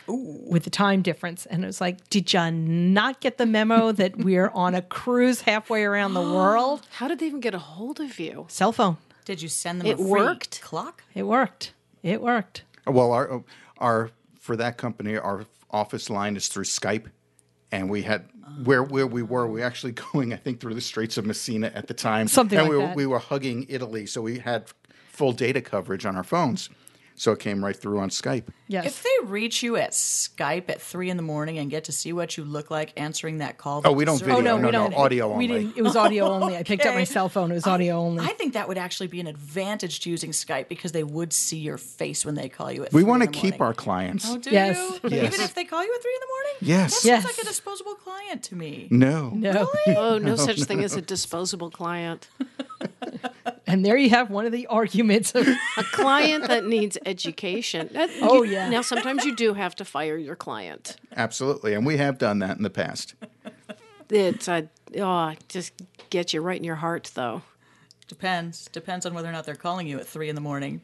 With 0.09 0.65
the 0.65 0.71
time 0.71 1.03
difference, 1.03 1.47
and 1.47 1.63
it 1.63 1.67
was 1.67 1.81
like, 1.81 2.09
did 2.09 2.33
you 2.33 2.51
not 2.51 3.21
get 3.21 3.39
the 3.39 3.47
memo 3.47 3.93
that 4.01 4.17
we're 4.17 4.49
on 4.49 4.75
a 4.75 4.83
cruise 4.83 5.43
halfway 5.43 5.85
around 5.85 6.15
the 6.15 6.21
world? 6.21 6.83
How 6.91 7.07
did 7.07 7.21
they 7.21 7.27
even 7.27 7.39
get 7.39 7.55
a 7.55 7.61
hold 7.61 8.01
of 8.01 8.19
you? 8.19 8.47
Cell 8.49 8.73
phone. 8.73 8.97
Did 9.31 9.43
you 9.43 9.49
send 9.49 9.81
them 9.81 9.87
It 9.87 9.93
a 9.93 9.97
free 9.97 10.07
worked? 10.11 10.61
clock? 10.61 11.05
It 11.15 11.23
worked. 11.23 11.73
It 12.03 12.21
worked. 12.21 12.65
Well, 12.85 13.13
our 13.13 13.45
our 13.79 14.11
for 14.41 14.57
that 14.57 14.77
company, 14.77 15.17
our 15.17 15.45
office 15.71 16.11
line 16.11 16.35
is 16.35 16.49
through 16.49 16.65
Skype, 16.65 17.07
and 17.71 17.89
we 17.89 18.03
had 18.03 18.25
where 18.65 18.83
where 18.83 19.07
we 19.07 19.23
were. 19.23 19.47
We 19.47 19.61
were 19.61 19.67
actually 19.67 19.93
going, 20.13 20.33
I 20.33 20.37
think, 20.37 20.59
through 20.59 20.75
the 20.75 20.81
Straits 20.81 21.17
of 21.17 21.27
Messina 21.27 21.71
at 21.77 21.87
the 21.87 21.95
time, 21.95 22.27
Something 22.27 22.59
and 22.59 22.69
like 22.71 22.77
we 22.77 22.85
that. 22.85 22.97
we 22.97 23.07
were 23.07 23.21
hugging 23.21 23.67
Italy, 23.69 24.05
so 24.05 24.21
we 24.21 24.41
had 24.41 24.65
full 25.13 25.31
data 25.31 25.61
coverage 25.61 26.05
on 26.05 26.17
our 26.17 26.25
phones. 26.25 26.69
So 27.21 27.33
it 27.33 27.39
came 27.39 27.63
right 27.63 27.77
through 27.77 27.99
on 28.01 28.09
Skype. 28.09 28.45
Yes. 28.67 28.87
If 28.87 29.03
they 29.03 29.27
reach 29.27 29.63
you 29.63 29.77
at 29.77 29.91
Skype 29.91 30.71
at 30.71 30.81
three 30.81 31.11
in 31.11 31.19
the 31.19 31.23
morning 31.23 31.59
and 31.59 31.71
get 31.71 31.85
to 31.85 31.93
see 31.93 32.15
what 32.15 32.39
you 32.39 32.45
look 32.45 32.71
like 32.71 32.99
answering 32.99 33.39
that 33.39 33.59
call, 33.59 33.83
Oh, 33.85 33.93
we 33.93 34.07
don't 34.07 34.15
that's 34.15 34.23
video. 34.23 34.39
Oh 34.39 34.41
no, 34.41 34.57
no, 34.57 34.67
we 34.69 34.73
no, 34.73 34.85
don't. 34.85 34.95
audio 34.95 35.27
We 35.29 35.35
only. 35.35 35.47
didn't. 35.49 35.77
It 35.77 35.83
was 35.83 35.97
audio 35.97 36.25
only. 36.25 36.57
I 36.57 36.63
picked 36.63 36.87
up 36.87 36.95
my 36.95 37.05
cell 37.05 37.29
phone. 37.29 37.51
It 37.51 37.57
was 37.57 37.67
audio 37.67 37.97
only. 37.99 38.25
I 38.25 38.29
think 38.29 38.55
that 38.55 38.69
would 38.69 38.79
actually 38.79 39.09
be 39.09 39.21
an 39.21 39.27
advantage 39.27 40.01
to 40.01 40.11
using 40.11 40.31
Skype 40.31 40.69
because 40.69 40.93
they 40.93 41.05
would 41.05 41.35
see 41.35 41.59
your 41.59 41.77
face 41.77 42.25
when 42.25 42.37
they 42.37 42.49
call 42.49 42.73
you 42.73 42.85
at. 42.85 42.93
We 42.95 43.03
want 43.03 43.21
want 43.21 43.35
to 43.35 43.39
keep 43.39 43.61
our 43.61 43.75
clients. 43.75 44.25
Oh, 44.27 44.39
do 44.39 44.49
Yes. 44.49 44.79
you? 44.79 45.11
Yes. 45.11 45.35
Even 45.35 45.41
if 45.45 45.55
they 45.55 45.65
call 45.65 45.85
you 45.85 45.93
at 45.95 46.01
three 46.01 46.15
in 46.15 46.21
the 46.21 46.27
morning? 46.27 46.53
Yes. 46.63 47.03
That 47.03 47.07
Yes. 47.09 47.23
sounds 47.25 47.37
like 47.37 47.45
a 47.45 47.49
disposable 47.49 47.97
client 47.97 48.43
to 48.45 48.55
me. 48.55 48.89
No. 48.91 49.29
no. 49.35 49.69
Oh, 49.89 50.17
no 50.17 50.37
such 50.49 50.63
thing 50.63 50.83
as 50.83 50.95
a 50.97 51.03
disposable 51.03 51.71
client. 51.71 52.29
And 53.67 53.85
there 53.85 53.97
you 53.97 54.11
have 54.11 54.31
one 54.31 54.47
of 54.47 54.53
the 54.53 54.67
arguments 54.67 55.35
of 55.35 55.47
A 55.77 55.83
client 55.85 56.49
that 56.49 56.65
needs 56.67 56.99
education. 57.07 57.89
That- 57.93 58.11
Oh, 58.21 58.43
you- 58.43 58.53
yeah. 58.53 58.69
Now, 58.69 58.83
sometimes 58.83 59.25
you 59.25 59.35
do 59.35 59.55
have 59.55 59.75
to 59.77 59.85
fire 59.85 60.17
your 60.17 60.37
client. 60.37 60.97
Absolutely, 61.17 61.75
and 61.75 61.87
we 61.87 61.97
have 61.99 62.19
done 62.19 62.39
that 62.41 62.57
in 62.57 62.63
the 62.63 62.71
past. 62.71 63.15
It's 64.09 64.49
a, 64.49 64.69
oh, 64.99 65.35
just 65.49 65.73
get 66.11 66.33
you 66.33 66.41
right 66.41 66.57
in 66.59 66.65
your 66.65 66.77
heart, 66.77 67.11
though. 67.15 67.43
Depends. 68.09 68.67
Depends 68.73 69.07
on 69.07 69.15
whether 69.15 69.29
or 69.29 69.33
not 69.33 69.47
they're 69.47 69.55
calling 69.55 69.87
you 69.87 69.99
at 70.01 70.07
three 70.07 70.29
in 70.29 70.35
the 70.35 70.41
morning. 70.41 70.81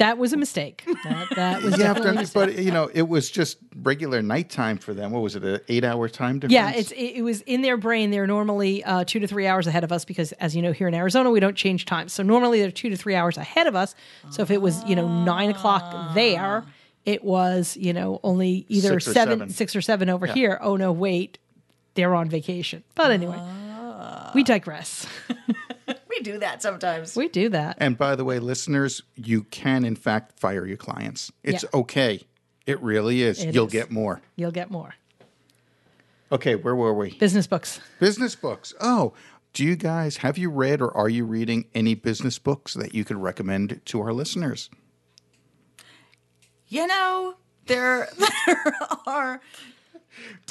That 0.00 0.18
was 0.18 0.32
a 0.32 0.36
mistake. 0.36 0.82
That, 1.04 1.28
that 1.36 1.62
was 1.62 1.76
You 1.78 1.84
have 1.84 1.98
a 1.98 2.12
mistake. 2.12 2.34
but 2.34 2.58
you 2.58 2.70
know, 2.70 2.90
it 2.92 3.06
was 3.08 3.30
just 3.30 3.58
regular 3.82 4.22
nighttime 4.22 4.78
for 4.78 4.92
them. 4.94 5.12
What 5.12 5.22
was 5.22 5.36
it? 5.36 5.44
An 5.44 5.60
eight-hour 5.68 6.08
time 6.08 6.38
difference? 6.40 6.54
Yeah, 6.54 6.72
it's 6.72 6.90
it, 6.92 7.16
it 7.16 7.22
was 7.22 7.42
in 7.42 7.62
their 7.62 7.76
brain. 7.76 8.10
They're 8.10 8.26
normally 8.26 8.82
uh, 8.82 9.04
two 9.04 9.20
to 9.20 9.26
three 9.26 9.46
hours 9.46 9.66
ahead 9.66 9.84
of 9.84 9.92
us 9.92 10.04
because, 10.04 10.32
as 10.32 10.56
you 10.56 10.62
know, 10.62 10.72
here 10.72 10.88
in 10.88 10.94
Arizona 10.94 11.30
we 11.30 11.38
don't 11.38 11.56
change 11.56 11.84
time. 11.84 12.08
So 12.08 12.22
normally 12.22 12.60
they're 12.60 12.70
two 12.70 12.88
to 12.90 12.96
three 12.96 13.14
hours 13.14 13.36
ahead 13.36 13.66
of 13.66 13.76
us. 13.76 13.94
So 14.30 14.42
if 14.42 14.50
it 14.50 14.60
was 14.60 14.82
you 14.84 14.96
know 14.96 15.06
nine 15.24 15.50
o'clock 15.50 16.14
there, 16.14 16.64
it 17.04 17.22
was 17.22 17.76
you 17.76 17.92
know 17.92 18.20
only 18.24 18.64
either 18.68 18.98
Six 19.00 19.08
or 19.08 19.12
seven, 19.12 19.38
seven. 19.38 19.50
six 19.50 19.76
or 19.76 19.82
seven 19.82 20.08
over 20.10 20.26
here. 20.26 20.58
Oh 20.60 20.76
no, 20.76 20.92
wait, 20.92 21.38
they're 21.94 22.14
on 22.14 22.28
vacation. 22.28 22.82
But 22.94 23.10
anyway, 23.10 23.38
we 24.34 24.42
digress. 24.44 25.06
We 26.10 26.20
do 26.20 26.38
that 26.40 26.60
sometimes. 26.60 27.16
we 27.16 27.28
do 27.28 27.48
that. 27.50 27.76
And 27.78 27.96
by 27.96 28.16
the 28.16 28.24
way, 28.24 28.38
listeners, 28.40 29.02
you 29.16 29.44
can 29.44 29.84
in 29.84 29.96
fact 29.96 30.38
fire 30.38 30.66
your 30.66 30.76
clients. 30.76 31.30
It's 31.42 31.62
Yeah. 31.62 31.70
okay. 31.80 32.26
It 32.66 32.80
really 32.82 33.22
is. 33.22 33.42
It 33.42 33.54
You'll 33.54 33.66
is. 33.66 33.72
get 33.72 33.90
more. 33.90 34.20
You'll 34.36 34.50
get 34.50 34.70
more 34.70 34.94
Okay, 36.32 36.54
where 36.56 36.76
were 36.76 36.92
we? 36.94 37.16
business 37.18 37.46
books. 37.46 37.80
Business 37.98 38.34
books. 38.36 38.74
Oh, 38.80 39.14
do 39.52 39.64
you 39.64 39.74
guys 39.76 40.18
have 40.18 40.36
you 40.38 40.50
read 40.50 40.80
or 40.82 40.96
are 40.96 41.08
you 41.08 41.24
reading 41.24 41.64
any 41.74 41.94
business 41.94 42.38
books 42.38 42.74
that 42.74 42.94
you 42.94 43.04
could 43.04 43.16
recommend 43.16 43.80
to 43.86 44.00
our 44.00 44.12
listeners? 44.12 44.68
You 46.68 46.86
know, 46.86 47.34
there 47.66 48.08
there 48.46 48.74
are 49.06 49.40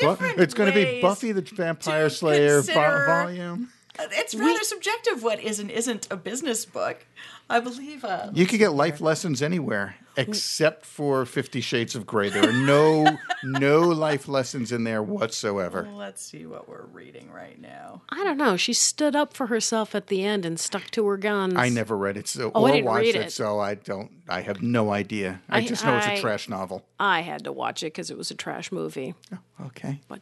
Bu- 0.01 0.15
it's 0.37 0.53
going 0.53 0.71
to 0.71 0.75
be 0.75 1.01
Buffy 1.01 1.31
the 1.31 1.41
Vampire 1.41 2.09
Slayer 2.09 2.57
consider- 2.57 3.05
volume. 3.07 3.69
It's 3.99 4.33
rather 4.35 4.63
subjective 4.63 5.23
what 5.23 5.39
is 5.41 5.59
and 5.59 5.69
isn't 5.71 6.07
a 6.11 6.15
business 6.17 6.65
book. 6.65 7.05
I 7.49 7.59
believe. 7.59 8.05
Uh, 8.05 8.29
You 8.33 8.45
could 8.45 8.59
get 8.59 8.73
life 8.73 9.01
lessons 9.01 9.41
anywhere 9.41 9.95
except 10.15 10.85
for 10.85 11.25
50 11.25 11.61
Shades 11.61 11.95
of 11.95 12.05
Grey. 12.05 12.29
There 12.29 12.47
are 12.47 12.53
no 12.65 13.17
no 13.43 13.79
life 13.79 14.27
lessons 14.27 14.71
in 14.71 14.83
there 14.83 15.01
whatsoever. 15.01 15.87
let's 15.93 16.21
see 16.21 16.45
what 16.45 16.69
we're 16.69 16.85
reading 16.85 17.31
right 17.31 17.59
now. 17.59 18.01
I 18.09 18.23
don't 18.23 18.37
know. 18.37 18.55
She 18.57 18.73
stood 18.73 19.15
up 19.15 19.33
for 19.33 19.47
herself 19.47 19.95
at 19.95 20.07
the 20.07 20.23
end 20.23 20.45
and 20.45 20.59
stuck 20.59 20.91
to 20.91 21.07
her 21.07 21.17
guns. 21.17 21.55
I 21.57 21.69
never 21.69 21.97
read 21.97 22.17
it 22.17 22.27
so 22.27 22.51
Oh, 22.53 22.65
I 22.65 22.69
or 22.69 22.73
didn't 22.73 22.85
watched 22.85 23.01
read 23.05 23.15
it, 23.15 23.25
it. 23.27 23.31
so 23.31 23.59
I 23.59 23.75
don't 23.75 24.11
I 24.27 24.41
have 24.41 24.61
no 24.61 24.91
idea. 24.91 25.41
I, 25.49 25.59
I- 25.59 25.65
just 25.65 25.83
know 25.83 25.97
it's 25.97 26.05
a 26.07 26.21
trash 26.21 26.47
novel. 26.49 26.85
I 26.99 27.21
had 27.21 27.43
to 27.45 27.51
watch 27.51 27.81
it 27.83 27.87
because 27.87 28.11
it 28.11 28.17
was 28.17 28.29
a 28.29 28.35
trash 28.35 28.71
movie. 28.71 29.15
Oh, 29.33 29.65
Okay. 29.67 30.01
But 30.07 30.21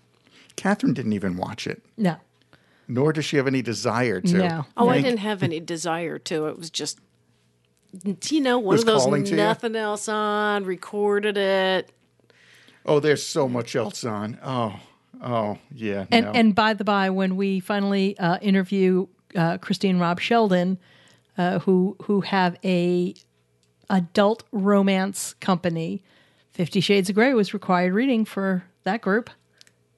Catherine 0.55 0.93
didn't 0.93 1.13
even 1.13 1.37
watch 1.37 1.67
it, 1.67 1.83
No, 1.97 2.15
nor 2.87 3.13
does 3.13 3.25
she 3.25 3.37
have 3.37 3.47
any 3.47 3.61
desire 3.61 4.21
to. 4.21 4.37
No. 4.37 4.65
oh, 4.77 4.89
I 4.89 5.01
didn't 5.01 5.19
have 5.19 5.43
any 5.43 5.59
desire 5.59 6.17
to. 6.19 6.47
It 6.47 6.57
was 6.57 6.69
just, 6.69 6.99
you 8.29 8.41
know, 8.41 8.59
one 8.59 8.73
Was 8.73 8.81
of 8.81 8.87
those 8.87 9.03
calling 9.03 9.23
to 9.25 9.31
you? 9.31 9.37
nothing 9.37 9.75
else 9.75 10.07
on. 10.07 10.63
Recorded 10.63 11.37
it. 11.37 11.91
Oh, 12.85 12.99
there's 12.99 13.25
so 13.25 13.49
much 13.49 13.75
else 13.75 14.05
on. 14.05 14.39
Oh, 14.41 14.79
oh, 15.21 15.57
yeah. 15.73 16.05
And 16.11 16.25
no. 16.25 16.31
and 16.31 16.55
by 16.55 16.73
the 16.73 16.85
by, 16.85 17.09
when 17.09 17.35
we 17.35 17.59
finally 17.59 18.17
uh, 18.17 18.37
interview 18.41 19.07
uh, 19.35 19.57
Christine 19.57 19.99
Rob 19.99 20.19
Sheldon, 20.21 20.77
uh, 21.37 21.59
who 21.59 21.97
who 22.03 22.21
have 22.21 22.57
a 22.63 23.13
adult 23.89 24.43
romance 24.53 25.33
company, 25.41 26.03
Fifty 26.51 26.79
Shades 26.79 27.09
of 27.09 27.15
Grey 27.15 27.33
was 27.33 27.53
required 27.53 27.93
reading 27.93 28.23
for 28.23 28.63
that 28.83 29.01
group. 29.01 29.29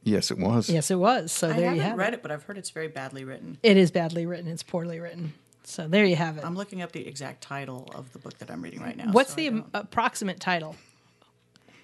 Yes, 0.09 0.31
it 0.31 0.37
was. 0.37 0.69
Yes, 0.69 0.91
it 0.91 0.95
was. 0.95 1.31
So 1.31 1.47
there 1.47 1.57
you 1.59 1.63
haven't 1.65 1.79
have 1.81 1.97
read 1.97 2.13
it. 2.13 2.17
it, 2.17 2.21
but 2.21 2.31
I've 2.31 2.43
heard 2.43 2.57
it's 2.57 2.69
very 2.71 2.87
badly 2.87 3.23
written. 3.23 3.57
It 3.63 3.77
is 3.77 3.91
badly 3.91 4.25
written. 4.25 4.47
It's 4.47 4.63
poorly 4.63 4.99
written. 4.99 5.33
So 5.63 5.87
there 5.87 6.05
you 6.05 6.15
have 6.15 6.37
it. 6.37 6.43
I'm 6.45 6.55
looking 6.55 6.81
up 6.81 6.91
the 6.91 7.07
exact 7.07 7.41
title 7.41 7.89
of 7.95 8.11
the 8.13 8.19
book 8.19 8.37
that 8.39 8.49
I'm 8.49 8.61
reading 8.61 8.81
right 8.81 8.97
now. 8.97 9.11
What's 9.11 9.31
so 9.31 9.35
the 9.35 9.47
I 9.47 9.49
don't- 9.51 9.65
approximate 9.73 10.39
title? 10.39 10.75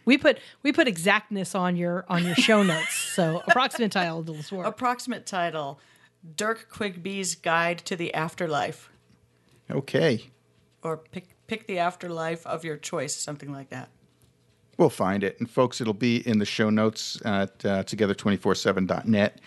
We 0.06 0.18
put 0.18 0.40
we 0.64 0.72
put 0.72 0.88
exactness 0.88 1.56
on 1.56 1.76
your 1.76 2.06
on 2.08 2.24
your 2.24 2.36
show 2.36 2.62
notes. 2.74 2.94
So 2.96 3.42
approximate 3.48 3.92
title 3.92 4.22
will 4.24 4.38
work. 4.52 4.68
approximate 4.68 5.26
title? 5.26 5.80
Dirk 6.36 6.70
Quigby's 6.72 7.36
Guide 7.36 7.80
to 7.86 7.96
the 7.96 8.12
Afterlife, 8.14 8.90
Okay. 9.70 10.32
or 10.84 10.98
pick 10.98 11.36
pick 11.48 11.68
the 11.68 11.78
afterlife 11.80 12.46
of 12.48 12.64
your 12.66 12.78
choice, 12.78 13.16
something 13.16 13.52
like 13.52 13.70
that. 13.70 13.90
We'll 14.78 14.90
find 14.90 15.24
it. 15.24 15.40
And 15.40 15.50
folks, 15.50 15.80
it'll 15.80 15.94
be 15.94 16.18
in 16.28 16.40
the 16.40 16.46
show 16.46 16.70
notes 16.70 17.22
at 17.24 17.64
uh, 17.66 17.84
together247.net. 17.84 19.40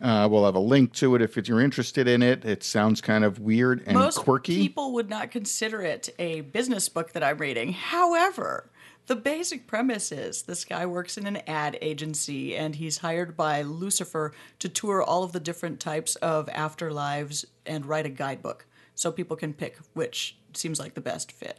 Uh, 0.00 0.28
we'll 0.30 0.44
have 0.44 0.54
a 0.56 0.60
link 0.60 0.92
to 0.92 1.14
it 1.14 1.22
if 1.22 1.36
you're 1.48 1.60
interested 1.60 2.06
in 2.08 2.22
it. 2.22 2.44
It 2.44 2.62
sounds 2.62 3.00
kind 3.00 3.24
of 3.24 3.38
weird 3.38 3.82
and 3.86 3.96
Most 3.96 4.18
quirky. 4.18 4.56
people 4.56 4.92
would 4.94 5.08
not 5.08 5.30
consider 5.30 5.80
it 5.80 6.10
a 6.18 6.42
business 6.42 6.88
book 6.88 7.12
that 7.12 7.22
I'm 7.22 7.38
reading. 7.38 7.72
However, 7.72 8.70
the 9.06 9.16
basic 9.16 9.66
premise 9.66 10.10
is 10.12 10.42
this 10.42 10.64
guy 10.64 10.84
works 10.84 11.16
in 11.16 11.26
an 11.26 11.38
ad 11.46 11.78
agency 11.80 12.56
and 12.56 12.74
he's 12.74 12.98
hired 12.98 13.36
by 13.36 13.62
Lucifer 13.62 14.32
to 14.58 14.68
tour 14.68 15.02
all 15.02 15.22
of 15.22 15.32
the 15.32 15.40
different 15.40 15.78
types 15.80 16.16
of 16.16 16.46
afterlives 16.46 17.44
and 17.64 17.86
write 17.86 18.06
a 18.06 18.10
guidebook 18.10 18.66
so 18.94 19.12
people 19.12 19.36
can 19.36 19.54
pick 19.54 19.78
which 19.94 20.36
seems 20.54 20.78
like 20.78 20.94
the 20.94 21.00
best 21.00 21.30
fit. 21.32 21.58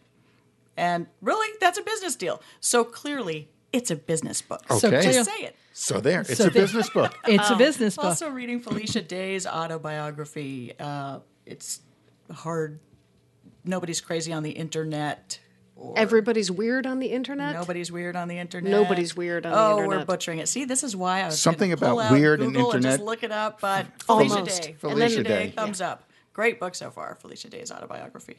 And 0.77 1.07
really, 1.21 1.47
that's 1.61 1.77
a 1.77 1.83
business 1.83 2.15
deal. 2.15 2.41
So 2.59 2.83
clearly, 2.83 3.49
it's 3.71 3.91
a 3.91 3.95
business 3.95 4.41
book. 4.41 4.63
So 4.69 4.87
Okay. 4.87 5.01
clear- 5.01 5.13
Just 5.13 5.29
say 5.29 5.45
it. 5.45 5.55
so 5.73 5.99
there, 5.99 6.21
it's 6.21 6.37
So 6.37 6.45
a 6.45 6.49
there- 6.49 6.63
business 6.63 6.89
book. 6.89 7.13
It's 7.27 7.49
a 7.49 7.55
business 7.55 7.95
book. 7.95 8.05
Also, 8.05 8.29
reading 8.29 8.59
Felicia 8.59 9.01
Day's 9.01 9.45
autobiography. 9.47 10.73
Uh, 10.79 11.19
it's 11.45 11.79
hard. 12.33 12.79
Nobody's 13.63 14.01
crazy 14.01 14.31
on 14.33 14.43
the 14.43 14.51
internet. 14.51 15.39
Or 15.77 15.93
Everybody's 15.97 16.49
weird 16.49 16.85
on 16.87 16.99
the 16.99 17.07
internet. 17.07 17.53
Nobody's 17.55 17.91
weird 17.91 18.15
on 18.15 18.29
the 18.29 18.37
internet. 18.37 18.71
Nobody's 18.71 19.13
weird 19.15 19.45
on 19.45 19.51
the 19.51 19.57
internet. 19.57 19.83
oh, 19.85 19.87
we're 19.99 20.05
butchering 20.05 20.39
it. 20.39 20.47
See, 20.47 20.63
this 20.63 20.83
is 20.83 20.95
why 20.95 21.21
I 21.21 21.25
was 21.25 21.41
Something 21.41 21.75
pull 21.75 21.99
about 21.99 22.05
out 22.05 22.11
weird 22.13 22.39
and 22.41 22.53
Google 22.53 22.67
internet. 22.71 22.93
just 22.93 23.03
look 23.03 23.23
it 23.23 23.31
up. 23.31 23.59
But 23.59 23.87
Felicia 24.05 24.35
Almost. 24.35 24.61
Day, 24.61 24.75
Felicia 24.79 25.23
Day. 25.23 25.51
thumbs 25.55 25.81
up. 25.81 26.03
Great 26.31 26.59
book 26.61 26.75
so 26.75 26.91
far. 26.91 27.15
Felicia 27.19 27.49
Day's 27.49 27.71
autobiography. 27.71 28.37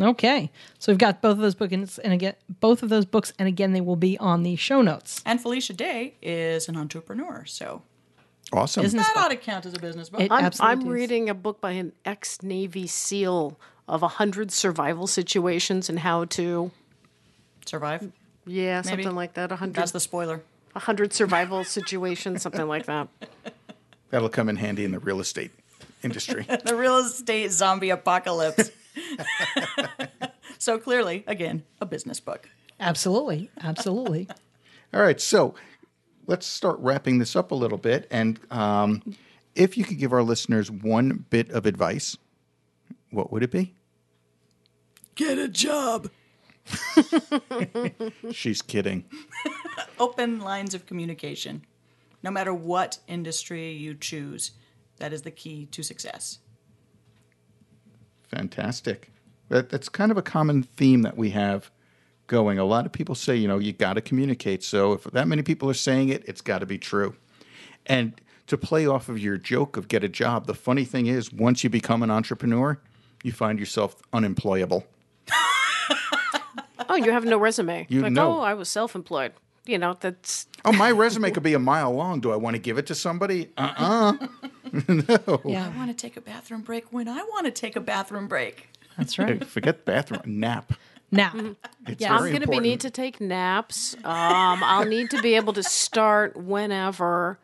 Okay, 0.00 0.50
so 0.78 0.92
we've 0.92 0.98
got 0.98 1.22
both 1.22 1.32
of 1.32 1.38
those 1.38 1.54
books, 1.54 1.72
and 1.98 2.12
again, 2.12 2.34
both 2.60 2.82
of 2.82 2.90
those 2.90 3.06
books, 3.06 3.32
and 3.38 3.48
again, 3.48 3.72
they 3.72 3.80
will 3.80 3.96
be 3.96 4.18
on 4.18 4.42
the 4.42 4.54
show 4.56 4.82
notes. 4.82 5.22
And 5.24 5.40
Felicia 5.40 5.72
Day 5.72 6.14
is 6.20 6.68
an 6.68 6.76
entrepreneur, 6.76 7.44
so 7.46 7.82
Awesome. 8.52 8.82
Business 8.82 9.06
that 9.08 9.14
book. 9.14 9.24
ought 9.24 9.28
to 9.30 9.36
count 9.36 9.66
as 9.66 9.74
a 9.74 9.78
business 9.78 10.08
book. 10.10 10.20
It- 10.20 10.30
I'm, 10.30 10.44
Absolutely 10.44 10.72
I'm 10.72 10.80
is. 10.82 10.86
reading 10.86 11.28
a 11.30 11.34
book 11.34 11.60
by 11.60 11.72
an 11.72 11.92
ex 12.04 12.42
Navy 12.42 12.86
SEAL 12.86 13.58
of 13.88 14.02
a 14.02 14.08
hundred 14.08 14.52
survival 14.52 15.06
situations 15.06 15.88
and 15.88 15.98
how 16.00 16.26
to, 16.26 16.70
Survive. 17.64 18.12
yeah, 18.46 18.82
Maybe. 18.84 19.02
something 19.02 19.16
like 19.16 19.34
that. 19.34 19.50
A 19.50 19.56
hundred, 19.56 19.76
That's 19.76 19.90
the 19.92 20.00
spoiler. 20.00 20.42
a 20.74 20.78
hundred 20.80 21.12
survival 21.12 21.64
situations, 21.64 22.42
something 22.42 22.68
like 22.68 22.86
that. 22.86 23.08
That'll 24.10 24.28
come 24.28 24.48
in 24.48 24.56
handy 24.56 24.84
in 24.84 24.92
the 24.92 25.00
real 25.00 25.20
estate 25.20 25.50
industry. 26.04 26.46
the 26.64 26.76
real 26.76 26.98
estate 26.98 27.50
zombie 27.50 27.90
apocalypse. 27.90 28.70
so 30.58 30.78
clearly, 30.78 31.24
again, 31.26 31.64
a 31.80 31.86
business 31.86 32.20
book. 32.20 32.48
Absolutely, 32.78 33.50
absolutely. 33.60 34.28
All 34.94 35.00
right, 35.00 35.20
so 35.20 35.54
let's 36.26 36.46
start 36.46 36.78
wrapping 36.80 37.18
this 37.18 37.36
up 37.36 37.50
a 37.50 37.54
little 37.54 37.78
bit. 37.78 38.06
And 38.10 38.38
um, 38.50 39.02
if 39.54 39.76
you 39.76 39.84
could 39.84 39.98
give 39.98 40.12
our 40.12 40.22
listeners 40.22 40.70
one 40.70 41.24
bit 41.30 41.50
of 41.50 41.66
advice, 41.66 42.16
what 43.10 43.32
would 43.32 43.42
it 43.42 43.50
be? 43.50 43.74
Get 45.14 45.38
a 45.38 45.48
job. 45.48 46.10
She's 48.32 48.60
kidding. 48.60 49.04
Open 49.98 50.40
lines 50.40 50.74
of 50.74 50.84
communication. 50.86 51.64
No 52.22 52.30
matter 52.30 52.52
what 52.52 52.98
industry 53.06 53.70
you 53.70 53.94
choose, 53.94 54.52
that 54.98 55.12
is 55.12 55.22
the 55.22 55.30
key 55.30 55.66
to 55.66 55.82
success. 55.82 56.38
Fantastic. 58.28 59.10
That, 59.48 59.68
that's 59.68 59.88
kind 59.88 60.10
of 60.10 60.18
a 60.18 60.22
common 60.22 60.62
theme 60.62 61.02
that 61.02 61.16
we 61.16 61.30
have 61.30 61.70
going. 62.26 62.58
A 62.58 62.64
lot 62.64 62.86
of 62.86 62.92
people 62.92 63.14
say, 63.14 63.36
you 63.36 63.46
know, 63.46 63.58
you 63.58 63.72
got 63.72 63.94
to 63.94 64.00
communicate. 64.00 64.64
So 64.64 64.92
if 64.92 65.04
that 65.04 65.28
many 65.28 65.42
people 65.42 65.70
are 65.70 65.74
saying 65.74 66.08
it, 66.08 66.24
it's 66.26 66.40
got 66.40 66.58
to 66.58 66.66
be 66.66 66.78
true. 66.78 67.14
And 67.86 68.20
to 68.48 68.58
play 68.58 68.86
off 68.86 69.08
of 69.08 69.18
your 69.18 69.38
joke 69.38 69.76
of 69.76 69.88
get 69.88 70.02
a 70.02 70.08
job, 70.08 70.46
the 70.46 70.54
funny 70.54 70.84
thing 70.84 71.06
is, 71.06 71.32
once 71.32 71.62
you 71.62 71.70
become 71.70 72.02
an 72.02 72.10
entrepreneur, 72.10 72.80
you 73.22 73.32
find 73.32 73.58
yourself 73.58 73.96
unemployable. 74.12 74.84
Oh, 76.88 76.94
you 76.94 77.10
have 77.10 77.24
no 77.24 77.36
resume. 77.36 77.86
You 77.88 78.02
like, 78.02 78.12
know. 78.12 78.38
oh, 78.38 78.40
I 78.40 78.54
was 78.54 78.68
self-employed. 78.68 79.32
You 79.66 79.78
know, 79.78 79.96
that's 79.98 80.46
Oh, 80.64 80.72
my 80.72 80.90
resume 80.90 81.30
could 81.30 81.42
be 81.42 81.54
a 81.54 81.58
mile 81.58 81.92
long. 81.92 82.20
Do 82.20 82.32
I 82.32 82.36
want 82.36 82.54
to 82.54 82.60
give 82.60 82.78
it 82.78 82.86
to 82.86 82.94
somebody? 82.94 83.50
Uh 83.56 83.72
uh 83.76 84.26
No. 84.88 85.40
Yeah, 85.44 85.70
I 85.72 85.76
want 85.76 85.90
to 85.90 85.94
take 85.96 86.16
a 86.16 86.20
bathroom 86.20 86.62
break 86.62 86.92
when 86.92 87.08
I 87.08 87.22
want 87.22 87.46
to 87.46 87.52
take 87.52 87.76
a 87.76 87.80
bathroom 87.80 88.26
break. 88.28 88.68
that's 88.96 89.18
right. 89.18 89.44
Forget 89.44 89.84
bathroom 89.84 90.22
nap. 90.26 90.72
Nap. 91.12 91.36
It's 91.86 92.00
Yeah. 92.02 92.16
very 92.18 92.30
I'm 92.30 92.36
going 92.36 92.42
to 92.42 92.48
be 92.48 92.58
need 92.60 92.80
to 92.80 92.90
take 92.90 93.20
naps. 93.20 93.94
Um, 94.04 94.62
I'll 94.64 94.84
need 94.86 95.10
to 95.10 95.22
be 95.22 95.34
able 95.36 95.52
to 95.52 95.62
start 95.62 96.36
whenever. 96.36 97.38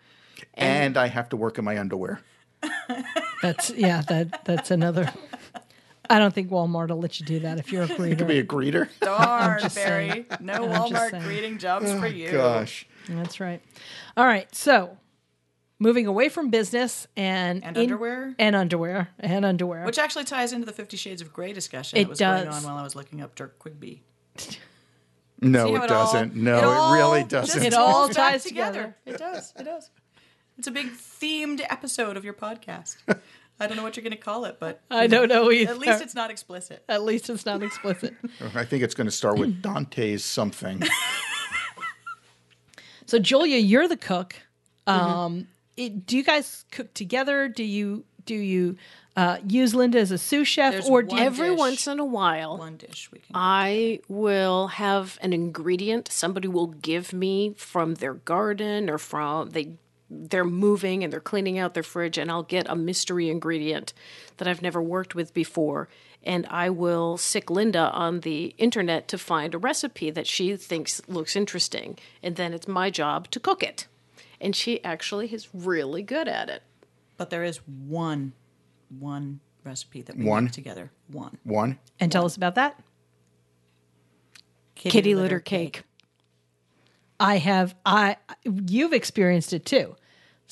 and 0.55 0.97
I 0.97 1.07
have 1.07 1.29
to 1.31 1.37
work 1.37 1.59
in 1.59 1.65
my 1.65 1.79
underwear. 1.79 2.21
that's 3.41 3.71
yeah, 3.71 4.03
that 4.09 4.45
that's 4.45 4.71
another. 4.71 5.11
I 6.11 6.19
don't 6.19 6.35
think 6.35 6.51
Walmart 6.51 6.89
will 6.89 6.99
let 7.01 7.21
you 7.21 7.27
do 7.27 7.41
that 7.41 7.59
if 7.59 7.73
you're 7.73 7.85
a 7.85 7.87
breeder. 7.97 8.25
Be 8.25 8.39
a 8.39 8.45
greeter. 8.45 8.89
Darn, 9.01 9.61
just 9.61 9.77
Barry. 9.77 10.09
saying. 10.11 10.27
No 10.41 10.55
I'm 10.65 10.71
Walmart 10.93 11.23
greeting 11.23 11.59
jobs 11.59 11.91
for 11.93 12.05
oh, 12.05 12.09
you. 12.09 12.31
Gosh. 12.31 12.87
That's 13.09 13.41
right. 13.41 13.63
All 14.17 14.27
right. 14.27 14.53
So 14.55 14.97
moving 15.79 16.07
away 16.07 16.29
from 16.29 16.51
business 16.51 17.07
and 17.17 17.65
And 17.65 17.77
in- 17.77 17.83
underwear? 17.85 18.35
and 18.39 18.55
underwear 18.57 19.09
and 19.21 19.45
underwear. 19.45 19.85
Which 19.85 19.99
actually 19.99 20.25
ties 20.25 20.53
into 20.53 20.67
the 20.67 20.73
Fifty 20.73 20.97
Shades 20.97 21.23
of 21.23 21.33
Grey 21.33 21.53
discussion 21.53 21.99
It 21.99 22.05
that 22.05 22.09
was 22.11 22.19
going 22.19 22.45
does. 22.47 22.65
on 22.65 22.71
while 22.71 22.79
I 22.81 22.83
was 22.85 22.95
looking 22.97 23.21
up 23.21 23.35
Dirk 23.35 23.59
Quigby. 23.59 24.01
No, 25.41 25.67
See 25.67 25.75
how 25.75 25.85
it 25.85 25.91
all- 25.91 26.13
doesn't. 26.13 26.37
No, 26.37 26.57
it 26.59 26.63
it, 26.63 26.99
really 26.99 27.25
doesn't. 27.25 27.63
It 27.65 27.75
all 27.75 28.03
rolls 28.05 28.17
back 28.17 28.33
ties 28.33 28.45
together. 28.45 28.97
It 29.07 29.19
does. 29.19 29.53
It 29.59 29.65
does. 29.65 29.91
It's 30.59 30.69
a 30.69 30.71
big 30.71 30.93
themed 30.93 31.63
episode 31.69 32.17
of 32.17 32.25
your 32.25 32.35
podcast. 32.35 32.97
I 33.63 33.69
don't 33.69 33.77
know 33.77 33.85
what 33.85 33.97
you're 33.97 34.03
going 34.03 34.11
to 34.11 34.17
call 34.17 34.45
it, 34.45 34.57
but 34.59 34.81
I 34.91 35.07
don't 35.07 35.29
know 35.29 35.51
either. 35.53 35.71
at 35.71 35.79
least 35.79 36.03
it's 36.03 36.17
not 36.17 36.33
explicit. 36.33 36.83
at 36.89 37.05
least 37.05 37.31
it's 37.31 37.47
not 37.47 37.63
explicit. 37.63 38.15
I 38.57 38.65
think 38.65 38.83
it's 38.83 38.95
going 38.95 39.07
to 39.07 39.13
start 39.13 39.39
with 39.39 39.63
Dante's 39.63 40.25
something. 40.25 40.83
so 43.07 43.21
Julia, 43.21 43.59
you're 43.59 43.87
the 43.87 43.97
cook. 43.97 44.35
Um, 44.89 45.47
it, 45.77 46.07
do 46.07 46.17
you 46.17 46.25
guys 46.25 46.65
cook 46.73 46.93
together? 46.93 47.49
Do 47.49 47.63
you 47.63 48.05
do 48.27 48.35
you 48.35 48.77
uh, 49.17 49.39
use 49.47 49.75
Linda 49.75 49.99
as 50.01 50.11
a 50.11 50.19
sous 50.19 50.49
chef, 50.49 50.73
There's 50.73 50.89
or 50.89 51.03
do 51.03 51.09
one 51.09 51.19
you, 51.19 51.25
Every 51.25 51.51
dish. 51.51 51.59
once 51.59 51.87
in 51.87 52.01
a 52.01 52.05
while, 52.05 52.59
One 52.59 52.77
dish 52.77 53.11
we 53.13 53.19
can. 53.19 53.31
I 53.35 54.01
will 54.09 54.69
have 54.69 55.19
an 55.23 55.33
ingredient 55.33 56.09
somebody 56.11 56.49
will 56.49 56.69
give 56.69 57.13
me 57.13 57.55
from 57.57 57.95
their 57.95 58.15
garden 58.15 58.91
or 58.91 58.99
from 58.99 59.51
they 59.51 59.77
they're 60.15 60.45
moving 60.45 61.03
and 61.03 61.13
they're 61.13 61.21
cleaning 61.21 61.59
out 61.59 61.73
their 61.75 61.83
fridge 61.83 62.19
and 62.19 62.31
I'll 62.31 62.43
get 62.43 62.69
a 62.69 62.77
mystery 62.77 63.31
ingredient 63.31 63.95
that 64.37 64.47
I've 64.47 64.61
never 64.63 64.83
worked 64.83 65.15
with 65.15 65.33
before 65.33 65.89
and 66.23 66.47
I 66.51 66.69
will 66.71 67.17
sick 67.17 67.51
Linda 67.51 67.91
on 67.93 68.21
the 68.21 68.55
internet 68.59 69.09
to 69.09 69.19
find 69.19 69.55
a 69.55 69.59
recipe 69.59 70.11
that 70.11 70.27
she 70.27 70.57
thinks 70.57 71.01
looks 71.09 71.35
interesting 71.35 71.99
and 72.23 72.37
then 72.37 72.53
it's 72.53 72.69
my 72.69 72.91
job 72.91 73.31
to 73.31 73.41
cook 73.41 73.63
it. 73.63 73.87
And 74.41 74.55
she 74.55 74.83
actually 74.85 75.33
is 75.33 75.49
really 75.55 76.03
good 76.03 76.29
at 76.29 76.49
it. 76.51 76.63
but 77.17 77.31
there 77.31 77.45
is 77.45 77.59
one, 77.67 78.33
one 78.99 79.41
recipe 79.65 80.03
that 80.03 80.17
we 80.17 80.25
One? 80.25 80.45
make 80.45 80.53
together. 80.53 80.91
One. 81.09 81.39
One. 81.45 81.79
and 82.01 82.11
tell 82.13 82.25
us 82.25 82.37
about 82.37 82.57
that? 82.57 82.79
Kitty, 84.75 85.15
litter 85.15 85.41
cake. 85.41 85.83
I 87.21 87.39
have 87.39 87.75
I 87.87 88.17
you've 88.45 88.93
experienced 88.93 89.53
it 89.53 89.65
too. 89.65 89.95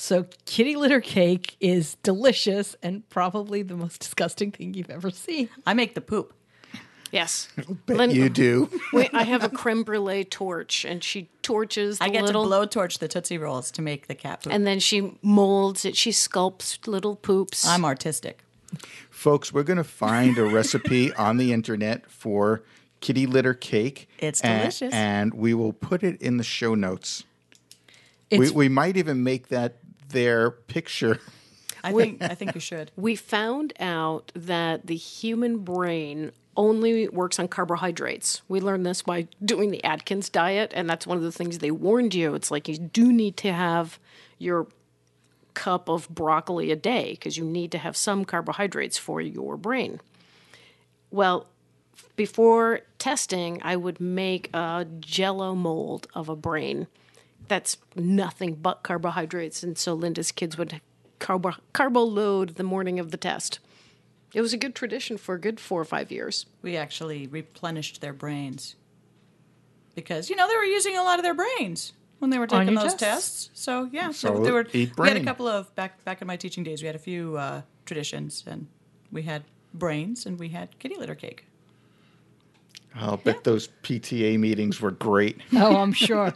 So 0.00 0.24
kitty 0.46 0.76
litter 0.76 1.02
cake 1.02 1.56
is 1.60 1.96
delicious 2.02 2.74
and 2.82 3.06
probably 3.10 3.60
the 3.62 3.76
most 3.76 4.00
disgusting 4.00 4.50
thing 4.50 4.72
you've 4.72 4.88
ever 4.88 5.10
seen. 5.10 5.50
I 5.66 5.74
make 5.74 5.94
the 5.94 6.00
poop. 6.00 6.32
Yes. 7.12 7.48
Bet 7.84 7.98
Lin- 7.98 8.10
you 8.10 8.30
do. 8.30 8.70
Wait, 8.94 9.10
I 9.12 9.24
have 9.24 9.44
a 9.44 9.50
creme 9.50 9.82
brulee 9.82 10.24
torch, 10.24 10.86
and 10.86 11.04
she 11.04 11.28
torches 11.42 11.98
the 11.98 12.04
I 12.04 12.08
get 12.08 12.24
little, 12.24 12.48
to 12.48 12.50
blowtorch 12.50 12.98
the 12.98 13.08
Tootsie 13.08 13.36
Rolls 13.36 13.70
to 13.72 13.82
make 13.82 14.06
the 14.06 14.14
cat 14.14 14.42
poop. 14.42 14.54
and 14.54 14.66
then 14.66 14.80
she 14.80 15.18
molds 15.20 15.84
it. 15.84 15.98
She 15.98 16.12
sculpts 16.12 16.86
little 16.86 17.14
poops. 17.14 17.66
I'm 17.66 17.84
artistic. 17.84 18.42
Folks, 19.10 19.52
we're 19.52 19.64
going 19.64 19.76
to 19.76 19.84
find 19.84 20.38
a 20.38 20.44
recipe 20.44 21.12
on 21.16 21.36
the 21.36 21.52
internet 21.52 22.10
for 22.10 22.62
kitty 23.00 23.26
litter 23.26 23.52
cake. 23.52 24.08
It's 24.18 24.40
and- 24.40 24.62
delicious. 24.62 24.94
And 24.94 25.34
we 25.34 25.52
will 25.52 25.74
put 25.74 26.02
it 26.02 26.22
in 26.22 26.38
the 26.38 26.44
show 26.44 26.74
notes. 26.74 27.24
We, 28.32 28.48
we 28.50 28.68
might 28.68 28.96
even 28.96 29.24
make 29.24 29.48
that 29.48 29.78
their 30.10 30.50
picture. 30.50 31.20
I 31.82 31.92
think 31.92 32.22
I 32.22 32.34
think 32.34 32.54
you 32.54 32.60
should. 32.60 32.90
we 32.96 33.16
found 33.16 33.72
out 33.80 34.32
that 34.34 34.86
the 34.86 34.96
human 34.96 35.58
brain 35.58 36.32
only 36.56 37.08
works 37.08 37.38
on 37.38 37.48
carbohydrates. 37.48 38.42
We 38.48 38.60
learned 38.60 38.84
this 38.84 39.02
by 39.02 39.28
doing 39.42 39.70
the 39.70 39.82
Atkins 39.84 40.28
diet, 40.28 40.72
and 40.74 40.90
that's 40.90 41.06
one 41.06 41.16
of 41.16 41.22
the 41.22 41.32
things 41.32 41.58
they 41.58 41.70
warned 41.70 42.14
you. 42.14 42.34
It's 42.34 42.50
like 42.50 42.68
you 42.68 42.76
do 42.76 43.12
need 43.12 43.36
to 43.38 43.52
have 43.52 43.98
your 44.38 44.66
cup 45.54 45.88
of 45.88 46.08
broccoli 46.08 46.70
a 46.70 46.76
day 46.76 47.12
because 47.12 47.36
you 47.36 47.44
need 47.44 47.72
to 47.72 47.78
have 47.78 47.96
some 47.96 48.24
carbohydrates 48.24 48.98
for 48.98 49.20
your 49.20 49.56
brain. 49.56 50.00
Well, 51.10 51.46
before 52.16 52.80
testing, 52.98 53.60
I 53.62 53.76
would 53.76 54.00
make 54.00 54.50
a 54.54 54.86
jello 55.00 55.54
mold 55.54 56.08
of 56.14 56.28
a 56.28 56.36
brain 56.36 56.86
that's 57.48 57.76
nothing 57.96 58.54
but 58.54 58.82
carbohydrates. 58.82 59.62
And 59.62 59.76
so 59.76 59.94
Linda's 59.94 60.32
kids 60.32 60.56
would 60.56 60.80
carbo, 61.18 61.52
carbo 61.72 62.02
load 62.02 62.50
the 62.56 62.62
morning 62.62 62.98
of 62.98 63.10
the 63.10 63.16
test. 63.16 63.58
It 64.32 64.40
was 64.40 64.52
a 64.52 64.56
good 64.56 64.74
tradition 64.74 65.18
for 65.18 65.34
a 65.34 65.40
good 65.40 65.58
four 65.58 65.80
or 65.80 65.84
five 65.84 66.12
years. 66.12 66.46
We 66.62 66.76
actually 66.76 67.26
replenished 67.26 68.00
their 68.00 68.12
brains 68.12 68.76
because 69.94 70.30
you 70.30 70.36
know 70.36 70.46
they 70.48 70.56
were 70.56 70.64
using 70.64 70.96
a 70.96 71.02
lot 71.02 71.18
of 71.18 71.24
their 71.24 71.34
brains 71.34 71.92
when 72.20 72.30
they 72.30 72.38
were 72.38 72.46
taking 72.46 72.74
those 72.74 72.94
tests. 72.94 73.46
tests. 73.46 73.50
So 73.54 73.88
yeah, 73.92 74.12
So 74.12 74.38
they, 74.38 74.44
they 74.44 74.52
were. 74.52 74.66
eat 74.72 74.96
We 74.96 75.08
had 75.08 75.16
a 75.16 75.24
couple 75.24 75.48
of 75.48 75.74
back 75.74 76.04
back 76.04 76.20
in 76.20 76.28
my 76.28 76.36
teaching 76.36 76.62
days. 76.62 76.80
We 76.80 76.86
had 76.86 76.94
a 76.94 77.00
few 77.00 77.36
uh, 77.36 77.62
traditions, 77.86 78.44
and 78.46 78.68
we 79.10 79.22
had 79.22 79.42
brains 79.74 80.26
and 80.26 80.38
we 80.38 80.48
had 80.48 80.78
kitty 80.78 80.96
litter 80.96 81.14
cake. 81.14 81.46
I'll 82.94 83.16
bet 83.18 83.44
those 83.44 83.68
PTA 83.82 84.38
meetings 84.38 84.80
were 84.80 84.90
great. 84.90 85.40
Oh, 85.54 85.76
I'm 85.76 85.92
sure. 86.08 86.32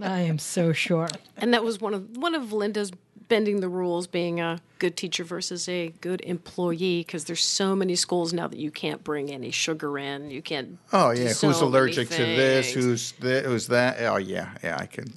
I 0.00 0.20
am 0.20 0.38
so 0.38 0.72
sure. 0.72 1.08
And 1.36 1.54
that 1.54 1.64
was 1.64 1.80
one 1.80 1.94
of 1.94 2.16
one 2.16 2.34
of 2.34 2.52
Linda's 2.52 2.90
bending 3.28 3.60
the 3.60 3.68
rules, 3.68 4.06
being 4.06 4.40
a 4.40 4.60
good 4.78 4.96
teacher 4.96 5.24
versus 5.24 5.68
a 5.68 5.88
good 6.00 6.20
employee. 6.22 7.00
Because 7.00 7.24
there's 7.24 7.44
so 7.44 7.74
many 7.74 7.94
schools 7.96 8.32
now 8.32 8.48
that 8.48 8.58
you 8.58 8.70
can't 8.70 9.02
bring 9.04 9.30
any 9.30 9.50
sugar 9.50 9.96
in. 9.98 10.30
You 10.30 10.42
can't. 10.42 10.78
Oh 10.92 11.10
yeah, 11.10 11.32
so 11.32 11.46
who's 11.48 11.56
many 11.60 11.68
allergic 11.68 12.08
to 12.10 12.16
this? 12.16 12.72
Who's 12.72 13.12
th- 13.12 13.44
who's 13.44 13.68
that? 13.68 14.00
Oh 14.02 14.16
yeah, 14.16 14.50
yeah. 14.62 14.76
I 14.78 14.86
can. 14.86 15.12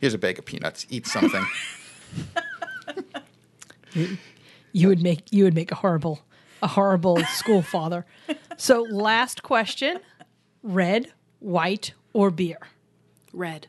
Here's 0.00 0.14
a 0.14 0.18
bag 0.18 0.38
of 0.38 0.44
peanuts. 0.44 0.86
Eat 0.90 1.06
something. 1.06 1.44
You 4.74 4.88
would 4.88 5.02
make 5.02 5.30
you 5.30 5.44
would 5.44 5.54
make 5.54 5.70
a 5.70 5.74
horrible 5.74 6.22
a 6.62 6.68
horrible 6.68 7.22
school 7.24 7.60
father. 7.62 8.06
So 8.56 8.82
last 8.82 9.42
question: 9.42 9.98
red, 10.62 11.12
white, 11.40 11.92
or 12.12 12.30
beer? 12.30 12.58
red? 13.32 13.66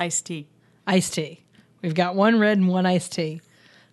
Iced 0.00 0.26
tea. 0.26 0.48
Iced 0.86 1.14
tea. 1.14 1.44
We've 1.82 1.94
got 1.94 2.14
one 2.14 2.38
red 2.38 2.58
and 2.58 2.68
one 2.68 2.86
iced 2.86 3.12
tea. 3.12 3.40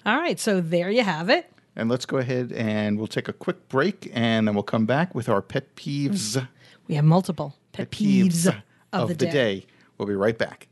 All 0.06 0.18
right, 0.18 0.40
so 0.40 0.62
there 0.62 0.90
you 0.90 1.04
have 1.04 1.30
it. 1.30 1.52
and 1.76 1.90
let's 1.90 2.06
go 2.06 2.18
ahead 2.18 2.52
and 2.54 2.98
we'll 2.98 3.08
take 3.08 3.28
a 3.28 3.34
quick 3.34 3.70
break, 3.70 4.10
and 4.14 4.48
then 4.48 4.56
we'll 4.56 4.64
come 4.64 4.86
back 4.86 5.14
with 5.14 5.30
our 5.30 5.42
pet 5.42 5.76
peeves. 5.76 6.48
We 6.88 6.96
have 6.96 7.06
multiple 7.06 7.56
pet 7.72 7.92
peeves, 7.92 8.48
of, 8.92 9.18
the, 9.18 9.26
day. 9.28 9.66
We'll 9.98 10.08
be 10.08 10.16
right 10.16 10.38
back. 10.38 10.68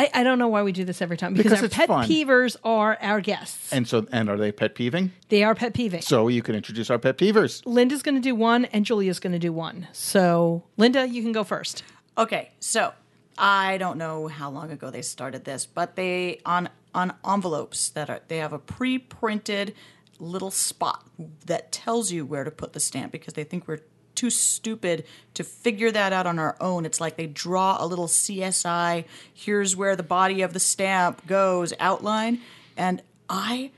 I, 0.01 0.11
I 0.12 0.23
don't 0.25 0.41
know 0.41 0.49
why 0.49 0.64
we 0.64 0.73
do 0.73 0.85
this 0.85 1.01
every 1.01 1.16
time 1.16 1.35
because, 1.35 1.53
Because 1.53 1.62
our 1.62 1.69
pet 1.69 1.87
fun. 1.87 2.07
peevers 2.09 2.57
are 2.64 2.99
our 3.01 3.21
guests. 3.21 3.73
And 3.73 3.87
so, 3.87 4.07
and 4.11 4.29
are 4.29 4.37
they 4.37 4.51
pet 4.51 4.75
peeving? 4.75 5.12
they 5.29 5.45
are 5.45 5.55
pet 5.55 5.73
peeving. 5.73 6.03
So 6.03 6.27
you 6.27 6.43
can 6.43 6.57
introduce 6.57 6.91
our 6.91 6.99
pet 6.99 7.16
peevers. 7.16 7.62
Linda's 7.64 8.03
going 8.03 8.16
to 8.16 8.21
do 8.21 8.35
one 8.35 8.64
and 8.66 8.85
Julia's 8.85 9.21
going 9.21 9.33
to 9.35 9.39
do 9.39 9.53
one. 9.53 9.87
So, 9.93 10.64
Linda, 10.77 11.07
you 11.09 11.23
can 11.23 11.31
go 11.31 11.45
first. 11.45 11.85
Okay, 12.19 12.51
so 12.59 12.93
I 13.39 13.79
don't 13.79 13.97
know 13.97 14.27
how 14.27 14.51
long 14.51 14.73
ago 14.73 14.91
they 14.91 15.03
started 15.03 15.45
this, 15.45 15.66
but 15.66 15.95
they 15.95 16.41
on 16.45 16.69
on 16.93 17.14
envelopes 17.25 17.91
that 17.91 18.11
are 18.11 18.21
they 18.27 18.39
have 18.39 18.53
a 18.53 18.59
pre-printed 18.59 19.73
little 20.19 20.51
spot 20.51 21.07
that 21.47 21.71
tells 21.71 22.11
you 22.11 22.27
where 22.27 22.43
to 22.43 22.51
put 22.51 22.73
the 22.73 22.81
stamp 22.81 23.12
because 23.12 23.35
they 23.35 23.45
think 23.45 23.69
we're 23.69 23.83
too 24.16 24.31
stupid 24.31 25.05
to 25.35 25.45
figure 25.45 25.93
that 25.93 26.12
out 26.12 26.27
on 26.27 26.41
our 26.41 26.57
own. 26.61 26.85
It's 26.85 27.01
like 27.01 27.16
they 27.16 27.29
draw 27.29 27.77
a 27.79 27.87
little 27.87 28.09
CSI, 28.09 29.05
here's 29.33 29.77
where 29.77 29.95
the 29.95 30.03
body 30.03 30.43
of 30.43 30.53
the 30.53 30.61
stamp 30.61 31.25
goes 31.29 31.73
outline, 31.79 32.41
and 32.77 33.01
I 33.31 33.71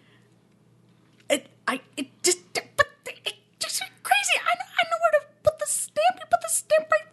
it 1.28 1.46
I 1.68 1.82
it 1.98 2.08
just 2.22 2.40
but 2.54 2.86
it 3.06 3.34
just 3.58 3.82
crazy. 4.02 4.36
I 4.40 4.54
know, 4.54 4.64
I 4.78 4.82
know 4.90 4.96
where 5.02 5.20
to 5.20 5.26
put 5.42 5.58
the 5.58 5.66
stamp. 5.66 6.16
You 6.20 6.24
put 6.30 6.40
the 6.40 6.48
stamp 6.48 6.90
right 6.90 7.09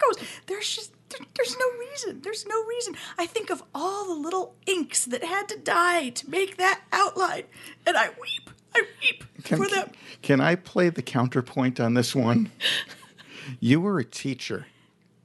there 0.00 0.08
where 0.08 0.14
the 0.14 0.24
stamp 0.24 0.28
goes. 0.28 0.28
There's 0.46 0.74
just 0.74 0.92
there's 1.36 1.56
no 1.58 1.78
reason. 1.78 2.20
There's 2.22 2.46
no 2.46 2.64
reason. 2.66 2.94
I 3.18 3.26
think 3.26 3.50
of 3.50 3.62
all 3.74 4.06
the 4.14 4.20
little 4.20 4.54
inks 4.66 5.04
that 5.06 5.24
had 5.24 5.48
to 5.48 5.58
die 5.58 6.10
to 6.10 6.30
make 6.30 6.56
that 6.58 6.82
outline, 6.92 7.44
and 7.86 7.96
I 7.96 8.08
weep. 8.10 8.50
I 8.74 8.82
weep 9.02 9.24
Can, 9.44 9.56
for 9.58 9.66
them. 9.68 9.90
can 10.22 10.40
I 10.42 10.54
play 10.54 10.90
the 10.90 11.00
counterpoint 11.02 11.80
on 11.80 11.94
this 11.94 12.14
one? 12.14 12.50
you 13.60 13.80
were 13.80 13.98
a 13.98 14.04
teacher. 14.04 14.66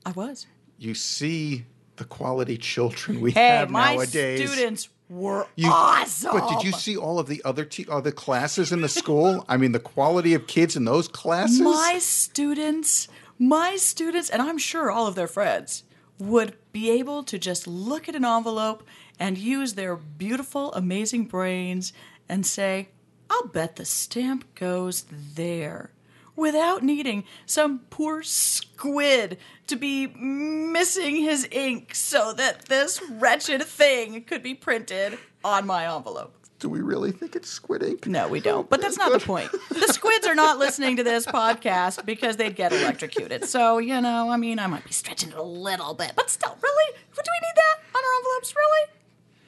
I 0.05 0.11
was. 0.11 0.47
You 0.77 0.93
see 0.95 1.65
the 1.97 2.05
quality 2.05 2.57
children 2.57 3.19
we 3.21 3.31
Hey, 3.31 3.47
have 3.49 3.69
my 3.69 3.95
nowadays. 3.95 4.49
students 4.49 4.89
were 5.09 5.45
You- 5.55 5.69
awesome. 5.69 6.31
But 6.39 6.47
did 6.49 6.63
you 6.63 6.71
see 6.71 6.95
all 6.97 7.19
of 7.19 7.27
the 7.27 7.41
other 7.43 7.65
te- 7.65 7.85
other 7.91 8.11
classes 8.11 8.71
in 8.71 8.79
the 8.81 8.89
school? 8.89 9.45
I 9.49 9.57
mean, 9.57 9.73
the 9.73 9.79
quality 9.79 10.33
of 10.33 10.47
kids 10.47 10.75
in 10.77 10.85
those 10.85 11.07
classes. 11.09 11.59
my 11.61 11.99
students, 11.99 13.07
my 13.39 13.75
students, 13.75 14.29
and 14.29 14.41
I'm 14.41 14.57
sure 14.57 14.91
all 14.91 15.07
of 15.07 15.15
their 15.15 15.27
friends 15.27 15.83
would 16.19 16.55
be 16.71 16.89
able 16.91 17.23
to 17.23 17.37
just 17.37 17.67
look 17.67 18.07
at 18.07 18.15
an 18.15 18.25
envelope 18.25 18.83
and 19.19 19.37
use 19.37 19.73
their 19.73 19.95
beautiful, 19.95 20.73
amazing 20.73 21.25
brains 21.25 21.93
and 22.29 22.45
say, 22.45 22.89
I'll 23.29 23.47
bet 23.47 23.75
the 23.75 23.85
stamp 23.85 24.55
goes 24.55 25.05
there. 25.09 25.91
Without 26.35 26.83
needing 26.83 27.25
some 27.45 27.79
poor 27.89 28.23
squid 28.23 29.37
to 29.67 29.75
be 29.75 30.07
missing 30.07 31.17
his 31.17 31.47
ink 31.51 31.93
so 31.93 32.33
that 32.33 32.65
this 32.65 33.01
wretched 33.11 33.61
thing 33.63 34.23
could 34.23 34.41
be 34.41 34.55
printed 34.55 35.19
on 35.43 35.67
my 35.67 35.95
envelope. 35.95 36.42
Do 36.63 36.69
we 36.69 36.79
really 36.79 37.11
think 37.11 37.35
it's 37.35 37.49
squid 37.49 37.83
ink? 37.83 38.07
No, 38.07 38.29
we 38.29 38.39
don't. 38.39 38.69
But 38.69 38.79
that's 38.79 38.97
not 38.97 39.11
the 39.11 39.19
point. 39.19 39.51
The 39.67 39.91
squids 39.91 40.25
are 40.25 40.33
not 40.33 40.59
listening 40.59 40.95
to 40.95 41.03
this 41.03 41.25
podcast 41.25 42.05
because 42.05 42.37
they'd 42.37 42.55
get 42.55 42.71
electrocuted. 42.71 43.43
So, 43.43 43.79
you 43.79 43.99
know, 43.99 44.29
I 44.29 44.37
mean, 44.37 44.59
I 44.59 44.67
might 44.67 44.85
be 44.85 44.93
stretching 44.93 45.31
it 45.31 45.35
a 45.35 45.43
little 45.43 45.93
bit, 45.93 46.13
but 46.15 46.29
still, 46.29 46.57
really? 46.63 46.93
Do 47.13 47.17
we 47.17 47.47
need 47.47 47.55
that 47.57 47.79
on 47.93 48.01
our 48.01 48.17
envelopes? 48.17 48.55
Really? 48.55 48.87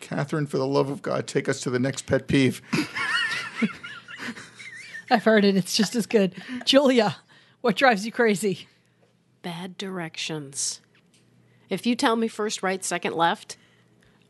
Catherine, 0.01 0.45
for 0.45 0.57
the 0.57 0.67
love 0.67 0.89
of 0.89 1.01
God, 1.01 1.25
take 1.25 1.47
us 1.47 1.61
to 1.61 1.69
the 1.69 1.79
next 1.79 2.05
pet 2.05 2.27
peeve. 2.27 2.61
I've 5.09 5.23
heard 5.23 5.45
it. 5.45 5.55
It's 5.55 5.73
just 5.73 5.95
as 5.95 6.05
good. 6.05 6.35
Julia, 6.65 7.15
what 7.61 7.77
drives 7.77 8.05
you 8.05 8.11
crazy? 8.11 8.67
Bad 9.41 9.77
directions. 9.77 10.81
If 11.69 11.85
you 11.85 11.95
tell 11.95 12.17
me 12.17 12.27
first 12.27 12.61
right, 12.61 12.83
second 12.83 13.15
left, 13.15 13.55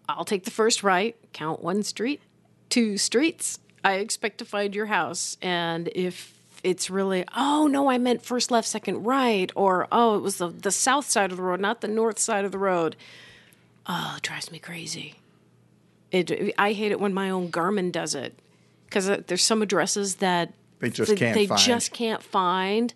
I'll 0.07 0.23
take 0.23 0.43
the 0.43 0.51
first 0.51 0.83
right, 0.83 1.15
count 1.33 1.63
one 1.63 1.81
street, 1.81 2.21
two 2.76 2.97
streets. 2.97 3.59
I 3.86 3.93
expect 3.93 4.39
to 4.39 4.45
find 4.45 4.76
your 4.76 4.88
house. 4.88 5.38
And 5.41 5.88
if 5.95 6.34
it's 6.61 6.89
really, 6.89 7.23
oh 7.34 7.67
no, 7.67 7.89
I 7.89 7.97
meant 7.97 8.21
first 8.21 8.51
left, 8.51 8.67
second 8.67 9.05
right, 9.05 9.49
or 9.55 9.88
oh, 9.93 10.17
it 10.17 10.21
was 10.21 10.39
the, 10.39 10.49
the 10.49 10.71
south 10.71 11.09
side 11.09 11.32
of 11.32 11.38
the 11.38 11.43
road, 11.43 11.61
not 11.61 11.80
the 11.80 11.88
north 11.88 12.19
side 12.19 12.43
of 12.43 12.51
the 12.51 12.57
road. 12.57 12.97
Oh, 13.88 14.15
it 14.17 14.23
drives 14.23 14.51
me 14.51 14.59
crazy. 14.59 15.15
It, 16.11 16.53
I 16.57 16.73
hate 16.73 16.91
it 16.91 16.99
when 16.99 17.13
my 17.13 17.30
own 17.30 17.49
Garmin 17.49 17.93
does 17.93 18.13
it 18.13 18.38
because 18.88 19.07
uh, 19.09 19.21
there's 19.26 19.43
some 19.43 19.61
addresses 19.61 20.15
that 20.15 20.51
They 20.80 20.89
just 20.89 21.11
that 21.11 21.17
can't 21.17 21.34
they 21.34 21.47
find. 21.47 21.61
just 21.61 21.93
can't 21.93 22.21
find 22.21 22.93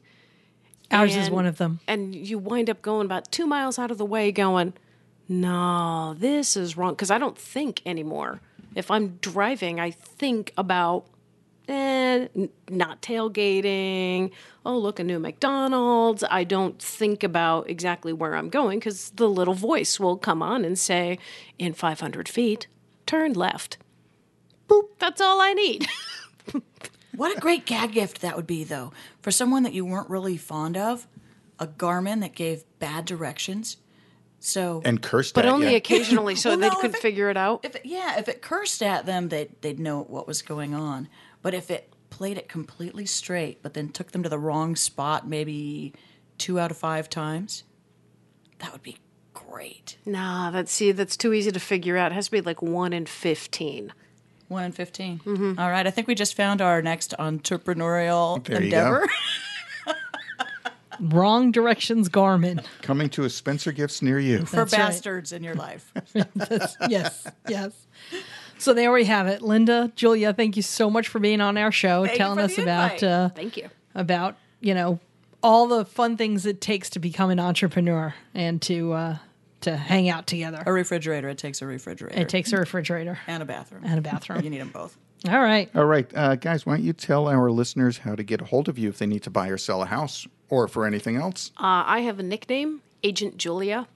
Ours 0.92 1.16
is 1.16 1.30
one 1.30 1.46
of 1.46 1.58
them. 1.58 1.80
And 1.88 2.14
you 2.16 2.38
wind 2.38 2.70
up 2.70 2.82
going 2.82 3.06
about 3.06 3.32
two 3.32 3.48
miles 3.48 3.80
out 3.80 3.92
of 3.92 3.98
the 3.98 4.06
way 4.06 4.32
going, 4.34 4.74
no, 5.30 6.16
this 6.18 6.58
is 6.58 6.76
wrong. 6.76 6.94
Because 6.94 7.12
I 7.12 7.18
don't 7.18 7.38
think 7.38 7.82
anymore. 7.86 8.42
If 8.76 8.92
I'm 8.92 9.18
driving, 9.22 9.80
I 9.80 9.92
think 9.92 10.54
about 10.58 11.06
eh, 11.68 12.28
not 12.70 13.02
tailgating. 13.02 14.32
Oh, 14.66 14.78
look, 14.78 15.00
a 15.00 15.04
new 15.04 15.20
McDonald's. 15.20 16.24
I 16.30 16.44
don't 16.44 16.82
think 16.82 17.24
about 17.24 17.70
exactly 17.70 18.14
where 18.14 18.36
I'm 18.36 18.50
going 18.50 18.80
because 18.80 19.12
the 19.12 19.30
little 19.30 19.54
voice 19.54 20.00
will 20.00 20.18
come 20.18 20.42
on 20.42 20.64
and 20.66 20.78
say, 20.78 21.20
in 21.58 21.74
500 21.74 22.30
feet, 22.30 22.68
turn 23.06 23.34
left. 23.34 23.78
Boop. 24.68 24.90
That's 25.00 25.22
all 25.22 25.42
I 25.42 25.54
need. 25.54 25.88
What 27.20 27.38
a 27.38 27.42
great 27.42 27.66
gag 27.66 27.92
gift 27.92 28.22
that 28.22 28.38
would 28.38 28.48
be, 28.48 28.64
though, 28.64 28.94
for 29.22 29.30
someone 29.30 29.64
that 29.64 29.74
you 29.74 29.84
weren't 29.84 30.10
really 30.10 30.38
fond 30.38 30.78
of. 30.78 31.06
A 31.60 31.68
Garmin 31.68 32.22
that 32.22 32.34
gave 32.34 32.64
bad 32.80 33.04
directions. 33.04 33.76
So, 34.42 34.82
And 34.86 35.02
cursed 35.02 35.34
but 35.36 35.46
at 35.46 35.52
only 35.52 35.72
ya. 35.72 35.76
occasionally 35.78 36.36
so 36.36 36.52
Well, 36.52 36.60
they 36.60 36.70
no, 36.70 36.76
could 36.76 36.92
if 36.92 36.96
it- 36.96 37.02
figure 37.02 37.30
it 37.30 37.36
out. 37.38 37.60
if 37.64 37.76
it, 37.76 37.86
yeah, 37.86 38.18
if 38.20 38.30
it 38.30 38.42
cursed 38.42 38.82
at 38.82 39.06
them, 39.06 39.30
they'd 39.30 39.50
they'd 39.62 39.80
know 39.80 40.02
what 40.04 40.28
was 40.28 40.42
going 40.42 40.74
on. 40.74 41.10
But 41.42 41.54
if 41.54 41.70
it 41.70 41.92
played 42.10 42.38
it 42.38 42.48
completely 42.50 43.06
straight, 43.06 43.62
but 43.62 43.74
then 43.74 43.90
took 43.90 44.12
them 44.12 44.24
to 44.24 44.30
the 44.30 44.40
wrong 44.40 44.76
spot, 44.76 45.28
maybe 45.28 45.94
two 46.38 46.60
out 46.60 46.72
of 46.72 46.78
five 46.78 47.10
times, 47.10 47.64
that 48.60 48.72
would 48.72 48.82
be 48.84 48.98
great. 49.34 49.98
Nah, 50.06 50.52
that's 50.52 50.72
see, 50.72 50.92
that's 50.94 51.18
too 51.18 51.34
easy 51.34 51.52
to 51.52 51.60
figure 51.60 51.98
out. 51.98 52.12
It 52.12 52.16
has 52.16 52.26
to 52.26 52.32
be 52.32 52.42
like 52.42 52.62
one 52.62 52.94
in 52.94 53.06
fifteen. 53.08 53.92
One 54.48 54.64
in 54.64 54.72
15 54.72 55.20
mm-hmm. 55.26 55.60
All 55.60 55.70
right, 55.70 55.86
I 55.86 55.92
think 55.92 56.08
we 56.08 56.16
just 56.16 56.34
found 56.36 56.60
our 56.60 56.82
next 56.82 57.14
entrepreneurial 57.20 58.44
There 58.44 58.58
you 58.60 58.64
endeavor. 58.66 59.08
go. 61.00 61.18
Wrong 61.18 61.52
directions, 61.52 62.10
Garmin. 62.10 62.64
Coming 62.82 63.10
to 63.10 63.24
a 63.24 63.30
Spencer 63.30 63.72
Gifts 63.72 64.02
near 64.02 64.20
you. 64.20 64.46
For 64.46 64.58
That's 64.58 64.74
right. 64.74 64.80
bastards 64.80 65.32
in 65.32 65.44
your 65.44 65.56
life. 65.56 65.92
yes, 66.90 67.28
yes. 67.48 67.74
So 68.58 68.74
there 68.74 68.92
we 68.92 69.06
have 69.06 69.28
it. 69.28 69.42
Linda, 69.42 69.92
Julia, 69.96 70.34
thank 70.34 70.56
you 70.58 70.62
so 70.62 70.90
much 70.90 71.08
for 71.08 71.20
being 71.20 71.40
on 71.42 71.58
our 71.58 71.72
show, 71.72 72.06
Thank 72.06 72.14
you 72.14 72.18
telling 72.18 72.38
for 72.40 72.44
us 72.44 72.56
the 72.56 72.62
about 72.64 73.04
uh, 73.04 73.30
Thank 73.30 73.58
you. 73.58 73.70
about 73.96 74.36
you 74.60 74.74
know 74.74 75.00
all 75.42 75.68
the 75.68 75.86
fun 75.86 76.18
things 76.18 76.46
it 76.46 76.60
takes 76.60 76.90
to 76.92 77.00
become 77.00 77.30
an 77.30 77.40
entrepreneur 77.40 78.14
and 78.34 78.62
to 78.64 78.92
uh, 78.94 79.18
to 79.62 79.78
hang 79.78 80.10
out 80.10 80.28
together. 80.28 80.62
a 80.66 80.74
refrigerator. 80.74 81.30
It 81.30 81.38
takes 81.38 81.62
a 81.62 81.66
refrigerator. 81.66 82.20
It 82.20 82.30
takes 82.30 82.52
a 82.52 82.58
refrigerator 82.58 83.20
and 83.28 83.42
a 83.42 83.46
bathroom. 83.46 83.84
and 83.86 83.98
a 83.98 84.02
bathroom. 84.02 84.44
you 84.44 84.50
need 84.50 84.62
them 84.62 84.70
both. 84.70 84.98
All 85.28 85.40
right. 85.40 85.70
All 85.76 85.86
right, 85.86 86.10
uh, 86.16 86.36
guys, 86.36 86.66
why 86.66 86.76
don't 86.78 86.86
you 86.86 86.94
tell 86.94 87.28
our 87.28 87.52
listeners 87.52 87.98
how 87.98 88.16
to 88.16 88.24
get 88.24 88.40
a 88.42 88.46
hold 88.46 88.70
of 88.70 88.78
you 88.80 88.88
if 88.90 89.00
they 89.00 89.06
need 89.06 89.24
to 89.24 89.30
buy 89.30 89.50
or 89.50 89.58
sell 89.58 89.82
a 89.82 89.86
house 89.86 90.28
or 90.50 90.68
for 90.68 90.86
anything 90.86 91.16
else? 91.16 91.52
Uh, 91.58 91.84
I 91.86 92.00
have 92.02 92.20
a 92.20 92.24
nickname, 92.24 92.82
Agent 93.04 93.38
Julia. 93.38 93.88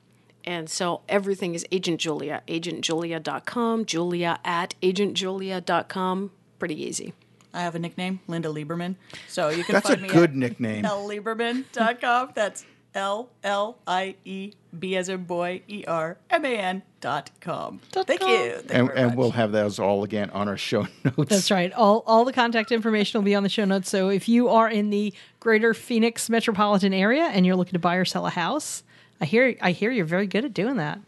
And 0.46 0.70
so 0.70 1.02
everything 1.08 1.56
is 1.56 1.66
Agent 1.72 2.02
Julia. 2.02 2.42
AgentJulia.com, 2.50 3.86
Julia 3.86 4.40
at 4.44 4.76
AgentJulia.com. 4.82 6.32
Pretty 6.60 6.82
easy. 6.84 7.14
I 7.54 7.62
have 7.62 7.76
a 7.76 7.80
nickname, 7.80 8.20
Linda 8.28 8.50
Lieberman. 8.50 8.96
So 9.28 9.50
you 9.50 9.64
can 9.64 9.74
That's 9.74 9.86
a 9.90 9.94
find 9.94 10.02
me 10.02 10.10
a 10.10 10.12
good 10.12 10.32
at 10.32 10.36
nickname. 10.36 10.84
llieberman.com. 10.84 12.32
That's 12.34 12.66
L 12.96 13.30
L 13.44 13.78
I 13.88 14.16
E 14.26 14.54
B 14.78 14.96
as 14.96 15.10
in 15.10 15.24
boy 15.24 15.62
E 15.68 15.84
R 15.88 16.18
M 16.30 16.46
A 16.46 16.50
N 16.58 16.84
dot 17.02 17.32
com. 17.42 17.80
Dot 17.92 18.08
Thank 18.08 18.22
com. 18.22 18.30
you. 18.30 18.52
Thank 18.58 18.74
And, 18.74 18.88
very 18.88 19.00
and 19.00 19.18
we'll 19.18 19.32
have 19.32 19.52
those 19.52 19.80
all 19.80 20.04
again 20.04 20.30
on 20.30 20.48
our 20.48 20.58
show 20.58 20.88
notes. 21.04 21.30
That's 21.30 21.52
right. 21.52 21.72
All 21.74 22.04
all 22.06 22.26
the 22.26 22.34
contact 22.34 22.72
information 22.72 23.20
will 23.20 23.26
be 23.26 23.36
on 23.36 23.44
the 23.44 23.50
show 23.50 23.66
notes. 23.66 23.90
So 23.90 24.10
if 24.10 24.30
you 24.30 24.50
are 24.50 24.70
in 24.70 24.90
the 24.90 25.14
greater 25.40 25.74
Phoenix 25.74 26.30
metropolitan 26.30 26.94
area 26.94 27.24
and 27.24 27.46
you're 27.46 27.56
looking 27.56 27.74
to 27.74 27.80
buy 27.80 27.96
or 27.96 28.06
sell 28.06 28.26
a 28.26 28.32
house, 28.32 28.84
I 29.20 29.26
hear 29.26 29.56
I 29.62 29.72
hear 29.72 29.92
you're 29.92 30.06
very 30.06 30.28
good 30.28 30.46
at 30.46 30.54
doing 30.54 30.78
that. 30.78 31.00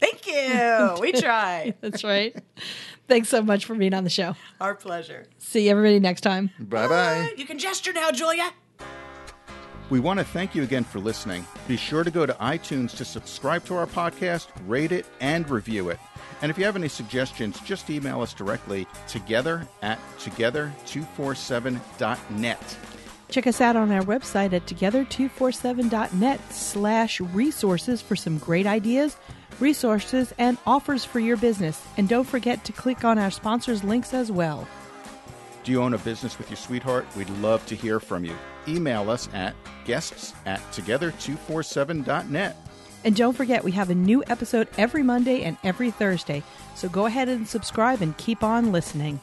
Thank 0.00 0.26
you. 0.26 0.96
We 1.00 1.12
try. 1.20 1.74
That's 1.80 2.02
right. 2.02 2.36
Thanks 3.08 3.28
so 3.28 3.42
much 3.42 3.66
for 3.66 3.74
being 3.74 3.94
on 3.94 4.04
the 4.04 4.10
show. 4.10 4.34
Our 4.60 4.74
pleasure. 4.74 5.26
See 5.38 5.68
everybody 5.68 6.00
next 6.00 6.22
time. 6.22 6.50
Bye 6.58 6.88
bye. 6.88 7.32
You 7.36 7.44
can 7.46 7.58
gesture 7.58 7.92
now, 7.92 8.10
Julia. 8.10 8.50
We 9.92 10.00
want 10.00 10.18
to 10.20 10.24
thank 10.24 10.54
you 10.54 10.62
again 10.62 10.84
for 10.84 11.00
listening. 11.00 11.44
Be 11.68 11.76
sure 11.76 12.02
to 12.02 12.10
go 12.10 12.24
to 12.24 12.32
iTunes 12.40 12.96
to 12.96 13.04
subscribe 13.04 13.66
to 13.66 13.74
our 13.74 13.86
podcast, 13.86 14.46
rate 14.66 14.90
it, 14.90 15.04
and 15.20 15.46
review 15.50 15.90
it. 15.90 15.98
And 16.40 16.50
if 16.50 16.56
you 16.56 16.64
have 16.64 16.76
any 16.76 16.88
suggestions, 16.88 17.60
just 17.60 17.90
email 17.90 18.22
us 18.22 18.32
directly 18.32 18.86
together 19.06 19.68
at 19.82 19.98
together247.net. 20.18 22.78
Check 23.28 23.46
us 23.46 23.60
out 23.60 23.76
on 23.76 23.92
our 23.92 24.00
website 24.00 24.54
at 24.54 24.64
together247.net 24.64 26.40
slash 26.50 27.20
resources 27.20 28.00
for 28.00 28.16
some 28.16 28.38
great 28.38 28.66
ideas, 28.66 29.18
resources, 29.60 30.32
and 30.38 30.56
offers 30.64 31.04
for 31.04 31.20
your 31.20 31.36
business. 31.36 31.84
And 31.98 32.08
don't 32.08 32.24
forget 32.24 32.64
to 32.64 32.72
click 32.72 33.04
on 33.04 33.18
our 33.18 33.30
sponsors' 33.30 33.84
links 33.84 34.14
as 34.14 34.32
well. 34.32 34.66
Do 35.64 35.70
you 35.72 35.82
own 35.82 35.94
a 35.94 35.98
business 35.98 36.38
with 36.38 36.50
your 36.50 36.56
sweetheart? 36.56 37.06
We'd 37.16 37.30
love 37.30 37.64
to 37.66 37.76
hear 37.76 38.00
from 38.00 38.24
you. 38.24 38.36
Email 38.66 39.10
us 39.10 39.28
at 39.32 39.54
guests 39.84 40.34
at 40.44 40.60
together247.net. 40.72 42.56
And 43.04 43.16
don't 43.16 43.36
forget, 43.36 43.64
we 43.64 43.72
have 43.72 43.90
a 43.90 43.94
new 43.94 44.22
episode 44.28 44.68
every 44.78 45.02
Monday 45.02 45.42
and 45.42 45.56
every 45.64 45.90
Thursday. 45.90 46.42
So 46.74 46.88
go 46.88 47.06
ahead 47.06 47.28
and 47.28 47.46
subscribe 47.46 48.00
and 48.00 48.16
keep 48.16 48.42
on 48.44 48.72
listening. 48.72 49.20